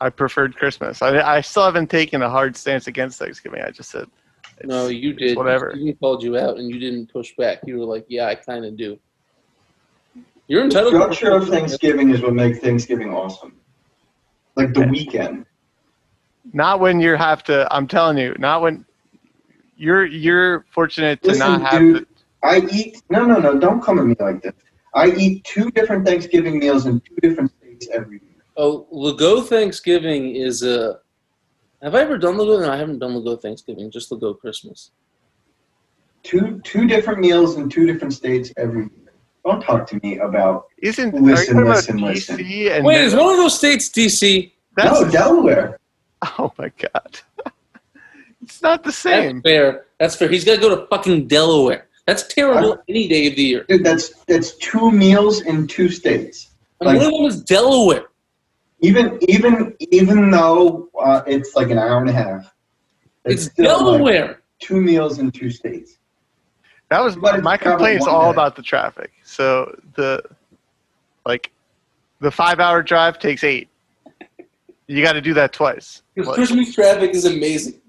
I 0.00 0.08
preferred 0.08 0.56
Christmas. 0.56 1.02
I 1.02 1.20
I 1.20 1.40
still 1.42 1.64
haven't 1.64 1.90
taken 1.90 2.22
a 2.22 2.30
hard 2.30 2.56
stance 2.56 2.86
against 2.86 3.18
Thanksgiving. 3.18 3.60
I 3.62 3.70
just 3.70 3.90
said 3.90 4.06
it's, 4.56 4.66
No, 4.66 4.88
you 4.88 5.12
did. 5.12 5.36
whatever. 5.36 5.72
Steven 5.74 5.94
called 5.96 6.22
you 6.22 6.38
out, 6.38 6.56
and 6.56 6.70
you 6.70 6.78
didn't 6.80 7.12
push 7.12 7.34
back. 7.36 7.58
You 7.66 7.78
were 7.78 7.84
like, 7.84 8.06
"Yeah, 8.08 8.26
I 8.26 8.34
kind 8.34 8.64
of 8.64 8.76
do." 8.78 8.98
You're 10.46 10.60
The 10.62 10.64
entitled. 10.64 10.94
to- 10.94 11.14
structure 11.14 11.36
of 11.36 11.48
Thanksgiving 11.48 12.08
is 12.10 12.22
what 12.22 12.32
makes 12.32 12.60
Thanksgiving 12.60 13.12
awesome. 13.12 13.52
Like 14.56 14.72
the 14.72 14.80
Yeah. 14.80 14.90
weekend. 14.90 15.44
Not 16.52 16.80
when 16.80 17.00
you 17.00 17.16
have 17.16 17.42
to. 17.44 17.66
I'm 17.72 17.86
telling 17.86 18.18
you, 18.18 18.34
not 18.38 18.62
when 18.62 18.84
you're 19.76 20.06
you're 20.06 20.64
fortunate 20.70 21.22
to 21.22 21.28
Listen, 21.28 21.62
not 21.62 21.72
have 21.72 21.80
dude. 21.80 21.96
to. 21.98 22.06
I 22.42 22.60
eat 22.72 23.02
no 23.10 23.24
no 23.24 23.38
no 23.38 23.58
don't 23.58 23.82
come 23.82 23.98
at 23.98 24.06
me 24.06 24.14
like 24.18 24.42
this. 24.42 24.52
I 24.94 25.10
eat 25.10 25.44
two 25.44 25.70
different 25.70 26.06
Thanksgiving 26.06 26.58
meals 26.58 26.86
in 26.86 27.00
two 27.00 27.16
different 27.22 27.52
states 27.58 27.88
every 27.92 28.20
year. 28.20 28.42
Oh, 28.56 28.86
Lego 28.90 29.40
Thanksgiving 29.40 30.34
is 30.34 30.62
a. 30.62 30.98
Have 31.82 31.94
I 31.94 32.00
ever 32.00 32.18
done 32.18 32.36
Lego? 32.36 32.60
No, 32.60 32.70
I 32.72 32.76
haven't 32.76 32.98
done 32.98 33.14
Lego 33.14 33.36
Thanksgiving. 33.36 33.90
Just 33.90 34.10
Lego 34.10 34.34
Christmas. 34.34 34.90
Two 36.24 36.60
two 36.64 36.86
different 36.86 37.20
meals 37.20 37.56
in 37.56 37.68
two 37.68 37.86
different 37.86 38.12
states 38.14 38.52
every 38.56 38.82
year. 38.82 39.12
Don't 39.44 39.60
talk 39.62 39.86
to 39.88 40.00
me 40.02 40.18
about 40.18 40.66
Isn't 40.82 41.14
are 41.14 41.20
Listen, 41.20 41.58
you 41.58 41.64
talking 41.64 41.70
listen, 41.74 41.98
about 41.98 42.14
listen. 42.14 42.36
DC 42.38 42.70
and 42.70 42.84
Wait, 42.84 43.00
is 43.00 43.14
one 43.14 43.30
of 43.30 43.36
those 43.36 43.56
states 43.56 43.88
DC? 43.88 44.52
that's 44.76 45.00
no 45.00 45.08
Delaware. 45.10 45.77
oh 46.38 46.52
my 46.58 46.70
god, 46.78 47.20
it's 48.42 48.62
not 48.62 48.82
the 48.82 48.92
same. 48.92 49.36
That's 49.42 49.48
fair. 49.52 49.84
That's 49.98 50.16
fair. 50.16 50.28
He's 50.28 50.44
got 50.44 50.56
to 50.56 50.60
go 50.60 50.74
to 50.76 50.86
fucking 50.88 51.26
Delaware. 51.28 51.88
That's 52.06 52.26
terrible 52.26 52.78
any 52.88 53.06
day 53.08 53.26
of 53.26 53.36
the 53.36 53.42
year. 53.42 53.64
Dude, 53.68 53.84
that's 53.84 54.10
that's 54.24 54.56
two 54.56 54.90
meals 54.90 55.42
in 55.42 55.66
two 55.66 55.88
states. 55.90 56.50
And 56.80 56.86
Like- 56.88 56.96
one 56.98 57.06
of 57.06 57.12
them 57.12 57.24
is 57.26 57.42
Delaware. 57.42 58.06
Even 58.80 59.18
even 59.28 59.74
even 59.80 60.30
though 60.30 60.88
uh, 61.02 61.22
it's 61.26 61.54
like 61.56 61.70
an 61.70 61.78
hour 61.78 62.00
and 62.00 62.08
a 62.08 62.12
half. 62.12 62.54
It's 63.24 63.44
still, 63.46 63.64
like, 63.66 63.98
Delaware. 63.98 64.42
two 64.60 64.80
meals 64.80 65.18
in 65.18 65.30
two 65.32 65.50
states. 65.50 65.98
That 66.88 67.02
was 67.02 67.16
But 67.16 67.34
it's 67.34 67.44
my 67.44 67.56
travel 67.58 67.76
complaint's 67.78 68.06
all 68.06 68.30
day. 68.30 68.36
about 68.36 68.56
the 68.56 68.62
traffic. 68.62 69.10
So 69.24 69.78
the 69.96 70.22
like 71.26 71.50
the 72.20 72.30
five 72.30 72.60
hour 72.60 72.82
drive 72.82 73.18
takes 73.18 73.42
eight. 73.44 73.68
You 74.88 75.02
got 75.02 75.12
to 75.12 75.20
do 75.20 75.34
that 75.34 75.52
twice. 75.52 76.02
Because 76.14 76.34
Christmas 76.34 76.74
traffic 76.74 77.14
is 77.14 77.26
amazing. 77.26 77.80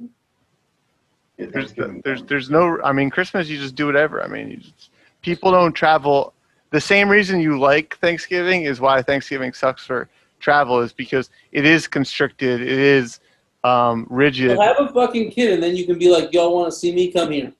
Yeah, 1.37 1.47
there's 1.53 1.73
there's 2.03 2.23
there's 2.23 2.49
no. 2.49 2.79
I 2.83 2.91
mean, 2.91 3.09
Christmas 3.09 3.47
you 3.47 3.57
just 3.57 3.75
do 3.75 3.85
whatever. 3.85 4.21
I 4.21 4.27
mean, 4.27 4.51
you 4.51 4.57
just, 4.57 4.91
people 5.21 5.51
don't 5.51 5.71
travel. 5.71 6.33
The 6.71 6.81
same 6.81 7.07
reason 7.07 7.39
you 7.39 7.57
like 7.57 7.97
Thanksgiving 7.99 8.63
is 8.63 8.81
why 8.81 9.01
Thanksgiving 9.01 9.53
sucks 9.53 9.85
for 9.85 10.09
travel 10.41 10.81
is 10.81 10.91
because 10.91 11.29
it 11.53 11.65
is 11.65 11.87
constricted. 11.87 12.61
It 12.61 12.67
is 12.67 13.21
um, 13.63 14.05
rigid. 14.09 14.57
So 14.57 14.61
have 14.61 14.75
a 14.79 14.89
fucking 14.93 15.31
kid, 15.31 15.53
and 15.53 15.63
then 15.63 15.77
you 15.77 15.85
can 15.85 15.97
be 15.97 16.11
like, 16.11 16.33
"Y'all 16.33 16.53
want 16.53 16.71
to 16.71 16.77
see 16.77 16.93
me? 16.93 17.13
Come 17.13 17.31
here." 17.31 17.53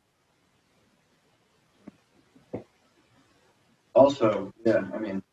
Also, 3.96 4.54
yeah, 4.66 4.84
I 4.94 4.98
mean, 4.98 5.24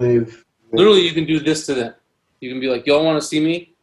live. 0.00 0.26
live- 0.26 0.44
Literally, 0.72 1.06
you 1.06 1.12
can 1.12 1.24
do 1.24 1.38
this 1.38 1.64
to 1.66 1.74
them. 1.74 1.94
You 2.40 2.50
can 2.50 2.60
be 2.60 2.68
like, 2.68 2.86
"Y'all 2.86 3.04
want 3.04 3.20
to 3.20 3.26
see 3.26 3.40
me? 3.40 3.74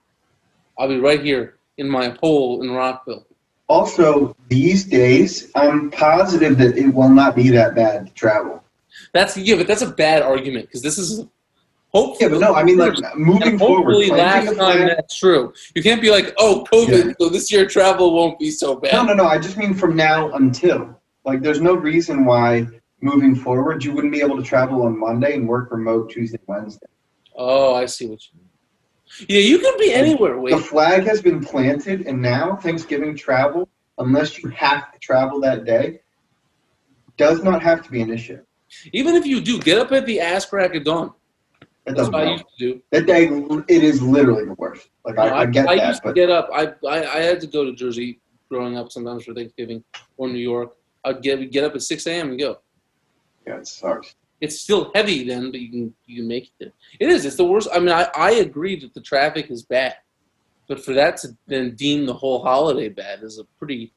I'll 0.77 0.87
be 0.87 0.99
right 0.99 1.21
here 1.23 1.57
in 1.77 1.89
my 1.89 2.09
hole 2.21 2.61
in 2.61 2.71
Rockville." 2.71 3.25
Also, 3.67 4.35
these 4.49 4.83
days, 4.85 5.51
I'm 5.55 5.89
positive 5.91 6.57
that 6.57 6.77
it 6.77 6.93
will 6.93 7.09
not 7.09 7.35
be 7.35 7.49
that 7.49 7.75
bad 7.75 8.07
to 8.07 8.13
travel. 8.13 8.63
That's 9.13 9.35
yeah, 9.37 9.55
but 9.55 9.67
that's 9.67 9.81
a 9.81 9.89
bad 9.89 10.21
argument 10.21 10.67
because 10.67 10.81
this 10.81 10.97
is 10.97 11.25
hopefully. 11.93 12.17
Yeah, 12.31 12.37
but 12.39 12.39
no, 12.41 12.55
I 12.55 12.63
mean, 12.63 12.77
like 12.77 12.93
moving 13.17 13.57
forward. 13.57 13.93
hopefully 13.93 14.09
last 14.09 14.45
time 14.47 14.55
flag- 14.55 14.87
that's 14.95 15.17
true. 15.17 15.53
You 15.75 15.81
can't 15.81 16.01
be 16.01 16.11
like, 16.11 16.33
"Oh, 16.37 16.65
COVID, 16.71 17.05
Yeah. 17.05 17.13
so 17.19 17.29
this 17.29 17.51
year 17.51 17.65
travel 17.65 18.13
won't 18.13 18.37
be 18.37 18.51
so 18.51 18.75
bad." 18.75 18.93
No, 18.93 19.03
no, 19.03 19.13
no. 19.13 19.25
I 19.25 19.39
just 19.39 19.57
mean 19.57 19.73
from 19.73 19.95
now 19.95 20.31
until. 20.33 20.99
Like, 21.25 21.41
there's 21.41 21.61
no 21.61 21.73
reason 21.73 22.25
why 22.25 22.67
moving 22.99 23.33
forward, 23.33 23.83
you 23.83 23.93
wouldn't 23.93 24.11
be 24.11 24.19
able 24.19 24.35
to 24.35 24.43
travel 24.43 24.83
on 24.83 24.97
Monday 24.99 25.35
and 25.35 25.47
work 25.47 25.71
remote 25.71 26.09
Tuesday, 26.09 26.39
Wednesday. 26.47 26.85
Oh, 27.35 27.73
I 27.75 27.85
see 27.85 28.07
what 28.07 28.19
you 28.25 28.39
mean. 28.39 28.42
Yeah, 29.27 29.39
you 29.39 29.59
can 29.59 29.77
be 29.77 29.93
anywhere. 29.93 30.39
The 30.49 30.57
flag 30.57 31.03
has 31.05 31.21
been 31.21 31.43
planted, 31.43 32.07
and 32.07 32.21
now 32.21 32.55
Thanksgiving 32.55 33.15
travel, 33.15 33.69
unless 33.97 34.41
you 34.41 34.49
have 34.49 34.91
to 34.91 34.99
travel 34.99 35.39
that 35.41 35.65
day, 35.65 36.01
does 37.17 37.43
not 37.43 37.61
have 37.61 37.83
to 37.83 37.91
be 37.91 38.01
an 38.01 38.09
issue. 38.09 38.41
even 38.91 39.15
if 39.15 39.25
you 39.25 39.39
do, 39.39 39.59
get 39.59 39.77
up 39.77 39.91
at 39.91 40.05
the 40.05 40.19
ass 40.19 40.45
crack 40.45 40.73
of 40.75 40.83
dawn. 40.83 41.13
That 41.85 41.97
That's 41.97 42.09
what 42.09 42.21
I 42.21 42.31
used 42.31 42.45
to 42.57 42.73
do. 42.73 42.81
That 42.91 43.05
day, 43.05 43.27
it 43.67 43.83
is 43.83 44.01
literally 44.01 44.45
the 44.45 44.53
worst. 44.53 44.89
Like 45.05 45.17
I, 45.19 45.39
I 45.39 45.45
get 45.45 45.67
I 45.67 45.75
that, 45.75 45.87
used 45.89 46.03
to 46.03 46.13
get 46.13 46.29
up. 46.29 46.49
I, 46.53 46.73
I 46.87 47.17
I 47.17 47.19
had 47.19 47.41
to 47.41 47.47
go 47.47 47.65
to 47.65 47.73
Jersey 47.73 48.19
growing 48.49 48.77
up 48.77 48.91
sometimes 48.91 49.25
for 49.25 49.33
Thanksgiving 49.33 49.83
or 50.15 50.29
New 50.29 50.39
York. 50.39 50.75
I'd 51.03 51.21
get 51.21 51.51
get 51.51 51.65
up 51.65 51.75
at 51.75 51.81
six 51.81 52.07
a.m. 52.07 52.29
and 52.29 52.39
go. 52.39 52.59
yeah, 53.45 53.57
it 53.57 53.67
sucks. 53.67 54.15
It's 54.43 54.59
still 54.59 54.91
heavy 54.93 55.23
then, 55.23 55.51
but 55.51 55.61
you 55.61 55.69
can 55.69 55.93
you 56.05 56.17
can 56.17 56.27
make 56.27 56.47
it. 56.47 56.51
There. 56.59 56.73
It 56.99 57.09
is. 57.09 57.23
It's 57.23 57.37
the 57.37 57.45
worst. 57.45 57.69
I 57.73 57.79
mean, 57.79 57.95
I, 57.95 58.09
I 58.13 58.31
agree 58.31 58.77
that 58.81 58.93
the 58.93 58.99
traffic 58.99 59.49
is 59.49 59.63
bad, 59.63 59.95
but 60.67 60.83
for 60.83 60.93
that 60.95 61.15
to 61.21 61.29
then 61.47 61.75
deem 61.75 62.05
the 62.05 62.13
whole 62.13 62.43
holiday 62.43 62.89
bad 62.89 63.23
is 63.23 63.39
a 63.39 63.45
pretty. 63.57 63.93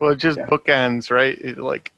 Well, 0.00 0.10
it 0.10 0.16
just 0.16 0.38
Yeah. 0.38 0.46
bookends, 0.46 1.08
right? 1.08 1.38
It, 1.38 1.56
like, 1.58 1.92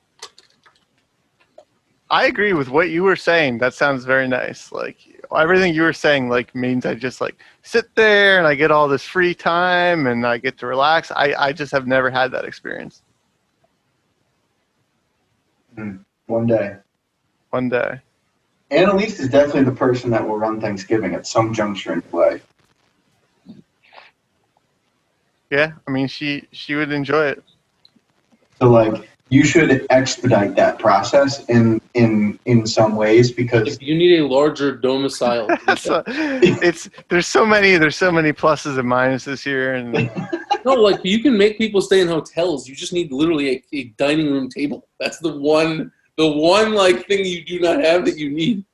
I 2.10 2.26
agree 2.26 2.52
with 2.52 2.68
what 2.68 2.90
you 2.90 3.04
were 3.04 3.16
saying. 3.16 3.56
That 3.58 3.72
sounds 3.72 4.04
very 4.04 4.28
nice. 4.28 4.70
Like 4.70 4.98
everything 5.34 5.72
you 5.74 5.80
were 5.80 5.94
saying, 5.94 6.28
like 6.28 6.54
means 6.54 6.84
I 6.84 6.94
just 6.94 7.22
like 7.22 7.36
sit 7.62 7.86
there 7.94 8.36
and 8.36 8.46
I 8.46 8.54
get 8.54 8.70
all 8.70 8.86
this 8.86 9.02
free 9.02 9.34
time 9.34 10.06
and 10.06 10.26
I 10.26 10.36
get 10.36 10.58
to 10.58 10.66
relax. 10.66 11.10
I 11.10 11.32
I 11.38 11.52
just 11.54 11.72
have 11.72 11.86
never 11.86 12.10
had 12.10 12.32
that 12.32 12.44
experience. 12.44 13.02
Mm. 15.78 16.04
One 16.26 16.46
day. 16.46 16.76
One 17.50 17.68
day. 17.68 18.00
Annalise 18.70 19.18
is 19.18 19.28
definitely 19.28 19.64
the 19.64 19.72
person 19.72 20.10
that 20.10 20.26
will 20.26 20.38
run 20.38 20.60
Thanksgiving 20.60 21.14
at 21.14 21.26
some 21.26 21.54
juncture 21.54 21.92
in 21.92 22.02
play. 22.02 22.40
Yeah, 25.50 25.72
I 25.86 25.90
mean 25.90 26.08
she 26.08 26.46
she 26.52 26.74
would 26.74 26.92
enjoy 26.92 27.28
it. 27.28 27.42
So 28.60 28.68
like 28.68 29.08
you 29.30 29.44
should 29.44 29.86
expedite 29.88 30.56
that 30.56 30.78
process 30.78 31.44
in 31.46 31.80
in 31.94 32.38
in 32.44 32.66
some 32.66 32.96
ways 32.96 33.32
because 33.32 33.76
If 33.76 33.82
you 33.82 33.96
need 33.96 34.20
a 34.20 34.26
larger 34.26 34.74
domicile, 34.76 35.48
so, 35.76 36.02
it's 36.06 36.90
there's 37.08 37.26
so 37.26 37.46
many 37.46 37.76
there's 37.76 37.96
so 37.96 38.12
many 38.12 38.32
pluses 38.32 38.78
and 38.78 38.88
minuses 38.88 39.42
here 39.42 39.74
and 39.74 39.94
no, 40.68 40.74
like 40.74 41.00
you 41.04 41.20
can 41.22 41.36
make 41.36 41.58
people 41.58 41.80
stay 41.80 42.00
in 42.00 42.08
hotels. 42.08 42.68
You 42.68 42.74
just 42.74 42.92
need 42.92 43.10
literally 43.10 43.50
a, 43.50 43.62
a 43.72 43.84
dining 43.96 44.30
room 44.30 44.48
table. 44.48 44.86
That's 45.00 45.18
the 45.18 45.36
one 45.36 45.92
the 46.16 46.26
one 46.26 46.74
like 46.74 47.06
thing 47.06 47.24
you 47.24 47.44
do 47.44 47.60
not 47.60 47.82
have 47.82 48.04
that 48.04 48.18
you 48.18 48.30
need. 48.30 48.64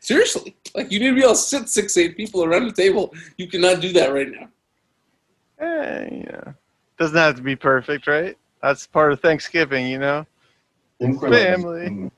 Seriously, 0.00 0.56
like 0.74 0.90
you 0.90 0.98
need 0.98 1.08
to 1.10 1.14
be 1.14 1.22
able 1.22 1.32
to 1.32 1.38
sit 1.38 1.68
six 1.68 1.96
eight 1.96 2.16
people 2.16 2.42
around 2.42 2.66
the 2.66 2.72
table. 2.72 3.12
You 3.36 3.48
cannot 3.48 3.80
do 3.80 3.92
that 3.92 4.12
right 4.12 4.28
now. 4.30 4.48
eh, 5.60 6.08
yeah, 6.24 6.52
doesn't 6.98 7.16
have 7.16 7.36
to 7.36 7.42
be 7.42 7.56
perfect, 7.56 8.06
right? 8.06 8.36
That's 8.62 8.86
part 8.86 9.12
of 9.12 9.20
Thanksgiving, 9.20 9.86
you 9.86 9.98
know. 9.98 10.26
think 10.98 11.20
Family. 11.20 12.10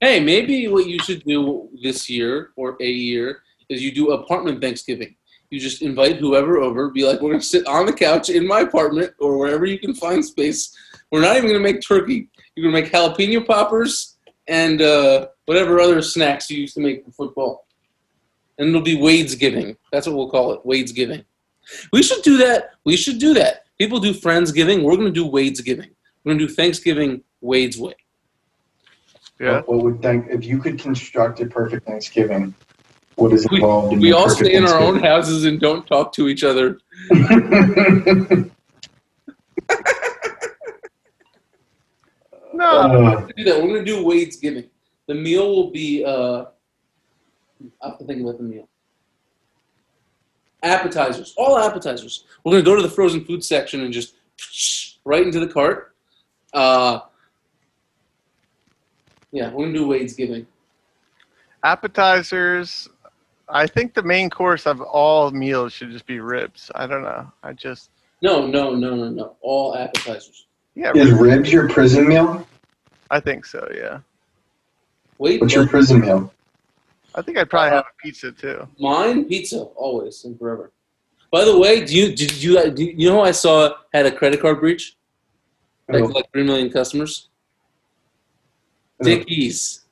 Hey, 0.00 0.20
maybe 0.20 0.68
what 0.68 0.86
you 0.86 0.98
should 0.98 1.24
do 1.24 1.68
this 1.82 2.08
year 2.10 2.50
or 2.56 2.76
a 2.80 2.90
year 2.90 3.42
is 3.68 3.82
you 3.82 3.92
do 3.92 4.12
apartment 4.12 4.60
Thanksgiving. 4.60 5.14
You 5.50 5.58
just 5.58 5.82
invite 5.82 6.16
whoever 6.16 6.58
over, 6.58 6.90
be 6.90 7.04
like, 7.04 7.20
we're 7.20 7.30
gonna 7.30 7.42
sit 7.42 7.66
on 7.66 7.86
the 7.86 7.92
couch 7.92 8.28
in 8.28 8.46
my 8.46 8.60
apartment 8.60 9.14
or 9.18 9.38
wherever 9.38 9.64
you 9.64 9.78
can 9.78 9.94
find 9.94 10.24
space. 10.24 10.76
We're 11.10 11.22
not 11.22 11.36
even 11.36 11.48
gonna 11.48 11.60
make 11.60 11.80
turkey. 11.80 12.28
You're 12.54 12.70
gonna 12.70 12.82
make 12.82 12.92
jalapeno 12.92 13.46
poppers 13.46 14.18
and 14.46 14.82
uh, 14.82 15.28
whatever 15.46 15.80
other 15.80 16.02
snacks 16.02 16.50
you 16.50 16.60
used 16.60 16.74
to 16.74 16.80
make 16.80 17.04
for 17.04 17.12
football. 17.12 17.66
And 18.58 18.68
it'll 18.68 18.82
be 18.82 19.00
Wade's 19.00 19.34
giving. 19.34 19.76
That's 19.90 20.06
what 20.06 20.16
we'll 20.16 20.30
call 20.30 20.52
it, 20.52 20.60
Wade's 20.66 20.92
giving. 20.92 21.24
We 21.92 22.02
should 22.02 22.22
do 22.22 22.36
that. 22.38 22.70
We 22.84 22.96
should 22.96 23.18
do 23.18 23.32
that. 23.34 23.66
People 23.78 24.00
do 24.00 24.12
Friends 24.12 24.52
Giving. 24.52 24.82
We're 24.82 24.96
gonna 24.96 25.10
do 25.10 25.26
Wade's 25.26 25.60
giving. 25.60 25.90
We're 26.24 26.32
gonna 26.32 26.46
do 26.46 26.52
Thanksgiving 26.52 27.22
Wade's 27.40 27.78
way. 27.78 27.94
Yeah. 29.40 29.62
What 29.62 29.84
would 29.84 30.02
think 30.02 30.26
if 30.30 30.44
you 30.44 30.58
could 30.58 30.78
construct 30.78 31.40
a 31.40 31.46
perfect 31.46 31.86
Thanksgiving? 31.86 32.54
What 33.18 33.32
is 33.32 33.44
We- 33.50 33.60
in 33.62 33.98
We 33.98 34.12
all 34.12 34.28
stay 34.30 34.54
in 34.54 34.64
our 34.64 34.78
own 34.78 35.00
houses 35.00 35.44
and 35.44 35.58
don't 35.60 35.84
talk 35.88 36.12
to 36.12 36.28
each 36.28 36.44
other. 36.44 36.78
No. 42.54 42.64
Uh, 42.64 43.26
Do 43.36 43.44
that. 43.44 43.60
We're 43.62 43.68
gonna 43.68 43.84
do 43.84 44.04
Wade's 44.04 44.36
giving. 44.36 44.68
The 45.06 45.14
meal 45.14 45.54
will 45.54 45.70
be. 45.70 46.04
Uh, 46.04 46.46
I 47.82 47.88
have 47.88 47.98
to 47.98 48.04
think 48.04 48.22
about 48.22 48.38
the 48.38 48.44
meal. 48.44 48.68
Appetizers, 50.62 51.34
all 51.36 51.58
appetizers. 51.58 52.24
We're 52.44 52.52
gonna 52.52 52.64
go 52.64 52.76
to 52.76 52.82
the 52.82 52.88
frozen 52.90 53.24
food 53.24 53.44
section 53.44 53.80
and 53.82 53.92
just 53.92 54.14
right 55.04 55.22
into 55.24 55.40
the 55.40 55.46
cart. 55.48 55.94
Uh, 56.52 57.00
yeah, 59.32 59.50
we're 59.52 59.66
gonna 59.66 59.78
do 59.78 59.86
Wade's 59.88 60.14
giving. 60.14 60.46
appetizers 61.64 62.88
i 63.50 63.66
think 63.66 63.94
the 63.94 64.02
main 64.02 64.28
course 64.30 64.66
of 64.66 64.80
all 64.80 65.30
meals 65.30 65.72
should 65.72 65.90
just 65.90 66.06
be 66.06 66.20
ribs 66.20 66.70
i 66.74 66.86
don't 66.86 67.02
know 67.02 67.30
i 67.42 67.52
just 67.52 67.90
No, 68.22 68.46
no, 68.46 68.74
no, 68.74 68.94
no, 68.94 69.08
no. 69.10 69.36
All 69.40 69.76
appetizers. 69.76 70.46
yeah 70.74 70.92
is 70.94 71.10
ribs, 71.10 71.20
ribs 71.20 71.52
your 71.52 71.68
prison 71.68 72.08
meal? 72.08 72.46
i 73.10 73.20
think 73.20 73.44
so 73.46 73.68
yeah 73.74 74.00
Wait. 75.18 75.40
What's 75.40 75.54
your 75.54 75.66
prison 75.66 76.00
meal? 76.00 76.32
i 77.14 77.22
think 77.22 77.38
i'd 77.38 77.50
probably 77.50 77.70
uh, 77.70 77.76
have 77.76 77.84
a 77.86 78.02
pizza 78.02 78.32
too 78.32 78.66
Mine 78.78 79.24
pizza 79.24 79.58
always 79.76 80.24
and 80.24 80.38
forever. 80.38 80.72
By 81.30 81.44
the 81.44 81.58
way, 81.58 81.84
do 81.84 81.94
you 81.94 82.16
did 82.16 82.42
you 82.42 82.70
do 82.70 82.82
you 82.84 83.08
know 83.10 83.16
who 83.16 83.20
I 83.20 83.32
saw 83.32 83.74
had 83.92 84.06
a 84.06 84.10
credit 84.10 84.40
card 84.40 84.60
breach? 84.60 84.96
Like 85.86 86.02
Oh, 86.04 86.06
like 86.06 86.24
three 86.32 86.42
million 86.42 86.70
customers. 86.70 87.28
oh, 88.98 89.04
Dickey's, 89.04 89.84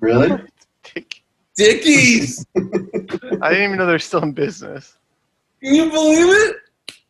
Really? 0.00 0.30
Dick. 1.60 1.82
Dickey's. 1.82 2.46
i 3.42 3.50
didn't 3.50 3.64
even 3.64 3.76
know 3.76 3.84
they're 3.86 3.98
still 3.98 4.22
in 4.22 4.32
business 4.32 4.96
Can 5.62 5.74
you 5.74 5.90
believe 5.90 6.28
it? 6.48 6.56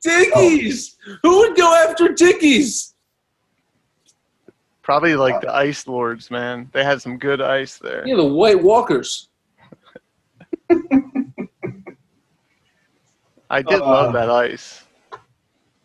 Dickey's. 0.03 0.97
Who 1.23 1.39
would 1.39 1.57
go 1.57 1.73
after 1.89 2.09
Dickey's? 2.13 2.95
probably 4.83 5.15
like 5.15 5.41
the 5.41 5.55
ice 5.55 5.87
lords 5.87 6.31
man 6.33 6.69
they 6.73 6.83
had 6.83 7.01
some 7.01 7.17
good 7.17 7.41
ice 7.41 7.79
there 7.79 8.03
Yeah, 8.07 8.17
the 8.17 8.25
White 8.25 8.61
Walkers. 8.61 9.29
i 13.51 13.63
did 13.63 13.81
Uh, 13.81 13.87
love 13.87 14.13
that 14.15 14.31
ice 14.31 14.85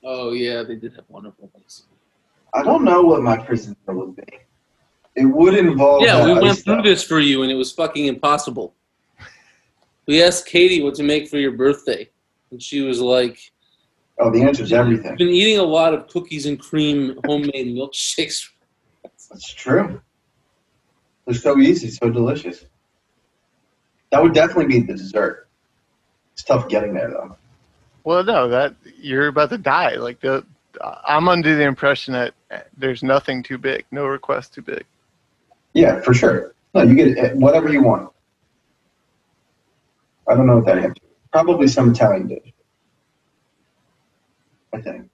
Oh 0.07 0.33
yeah, 0.33 0.61
they 0.63 0.75
did 0.75 0.93
have 0.93 1.05
wonderful 1.07 1.49
ice. 1.65 1.83
I 2.53 2.61
don't 2.61 2.83
know 2.83 3.01
what 3.01 3.23
my 3.23 3.37
prison 3.37 3.75
meal 3.87 3.97
would 4.05 4.15
be. 4.15 4.23
It 5.15 5.25
would 5.25 5.53
involve. 5.55 6.01
Yeah, 6.01 6.25
we 6.25 6.33
went 6.33 6.57
through 6.57 6.73
stuff. 6.75 6.83
this 6.83 7.03
for 7.03 7.19
you, 7.19 7.43
and 7.43 7.51
it 7.51 7.55
was 7.55 7.71
fucking 7.71 8.05
impossible. 8.05 8.73
We 10.07 10.21
asked 10.21 10.45
Katie 10.45 10.83
what 10.83 10.93
to 10.95 11.03
make 11.03 11.29
for 11.29 11.37
your 11.37 11.53
birthday, 11.53 12.09
and 12.51 12.61
she 12.61 12.81
was 12.81 12.99
like, 13.01 13.51
Oh, 14.19 14.29
the 14.31 14.41
answer 14.43 14.63
is 14.63 14.71
everything. 14.71 15.11
I've 15.11 15.17
been 15.17 15.29
eating 15.29 15.57
a 15.59 15.63
lot 15.63 15.93
of 15.93 16.07
cookies 16.07 16.45
and 16.45 16.59
cream 16.59 17.19
homemade 17.25 17.67
milkshakes. 17.75 18.49
That's 19.29 19.53
true. 19.53 19.99
They're 21.25 21.35
so 21.35 21.57
easy, 21.59 21.89
so 21.89 22.09
delicious. 22.09 22.65
That 24.11 24.21
would 24.23 24.33
definitely 24.33 24.67
be 24.67 24.85
the 24.85 24.93
dessert. 24.93 25.47
It's 26.33 26.43
tough 26.43 26.67
getting 26.69 26.93
there 26.93 27.09
though. 27.09 27.35
well 28.03 28.23
no 28.23 28.47
that 28.49 28.75
you're 28.99 29.27
about 29.27 29.49
to 29.49 29.57
die 29.57 29.95
like 29.95 30.19
the 30.19 30.45
i'm 31.07 31.29
under 31.29 31.55
the 31.55 31.63
impression 31.63 32.13
that 32.13 32.33
there's 32.77 33.01
nothing 33.03 33.41
too 33.41 33.57
big 33.57 33.85
no 33.91 34.05
request 34.05 34.53
too 34.53 34.61
big 34.61 34.83
Yeah, 35.75 35.99
for 35.99 36.13
sure. 36.13 36.55
No, 36.73 36.81
you 36.83 36.95
get 36.95 37.09
it- 37.09 37.35
whatever 37.35 37.71
you 37.71 37.83
want. 37.83 38.11
I 40.27 40.33
don't 40.33 40.47
know 40.47 40.55
what 40.57 40.65
that 40.65 40.77
is. 40.79 40.93
Probably 41.31 41.67
some 41.67 41.91
Italian 41.91 42.27
dish. 42.27 42.53
I 44.73 44.81
think. 44.81 45.09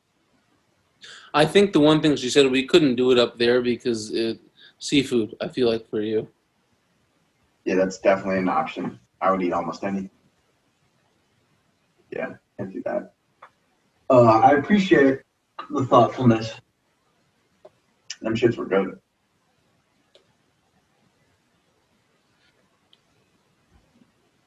I 1.34 1.46
think 1.46 1.74
the 1.74 1.80
one 1.80 2.02
thing 2.02 2.16
she 2.16 2.30
said 2.30 2.50
we 2.50 2.66
couldn't 2.68 2.96
do 2.96 3.12
it 3.12 3.18
up 3.18 3.38
there 3.38 3.62
because 3.62 4.12
it, 4.12 4.40
seafood. 4.78 5.36
I 5.42 5.48
feel 5.48 5.68
like 5.68 5.90
for 5.90 6.02
you. 6.02 6.28
Yeah, 7.66 7.76
that's 7.76 7.98
definitely 7.98 8.38
an 8.40 8.50
option. 8.50 9.00
I 9.20 9.32
would 9.32 9.42
eat 9.42 9.54
almost 9.54 9.84
anything. 9.84 10.10
Yeah, 12.12 12.36
can't 12.58 12.72
do 12.72 12.84
that. 12.86 13.14
Uh, 14.10 14.40
I 14.40 14.52
appreciate 14.52 15.22
the 15.72 15.86
thoughtfulness. 15.86 16.54
Them 18.22 18.36
shits 18.36 18.58
were 18.58 18.66
good. 18.68 19.00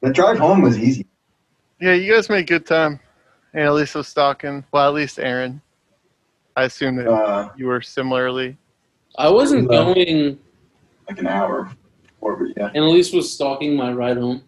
The 0.05 0.13
drive 0.13 0.37
home 0.37 0.61
was 0.61 0.77
easy. 0.77 1.07
yeah 1.81 1.93
you 1.93 2.13
guys 2.13 2.29
made 2.29 2.45
good 2.47 2.65
time 2.65 2.99
Annalise 3.55 3.95
was 3.95 4.07
stalking. 4.07 4.63
Well, 4.71 4.87
at 4.89 4.93
least 4.93 5.17
Aaron. 5.17 5.61
I 6.57 6.63
assume 6.65 6.97
that 6.97 7.07
Uh, 7.09 7.49
you 7.57 7.67
were 7.67 7.81
similarly. 7.81 8.57
I 9.17 9.29
wasn't 9.29 9.71
No. 9.71 9.93
going. 9.93 10.37
like 11.09 11.19
an 11.19 11.27
hour. 11.27 11.71
Or, 12.21 12.35
but 12.35 12.49
yeah. 12.57 12.69
Annalise 12.75 13.13
was 13.13 13.31
stalking 13.33 13.75
my 13.75 13.91
ride 13.93 14.17
home. 14.17 14.43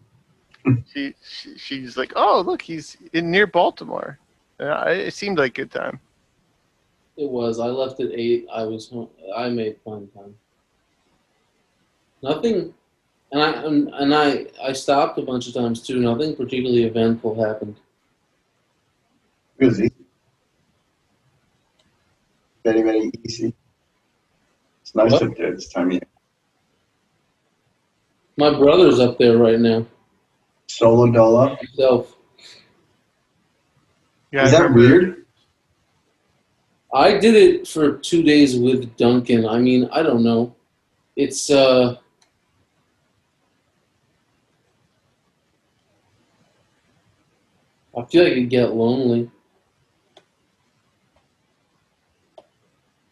She, 0.93 1.15
she 1.23 1.57
she's 1.57 1.95
like, 1.97 2.11
oh 2.15 2.43
look, 2.45 2.61
he's 2.61 2.97
in 3.13 3.31
near 3.31 3.47
Baltimore. 3.47 4.19
Yeah, 4.59 4.83
it 4.89 5.13
seemed 5.13 5.37
like 5.39 5.53
good 5.55 5.71
time. 5.71 5.99
It 7.15 7.29
was. 7.29 7.59
I 7.59 7.67
left 7.67 7.99
at 8.01 8.11
eight. 8.11 8.45
I 8.53 8.63
was 8.63 8.89
home. 8.89 9.09
I 9.35 9.47
made 9.49 9.77
fun 9.85 10.07
time. 10.13 10.35
Nothing, 12.21 12.73
and 13.31 13.41
I 13.41 13.51
and, 13.63 13.89
and 13.93 14.15
I 14.15 14.45
I 14.63 14.73
stopped 14.73 15.17
a 15.19 15.21
bunch 15.21 15.47
of 15.47 15.53
times 15.53 15.81
too. 15.81 15.99
Nothing 15.99 16.35
particularly 16.35 16.83
eventful 16.85 17.43
happened. 17.43 17.75
It 19.59 19.65
was 19.65 19.81
easy. 19.81 19.93
Very, 22.63 22.81
very 22.83 23.11
easy. 23.25 23.53
It's 24.81 24.93
nice 24.95 25.11
What? 25.13 25.23
up 25.23 25.37
there 25.37 25.53
this 25.55 25.69
time 25.69 25.87
of 25.87 25.93
year. 25.93 26.01
My 28.37 28.51
brother's 28.57 28.99
up 28.99 29.17
there 29.17 29.37
right 29.37 29.59
now. 29.59 29.85
Solo 30.67 31.09
dolo. 31.11 31.55
Himself. 31.55 32.15
Yeah, 34.31 34.43
Is 34.43 34.53
I 34.53 34.57
that 34.59 34.63
remember- 34.69 34.79
weird? 34.79 35.25
I 36.93 37.17
did 37.17 37.35
it 37.35 37.67
for 37.67 37.97
two 37.97 38.23
days 38.23 38.57
with 38.57 38.95
Duncan. 38.97 39.45
I 39.47 39.57
mean, 39.59 39.89
I 39.91 40.01
don't 40.03 40.23
know. 40.23 40.55
It's 41.15 41.49
uh. 41.49 41.97
I 47.97 48.05
feel 48.05 48.23
like 48.23 48.33
it'd 48.33 48.49
get 48.49 48.73
lonely. 48.73 49.29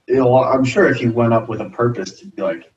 You 0.07 0.15
know, 0.17 0.43
I'm 0.43 0.63
sure 0.63 0.87
if 0.87 1.01
you 1.01 1.11
went 1.11 1.33
up 1.33 1.49
with 1.49 1.59
a 1.61 1.69
purpose 1.71 2.19
to 2.19 2.27
be 2.27 2.41
like 2.43 2.71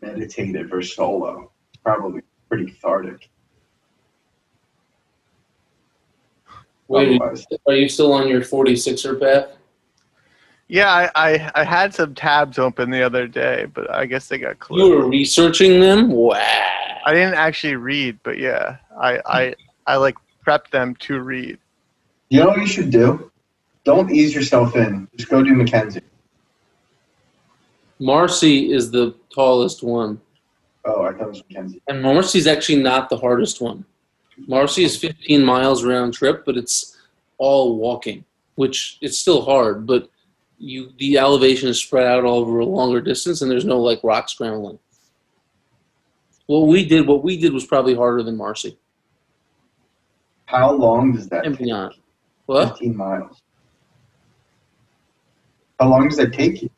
meditative 0.00 0.72
or 0.72 0.82
solo, 0.82 1.50
probably 1.82 2.22
pretty 2.48 2.66
cathartic. 2.66 3.28
Wait, 6.86 7.20
Otherwise, 7.20 7.44
are 7.66 7.74
you 7.74 7.88
still 7.88 8.12
on 8.12 8.28
your 8.28 8.40
46er 8.40 9.20
path? 9.20 9.56
Yeah, 10.68 10.88
I, 10.88 11.10
I 11.16 11.50
I 11.56 11.64
had 11.64 11.92
some 11.92 12.14
tabs 12.14 12.56
open 12.56 12.90
the 12.90 13.02
other 13.02 13.26
day, 13.26 13.66
but 13.74 13.90
I 13.92 14.06
guess 14.06 14.28
they 14.28 14.38
got 14.38 14.60
closed. 14.60 14.84
You 14.84 14.96
were 14.96 15.08
researching 15.08 15.80
them? 15.80 16.12
Wow. 16.12 16.38
I 17.04 17.12
didn't 17.12 17.34
actually 17.34 17.74
read, 17.74 18.20
but 18.22 18.38
yeah, 18.38 18.76
I 19.00 19.20
I 19.26 19.54
I 19.88 19.96
like 19.96 20.14
prepped 20.46 20.70
them 20.70 20.94
to 20.96 21.20
read. 21.20 21.58
you 22.28 22.40
know 22.40 22.48
what 22.48 22.58
you 22.58 22.66
should 22.66 22.90
do? 22.90 23.30
Don't 23.84 24.10
ease 24.10 24.34
yourself 24.34 24.76
in. 24.76 25.08
Just 25.16 25.30
go 25.30 25.42
do 25.42 25.54
Mackenzie. 25.54 26.02
Marcy 27.98 28.72
is 28.72 28.90
the 28.90 29.14
tallest 29.34 29.82
one. 29.82 30.20
Oh, 30.84 31.02
I 31.02 31.12
thought 31.12 31.22
it 31.22 31.28
was 31.28 31.42
Mackenzie. 31.48 31.82
And 31.88 32.02
Marcy's 32.02 32.46
actually 32.46 32.82
not 32.82 33.10
the 33.10 33.16
hardest 33.16 33.60
one. 33.60 33.84
Marcy 34.46 34.84
is 34.84 34.96
15 34.96 35.44
miles 35.44 35.84
round 35.84 36.14
trip, 36.14 36.44
but 36.46 36.56
it's 36.56 36.96
all 37.38 37.76
walking, 37.76 38.24
which 38.54 38.98
it's 39.00 39.18
still 39.18 39.42
hard, 39.42 39.86
but 39.86 40.08
you 40.58 40.92
the 40.98 41.16
elevation 41.16 41.68
is 41.68 41.80
spread 41.80 42.06
out 42.06 42.24
all 42.24 42.38
over 42.38 42.58
a 42.58 42.66
longer 42.66 43.00
distance 43.00 43.40
and 43.40 43.50
there's 43.50 43.64
no 43.64 43.80
like 43.80 44.00
rock 44.02 44.28
scrambling. 44.28 44.78
What 46.46 46.66
we 46.66 46.84
did, 46.84 47.06
what 47.06 47.24
we 47.24 47.38
did 47.38 47.52
was 47.52 47.64
probably 47.64 47.94
harder 47.94 48.22
than 48.22 48.36
Marcy 48.36 48.76
How 50.50 50.72
long 50.72 51.12
does 51.12 51.28
that 51.28 51.46
and 51.46 51.56
take? 51.56 51.66
beyond. 51.66 51.94
What? 52.46 52.70
15 52.70 52.96
miles. 52.96 53.40
How 55.78 55.88
long 55.88 56.08
does 56.08 56.18
that 56.18 56.32
take 56.32 56.62
you? 56.62 56.70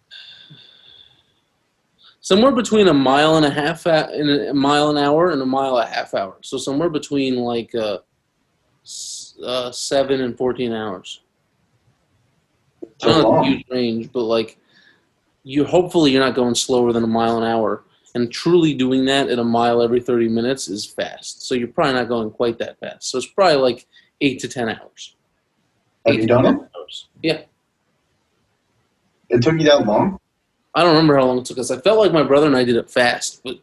Somewhere 2.20 2.52
between 2.52 2.88
a 2.88 2.94
mile 2.94 3.36
and 3.36 3.46
a 3.46 3.50
half 3.50 3.86
a, 3.86 4.14
in 4.14 4.28
a 4.28 4.54
mile 4.54 4.90
an 4.90 4.98
hour 4.98 5.30
and 5.30 5.40
a 5.40 5.46
mile 5.46 5.78
and 5.78 5.88
a 5.88 5.92
half 5.92 6.12
hour. 6.12 6.36
So 6.42 6.58
somewhere 6.58 6.90
between 6.90 7.36
like 7.36 7.74
uh, 7.74 7.98
uh, 9.44 9.72
seven 9.72 10.20
and 10.20 10.36
14 10.36 10.72
hours. 10.72 11.22
So 12.98 13.28
long. 13.28 13.42
the 13.42 13.48
huge 13.48 13.64
range, 13.70 14.12
but 14.12 14.24
like 14.24 14.58
you 15.44 15.64
hopefully 15.64 16.12
you're 16.12 16.24
not 16.24 16.34
going 16.34 16.54
slower 16.54 16.92
than 16.92 17.04
a 17.04 17.08
mile 17.08 17.38
an 17.38 17.44
hour. 17.44 17.84
And 18.14 18.30
truly 18.30 18.74
doing 18.74 19.04
that 19.06 19.28
at 19.28 19.38
a 19.38 19.44
mile 19.44 19.80
every 19.82 20.00
30 20.00 20.28
minutes 20.28 20.68
is 20.68 20.84
fast. 20.84 21.46
So 21.46 21.54
you're 21.54 21.68
probably 21.68 21.94
not 21.94 22.08
going 22.08 22.30
quite 22.30 22.58
that 22.58 22.78
fast. 22.78 23.10
So 23.10 23.18
it's 23.18 23.26
probably 23.26 23.56
like 23.56 23.86
eight 24.20 24.38
to 24.40 24.48
10 24.48 24.68
hours. 24.68 25.16
Have 26.06 26.14
Eight 26.14 26.20
you 26.22 26.26
done 26.26 26.46
it? 26.46 26.56
Hours. 26.76 27.08
Yeah. 27.22 27.42
It 29.30 29.42
took 29.42 29.54
you 29.54 29.64
that 29.64 29.86
long? 29.86 30.18
I 30.74 30.82
don't 30.82 30.92
remember 30.92 31.16
how 31.16 31.24
long 31.24 31.38
it 31.38 31.44
took 31.46 31.58
us. 31.58 31.70
I 31.70 31.78
felt 31.78 31.98
like 31.98 32.12
my 32.12 32.22
brother 32.22 32.46
and 32.46 32.56
I 32.56 32.64
did 32.64 32.76
it 32.76 32.90
fast, 32.90 33.40
but 33.44 33.56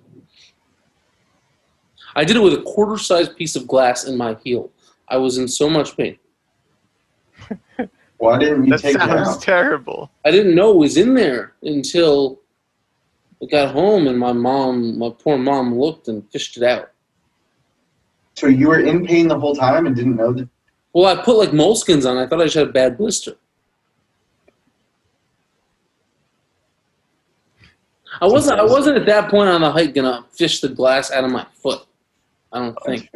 I 2.16 2.24
did 2.24 2.36
it 2.36 2.40
with 2.42 2.54
a 2.54 2.62
quarter 2.64 2.98
sized 2.98 3.36
piece 3.36 3.56
of 3.56 3.68
glass 3.68 4.06
in 4.06 4.18
my 4.18 4.36
heel. 4.44 4.72
I 5.08 5.18
was 5.18 5.38
in 5.38 5.48
so 5.48 5.70
much 5.70 5.96
pain. 5.96 6.18
Why 8.18 8.38
didn't 8.38 8.66
you 8.66 8.72
That 8.72 8.82
take 8.82 8.96
it 8.96 9.00
sounds 9.02 9.30
out? 9.30 9.42
terrible. 9.42 10.12
I 10.26 10.32
didn't 10.32 10.54
know 10.56 10.72
it 10.72 10.78
was 10.78 10.98
in 10.98 11.14
there 11.14 11.54
until 11.64 12.39
I 13.42 13.46
got 13.46 13.74
home 13.74 14.08
and 14.08 14.20
my 14.20 14.34
mom, 14.34 14.98
my 15.00 15.10
poor 15.18 15.38
mom, 15.38 15.80
looked 15.80 16.08
and 16.08 16.30
fished 16.32 16.58
it 16.58 16.64
out. 16.64 16.92
So 18.34 18.48
you 18.48 18.68
were 18.68 18.80
in 18.80 19.06
pain 19.06 19.28
the 19.28 19.40
whole 19.40 19.56
time 19.56 19.86
and 19.86 19.96
didn't 19.96 20.16
know 20.16 20.34
that? 20.34 20.48
Well, 20.94 21.06
I 21.06 21.24
put 21.24 21.38
like 21.38 21.50
moleskins 21.50 22.10
on. 22.10 22.18
I 22.18 22.28
thought 22.28 22.42
I 22.42 22.46
just 22.46 22.56
had 22.56 22.68
a 22.68 22.72
bad 22.72 22.98
blister. 22.98 23.36
I 28.22 28.28
wasn't. 28.28 28.60
I 28.60 28.64
wasn't 28.64 28.98
at 28.98 29.06
that 29.06 29.30
point 29.30 29.50
on 29.50 29.62
the 29.62 29.72
hike 29.72 29.94
gonna 29.94 30.26
fish 30.32 30.62
the 30.62 30.70
glass 30.70 31.12
out 31.12 31.24
of 31.24 31.32
my 31.32 31.46
foot. 31.54 31.86
I 32.52 32.60
don't 32.60 32.78
think. 32.86 33.10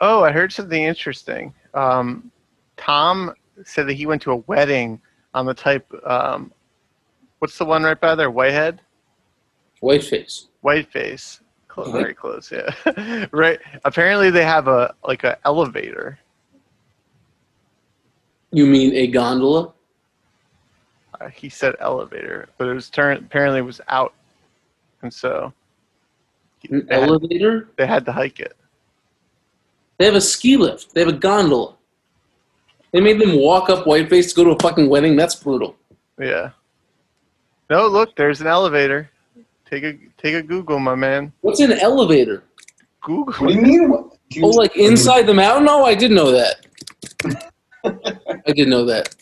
Oh, 0.00 0.22
I 0.24 0.30
heard 0.30 0.52
something 0.52 0.82
interesting. 0.82 1.52
Um, 1.74 2.30
Tom 2.76 3.34
said 3.64 3.88
that 3.88 3.94
he 3.94 4.06
went 4.06 4.22
to 4.22 4.32
a 4.32 4.36
wedding 4.36 5.00
on 5.34 5.46
the 5.46 5.54
type. 5.54 5.90
Um, 6.04 6.52
what's 7.40 7.58
the 7.58 7.64
one 7.64 7.82
right 7.82 8.00
by 8.00 8.14
there? 8.14 8.30
Whitehead, 8.30 8.80
Whiteface. 9.86 10.48
Whiteface. 10.62 11.40
Close, 11.68 11.88
Okay. 11.88 11.98
very 12.02 12.14
close. 12.14 12.50
Yeah, 12.50 13.26
right. 13.32 13.60
Apparently, 13.84 14.30
they 14.30 14.44
have 14.44 14.66
a 14.66 14.94
like 15.06 15.22
an 15.24 15.36
elevator. 15.44 16.18
You 18.50 18.66
mean 18.66 18.94
a 18.94 19.06
gondola? 19.06 19.72
Uh, 21.20 21.28
he 21.28 21.48
said 21.48 21.74
elevator, 21.80 22.48
but 22.58 22.66
it 22.68 22.72
was 22.74 22.90
turn. 22.90 23.18
Apparently, 23.18 23.60
it 23.60 23.62
was 23.62 23.80
out, 23.88 24.12
and 25.02 25.12
so 25.12 25.52
An 26.70 26.86
they 26.88 26.94
had, 27.00 27.08
elevator? 27.08 27.68
they 27.76 27.86
had 27.86 28.04
to 28.06 28.12
hike 28.12 28.40
it. 28.40 28.56
They 29.98 30.06
have 30.06 30.14
a 30.16 30.20
ski 30.20 30.56
lift. 30.56 30.94
They 30.94 31.00
have 31.00 31.08
a 31.08 31.12
gondola. 31.16 31.74
They 32.92 33.00
made 33.00 33.20
them 33.20 33.38
walk 33.38 33.70
up 33.70 33.84
Whiteface 33.86 34.30
to 34.30 34.34
go 34.36 34.44
to 34.44 34.50
a 34.50 34.58
fucking 34.58 34.88
wedding. 34.88 35.14
That's 35.16 35.34
brutal. 35.36 35.76
Yeah. 36.18 36.50
No, 37.70 37.86
look, 37.88 38.16
there's 38.16 38.40
an 38.40 38.46
elevator. 38.46 39.10
Take 39.68 39.82
a 39.84 39.98
take 40.16 40.34
a 40.34 40.42
Google, 40.42 40.78
my 40.78 40.94
man. 40.94 41.32
What's 41.40 41.60
an 41.60 41.72
elevator? 41.72 42.44
Google. 43.02 43.34
What 43.46 43.48
do 43.48 43.54
you 43.54 43.62
mean? 43.62 43.90
Do 44.30 44.40
you- 44.40 44.44
Oh, 44.46 44.48
like 44.50 44.76
inside 44.76 45.22
the 45.26 45.34
mountain? 45.34 45.64
No, 45.64 45.84
I 45.84 45.94
did 45.94 46.10
know 46.12 46.30
that. 46.32 46.66
I 47.84 48.52
did 48.52 48.68
know 48.68 48.84
that. 48.84 49.14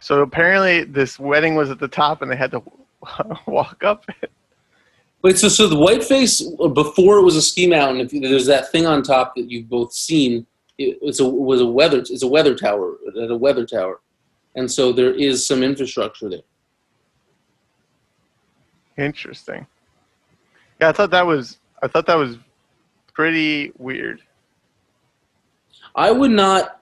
So 0.00 0.20
apparently, 0.20 0.84
this 0.84 1.18
wedding 1.18 1.54
was 1.54 1.70
at 1.70 1.78
the 1.78 1.88
top, 1.88 2.20
and 2.22 2.30
they 2.30 2.36
had 2.36 2.50
to 2.50 2.62
walk 3.46 3.82
up 3.84 4.04
it. 4.22 4.30
Wait, 5.22 5.38
so 5.38 5.48
so 5.48 5.66
the 5.66 5.76
Whiteface 5.76 6.42
uh, 6.60 6.68
before 6.68 7.18
it 7.18 7.22
was 7.22 7.36
a 7.36 7.42
ski 7.42 7.66
mountain. 7.66 8.00
If 8.00 8.12
you- 8.12 8.20
there's 8.20 8.46
that 8.46 8.70
thing 8.70 8.86
on 8.86 9.02
top 9.02 9.34
that 9.36 9.50
you've 9.50 9.68
both 9.70 9.92
seen, 9.94 10.46
it, 10.76 10.98
it's 11.00 11.20
a 11.20 11.24
was 11.28 11.60
a 11.62 11.66
weather 11.66 11.98
it's 11.98 12.22
a 12.22 12.26
weather 12.28 12.54
tower 12.54 12.96
at 13.22 13.30
a 13.30 13.36
weather 13.36 13.64
tower, 13.64 14.00
and 14.54 14.70
so 14.70 14.92
there 14.92 15.14
is 15.14 15.46
some 15.46 15.62
infrastructure 15.62 16.28
there. 16.28 16.40
Interesting. 18.96 19.66
Yeah, 20.80 20.88
I 20.90 20.92
thought 20.92 21.10
that 21.10 21.26
was 21.26 21.58
I 21.82 21.88
thought 21.88 22.06
that 22.06 22.16
was 22.16 22.38
pretty 23.12 23.72
weird. 23.78 24.20
I 25.94 26.10
would 26.10 26.30
not, 26.30 26.80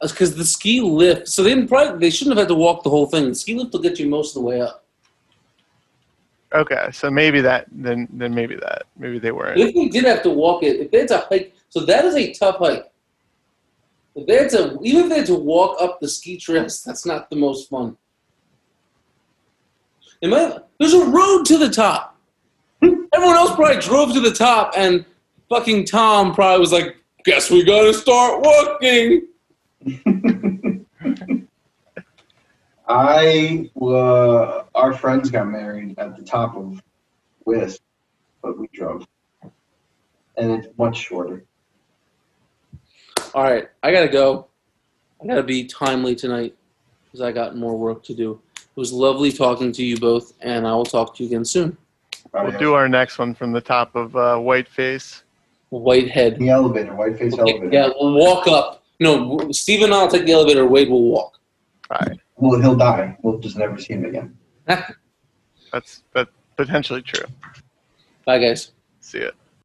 uh, 0.00 0.08
because 0.08 0.36
the 0.36 0.44
ski 0.44 0.80
lift. 0.80 1.28
So 1.28 1.42
they 1.42 1.50
didn't 1.50 1.68
probably 1.68 1.98
they 1.98 2.10
shouldn't 2.10 2.36
have 2.36 2.42
had 2.42 2.48
to 2.48 2.54
walk 2.54 2.82
the 2.82 2.90
whole 2.90 3.06
thing. 3.06 3.28
The 3.28 3.34
ski 3.34 3.54
lift 3.54 3.72
will 3.72 3.80
get 3.80 3.98
you 3.98 4.08
most 4.08 4.36
of 4.36 4.42
the 4.42 4.48
way 4.48 4.60
up. 4.60 4.84
Okay, 6.54 6.88
so 6.92 7.10
maybe 7.10 7.40
that 7.40 7.66
then 7.72 8.06
then 8.12 8.34
maybe 8.34 8.54
that 8.56 8.84
maybe 8.96 9.18
they 9.18 9.32
weren't. 9.32 9.58
If 9.58 9.74
they 9.74 9.88
did 9.88 10.04
have 10.04 10.22
to 10.22 10.30
walk 10.30 10.62
it, 10.62 10.80
if 10.80 10.90
they 10.90 11.00
had 11.00 11.08
to 11.08 11.26
hike, 11.28 11.52
so 11.68 11.80
that 11.80 12.04
is 12.04 12.14
a 12.14 12.32
tough 12.32 12.58
hike. 12.58 12.90
If 14.14 14.26
they 14.28 14.36
had 14.36 14.50
to, 14.50 14.78
even 14.82 15.04
if 15.04 15.08
they 15.08 15.18
had 15.18 15.26
to 15.26 15.34
walk 15.34 15.82
up 15.82 15.98
the 16.00 16.08
ski 16.08 16.36
trails, 16.36 16.82
that's 16.86 17.04
not 17.04 17.28
the 17.30 17.36
most 17.36 17.68
fun. 17.68 17.96
Might, 20.30 20.58
there's 20.78 20.94
a 20.94 21.04
road 21.04 21.44
to 21.44 21.58
the 21.58 21.68
top. 21.68 22.18
Everyone 22.82 23.36
else 23.36 23.54
probably 23.54 23.80
drove 23.80 24.12
to 24.14 24.20
the 24.20 24.32
top, 24.32 24.72
and 24.76 25.04
fucking 25.48 25.86
Tom 25.86 26.34
probably 26.34 26.60
was 26.60 26.72
like, 26.72 26.96
Guess 27.24 27.50
we 27.50 27.64
gotta 27.64 27.94
start 27.94 28.42
walking." 28.44 29.28
I 32.86 33.70
uh, 33.80 34.64
our 34.74 34.92
friends 34.92 35.30
got 35.30 35.48
married 35.48 35.98
at 35.98 36.18
the 36.18 36.22
top 36.22 36.54
of 36.54 36.82
Wisp, 37.46 37.80
but 38.42 38.58
we 38.58 38.68
drove, 38.74 39.06
and 40.36 40.50
it's 40.50 40.68
much 40.76 40.98
shorter. 40.98 41.44
All 43.34 43.42
right, 43.42 43.68
I 43.82 43.90
gotta 43.90 44.08
go. 44.08 44.48
I 45.22 45.26
gotta 45.26 45.42
be 45.42 45.64
timely 45.64 46.14
tonight 46.14 46.54
because 47.04 47.22
I 47.22 47.32
got 47.32 47.56
more 47.56 47.78
work 47.78 48.04
to 48.04 48.14
do. 48.14 48.38
It 48.76 48.80
was 48.80 48.92
lovely 48.92 49.30
talking 49.30 49.70
to 49.72 49.84
you 49.84 49.96
both, 49.98 50.32
and 50.40 50.66
I 50.66 50.74
will 50.74 50.84
talk 50.84 51.14
to 51.16 51.22
you 51.22 51.28
again 51.28 51.44
soon. 51.44 51.76
We'll 52.32 52.58
do 52.58 52.74
our 52.74 52.88
next 52.88 53.18
one 53.18 53.32
from 53.34 53.52
the 53.52 53.60
top 53.60 53.94
of 53.94 54.16
uh, 54.16 54.36
Whiteface. 54.36 55.22
Whitehead. 55.70 56.38
the 56.38 56.48
elevator, 56.50 56.92
whiteface 56.92 57.38
elevator. 57.38 57.68
Yeah, 57.72 57.90
we'll 58.00 58.14
walk 58.14 58.48
up. 58.48 58.82
No, 58.98 59.38
Steve 59.52 59.82
and 59.82 59.94
I'll 59.94 60.08
take 60.08 60.26
the 60.26 60.32
elevator. 60.32 60.66
Wade 60.66 60.88
will 60.88 61.02
walk. 61.04 61.38
All 61.90 61.98
right, 62.00 62.18
Well, 62.36 62.60
he'll 62.60 62.76
die. 62.76 63.16
We'll 63.22 63.38
just 63.38 63.56
never 63.56 63.78
see 63.78 63.94
him 63.94 64.04
again. 64.04 64.36
that's 64.66 66.02
that's 66.12 66.30
potentially 66.56 67.02
true. 67.02 67.26
Bye, 68.24 68.38
guys. 68.38 68.72
See 69.00 69.18
it. 69.18 69.34